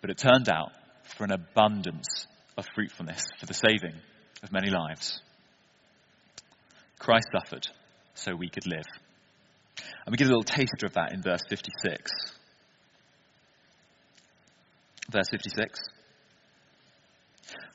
But 0.00 0.10
it 0.10 0.18
turned 0.18 0.48
out 0.48 0.72
for 1.16 1.24
an 1.24 1.32
abundance 1.32 2.26
of 2.60 2.66
fruitfulness, 2.74 3.22
for 3.38 3.46
the 3.46 3.54
saving 3.54 3.94
of 4.42 4.52
many 4.52 4.70
lives. 4.70 5.20
Christ 6.98 7.28
suffered 7.32 7.66
so 8.14 8.34
we 8.34 8.48
could 8.48 8.66
live. 8.66 8.86
And 10.04 10.12
we 10.12 10.16
get 10.16 10.26
a 10.26 10.30
little 10.30 10.42
taster 10.42 10.86
of 10.86 10.94
that 10.94 11.12
in 11.12 11.22
verse 11.22 11.42
56. 11.48 12.10
Verse 15.10 15.28
56. 15.30 15.80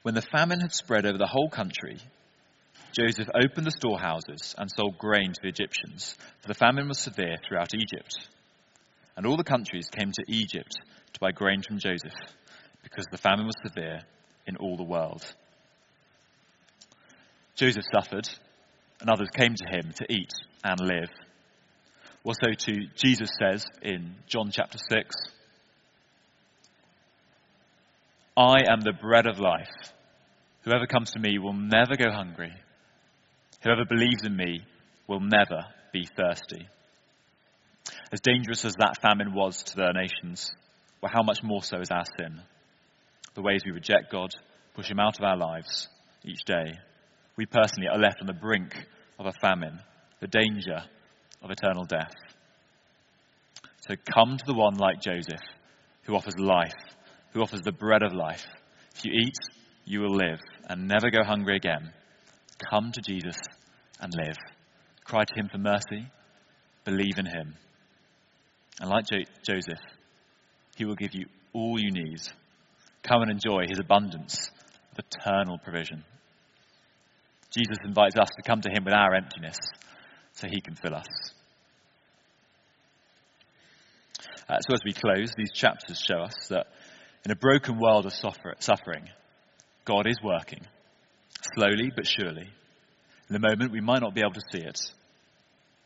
When 0.04 0.16
the 0.16 0.22
famine 0.22 0.62
had 0.62 0.74
spread 0.74 1.06
over 1.06 1.18
the 1.18 1.28
whole 1.28 1.50
country, 1.50 1.98
Joseph 2.98 3.28
opened 3.36 3.66
the 3.66 3.72
storehouses 3.72 4.56
and 4.58 4.70
sold 4.70 4.98
grain 4.98 5.34
to 5.34 5.40
the 5.42 5.50
Egyptians, 5.50 6.16
for 6.42 6.48
the 6.48 6.54
famine 6.54 6.88
was 6.88 7.00
severe 7.00 7.36
throughout 7.46 7.74
Egypt. 7.74 8.16
And 9.18 9.26
all 9.26 9.36
the 9.36 9.44
countries 9.44 9.90
came 9.90 10.12
to 10.12 10.26
Egypt 10.28 10.76
to 11.14 11.20
buy 11.20 11.32
grain 11.32 11.62
from 11.62 11.80
Joseph, 11.80 12.14
because 12.84 13.06
the 13.12 13.18
famine 13.18 13.48
was 13.48 13.56
severe 13.66 14.02
in 14.48 14.58
all 14.58 14.78
the 14.78 14.84
world. 14.84 15.24
Joseph 17.56 17.86
suffered 17.94 18.28
and 19.00 19.10
others 19.10 19.30
came 19.34 19.56
to 19.56 19.78
him 19.78 19.94
to 19.96 20.06
eat 20.12 20.32
and 20.64 20.80
live. 20.80 21.10
Also, 22.24 22.54
to 22.58 22.88
Jesus 22.96 23.30
says 23.40 23.66
in 23.82 24.16
John 24.28 24.50
chapter 24.52 24.78
6, 24.90 25.16
I 28.38 28.64
am 28.68 28.82
the 28.82 28.94
bread 28.94 29.28
of 29.28 29.40
life. 29.40 29.72
Whoever 30.64 30.88
comes 30.88 31.12
to 31.12 31.20
me 31.20 31.38
will 31.38 31.54
never 31.54 31.96
go 31.96 32.12
hungry. 32.12 32.52
Whoever 33.64 33.86
believes 33.86 34.24
in 34.26 34.36
me 34.36 34.66
will 35.08 35.22
never 35.22 35.66
be 35.94 36.08
thirsty. 36.18 36.68
As 38.12 38.20
dangerous 38.22 38.66
as 38.66 38.76
that 38.76 39.02
famine 39.02 39.34
was 39.34 39.64
to 39.64 39.76
their 39.76 39.94
nations, 39.94 40.52
well, 41.02 41.12
how 41.14 41.24
much 41.24 41.44
more 41.44 41.64
so 41.64 41.80
is 41.80 41.92
our 41.92 42.06
sin? 42.18 42.42
The 43.36 43.42
ways 43.42 43.62
we 43.66 43.72
reject 43.72 44.12
God, 44.12 44.32
push 44.74 44.90
Him 44.90 45.00
out 45.00 45.20
of 45.20 45.24
our 45.24 45.38
lives 45.38 45.88
each 46.24 46.44
day 46.46 46.74
we 47.38 47.46
personally 47.46 47.90
are 47.90 47.98
left 47.98 48.22
on 48.22 48.28
the 48.28 48.34
brink 48.34 48.74
of 49.20 49.26
a 49.26 49.32
famine, 49.42 49.80
the 50.20 50.28
danger 50.28 50.84
of 51.42 51.52
eternal 51.52 51.86
death. 51.86 52.14
So 53.88 53.96
come 54.14 54.38
to 54.38 54.46
the 54.46 54.56
one 54.56 54.76
like 54.76 55.02
Joseph, 55.02 55.42
who 56.04 56.16
offers 56.16 56.38
life, 56.40 56.74
who 57.34 57.42
offers 57.42 57.62
the 57.62 57.72
bread 57.72 58.04
of 58.04 58.14
life. 58.14 58.46
If 58.96 59.06
you 59.06 59.12
eat, 59.14 59.36
you 59.84 60.02
will 60.02 60.16
live 60.16 60.40
and 60.70 60.88
never 60.88 61.12
go 61.12 61.24
hungry 61.24 61.58
again. 61.58 61.92
Come 62.70 62.92
to 62.94 63.02
Jesus 63.02 63.36
and 64.00 64.14
live. 64.16 64.38
Cry 65.04 65.24
to 65.26 65.40
him 65.40 65.50
for 65.52 65.58
mercy. 65.58 66.08
Believe 66.86 67.18
in 67.18 67.26
him. 67.26 67.56
And 68.80 68.90
like 68.90 69.06
jo- 69.08 69.32
Joseph, 69.44 69.84
he 70.76 70.86
will 70.86 70.96
give 70.96 71.14
you 71.14 71.26
all 71.54 71.78
you 71.80 71.92
need. 71.92 72.22
Come 73.08 73.22
and 73.22 73.32
enjoy 73.32 73.66
his 73.68 73.80
abundance 73.80 74.50
of 74.92 75.06
eternal 75.06 75.60
provision. 75.60 76.04
Jesus 77.52 77.78
invites 77.86 78.18
us 78.18 78.30
to 78.36 78.42
come 78.42 78.62
to 78.62 78.70
him 78.70 78.84
with 78.84 78.94
our 78.94 79.14
emptiness 79.14 79.58
so 80.34 80.48
he 80.48 80.60
can 80.60 80.76
fill 80.76 80.96
us. 80.96 81.06
Uh, 84.50 84.58
so, 84.60 84.74
as 84.74 84.82
we 84.84 84.94
close, 84.94 85.34
these 85.38 85.52
chapters 85.52 86.00
show 86.00 86.20
us 86.20 86.48
that 86.50 86.68
in 87.24 87.32
a 87.32 87.36
broken 87.36 87.80
world 87.80 88.06
of 88.06 88.14
suffering, 88.14 89.10
God 89.86 90.08
is 90.08 90.18
working, 90.24 90.62
slowly 91.56 91.92
but 91.96 92.06
surely. 92.08 92.50
In 93.30 93.34
the 93.34 93.40
moment, 93.40 93.72
we 93.72 93.82
might 93.82 94.02
not 94.02 94.14
be 94.14 94.22
able 94.22 94.34
to 94.34 94.42
see 94.52 94.60
it, 94.60 94.80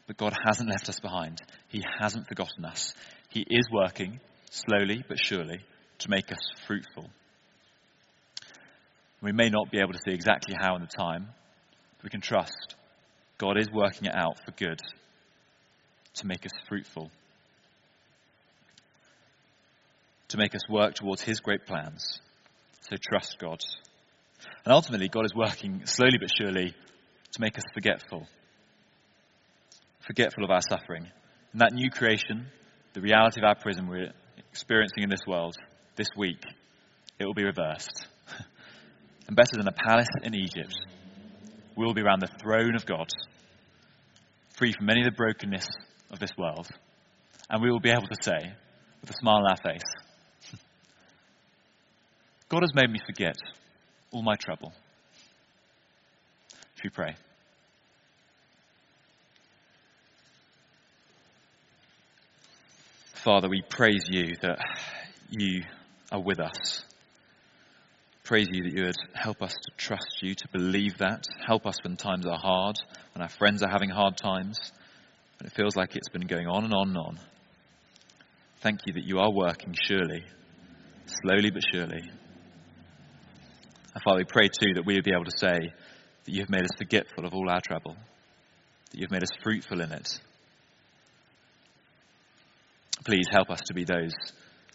but 0.08 0.18
God 0.18 0.34
hasn't 0.46 0.70
left 0.70 0.90
us 0.90 1.00
behind. 1.00 1.42
He 1.70 1.84
hasn't 2.02 2.28
forgotten 2.28 2.66
us. 2.66 2.94
He 3.30 3.42
is 3.42 3.70
working, 3.72 4.20
slowly 4.50 5.04
but 5.08 5.20
surely, 5.20 5.62
to 6.00 6.10
make 6.10 6.32
us 6.32 6.39
fruitful. 6.66 7.10
We 9.22 9.32
may 9.32 9.50
not 9.50 9.70
be 9.72 9.80
able 9.80 9.93
to 9.93 10.00
see 10.00 10.14
exactly 10.14 10.56
how 10.60 10.76
in 10.76 10.82
the 10.82 10.88
time, 10.88 11.28
but 11.97 12.04
we 12.04 12.10
can 12.10 12.22
trust 12.22 12.76
God 13.38 13.58
is 13.58 13.68
working 13.72 14.08
it 14.08 14.16
out 14.16 14.38
for 14.45 14.52
good 14.52 14.80
to 16.16 16.28
make 16.28 16.45
us 16.45 16.52
fruitful, 16.68 17.10
to 20.28 20.38
make 20.38 20.54
us 20.54 20.62
work 20.70 20.95
towards 20.95 21.22
His 21.22 21.39
great 21.39 21.66
plans. 21.66 22.20
So 22.82 22.97
trust 22.97 23.38
God. 23.39 23.60
And 24.66 24.74
ultimately, 24.74 25.08
God 25.08 25.26
is 25.26 25.34
working 25.34 25.86
slowly 25.86 26.18
but 26.20 26.30
surely 26.38 26.74
to 27.32 27.41
make 27.41 27.58
us 27.58 27.64
forgetful, 27.74 28.28
forgetful 30.02 30.43
of 30.43 30.50
our 30.50 30.62
suffering. 30.62 31.08
And 31.54 31.62
that 31.62 31.74
new 31.74 31.89
creation, 31.89 32.47
the 32.93 33.02
reality 33.02 33.41
of 33.41 33.45
our 33.45 33.56
prison 33.56 33.88
we're 33.88 34.12
experiencing 34.52 35.04
in 35.04 35.10
this 35.10 35.26
world 35.28 35.56
this 36.00 36.10
week, 36.16 36.41
it 37.20 37.26
will 37.26 37.34
be 37.34 37.43
reversed. 37.43 38.08
and 39.28 39.36
better 39.36 39.58
than 39.58 39.68
a 39.68 39.74
palace 39.74 40.08
in 40.24 40.34
Egypt, 40.34 40.74
we 41.76 41.86
will 41.86 41.93
be 41.93 42.02
around 42.02 42.22
the 42.22 42.30
throne 42.41 42.74
of 42.74 42.86
God, 42.86 43.10
free 44.56 44.72
from 44.72 44.89
any 44.89 45.02
of 45.02 45.06
the 45.08 45.12
brokenness 45.12 45.68
of 46.10 46.20
this 46.20 46.32
world. 46.38 46.70
And 47.50 47.62
we 47.62 47.70
will 47.70 47.82
be 47.82 47.89
able 47.89 48.08
to 48.08 48.16
say, 48.24 48.54
with 49.02 49.10
a 49.10 49.14
smile 49.14 49.43
on 49.45 49.47
our 49.47 49.58
face, 49.58 49.82
God 52.47 52.64
has 52.64 52.74
made 52.74 52.89
me 52.89 53.00
forget 53.06 53.36
all 54.12 54.24
my 54.24 54.36
trouble. 54.36 54.72
Should 56.76 56.86
we 56.86 56.89
pray? 56.91 57.16
Father, 63.16 63.50
we 63.50 63.62
praise 63.70 64.06
you 64.10 64.38
that 64.41 64.60
you 65.30 65.64
are 66.12 66.22
with 66.22 66.39
us 66.39 66.84
praise 68.30 68.47
you 68.51 68.62
that 68.62 68.74
you 68.74 68.84
would 68.84 68.95
help 69.16 69.41
us 69.41 69.53
to 69.53 69.72
trust 69.76 70.22
you, 70.22 70.36
to 70.36 70.47
believe 70.53 70.99
that. 70.99 71.26
Help 71.47 71.66
us 71.66 71.84
when 71.84 71.97
times 71.97 72.28
are 72.28 72.38
hard, 72.38 72.78
when 73.16 73.24
our 73.24 73.28
friends 73.28 73.64
are 73.64 73.72
having 73.72 73.89
hard 73.89 74.16
times, 74.16 74.72
when 75.39 75.47
it 75.47 75.53
feels 75.53 75.76
like 75.76 75.95
it's 75.95 76.10
been 76.10 76.28
going 76.28 76.45
on 76.45 76.64
and 76.64 76.72
on 76.72 76.89
and 76.89 76.97
on. 76.97 77.20
Thank 78.62 78.82
you 78.86 78.93
that 78.93 79.03
you 79.03 79.18
are 79.18 79.32
working 79.32 79.74
surely, 79.84 80.24
slowly 81.07 81.49
but 81.49 81.64
surely. 81.74 82.03
And 83.95 84.03
Father, 84.03 84.20
we 84.20 84.26
pray 84.26 84.47
too 84.47 84.76
that 84.76 84.86
we 84.86 84.93
would 84.93 85.03
be 85.03 85.14
able 85.16 85.26
to 85.26 85.38
say 85.39 85.74
that 86.26 86.32
you 86.32 86.41
have 86.41 86.51
made 86.51 86.66
us 86.66 86.78
forgetful 86.78 87.26
of 87.26 87.34
all 87.34 87.49
our 87.49 87.62
trouble, 87.62 87.97
that 88.91 88.95
you 88.95 89.05
have 89.05 89.12
made 89.12 89.24
us 89.24 89.32
fruitful 89.41 89.82
in 89.82 89.91
it. 89.91 90.20
Please 93.05 93.26
help 93.32 93.49
us 93.49 93.62
to 93.66 93.74
be 93.74 93.86
those 93.86 94.14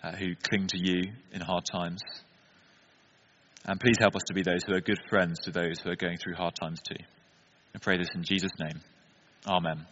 uh, 0.04 0.12
who 0.12 0.34
cling 0.42 0.66
to 0.66 0.78
you 0.78 1.12
in 1.32 1.40
hard 1.40 1.64
times. 1.64 2.02
And 3.64 3.80
please 3.80 3.96
help 3.98 4.14
us 4.14 4.22
to 4.26 4.34
be 4.34 4.42
those 4.42 4.60
who 4.66 4.74
are 4.74 4.80
good 4.80 5.00
friends 5.08 5.40
to 5.44 5.50
those 5.50 5.80
who 5.80 5.90
are 5.90 5.96
going 5.96 6.18
through 6.18 6.34
hard 6.34 6.54
times 6.54 6.80
too. 6.86 7.02
I 7.74 7.78
pray 7.78 7.96
this 7.96 8.10
in 8.14 8.22
Jesus' 8.22 8.52
name. 8.60 8.80
Amen. 9.46 9.86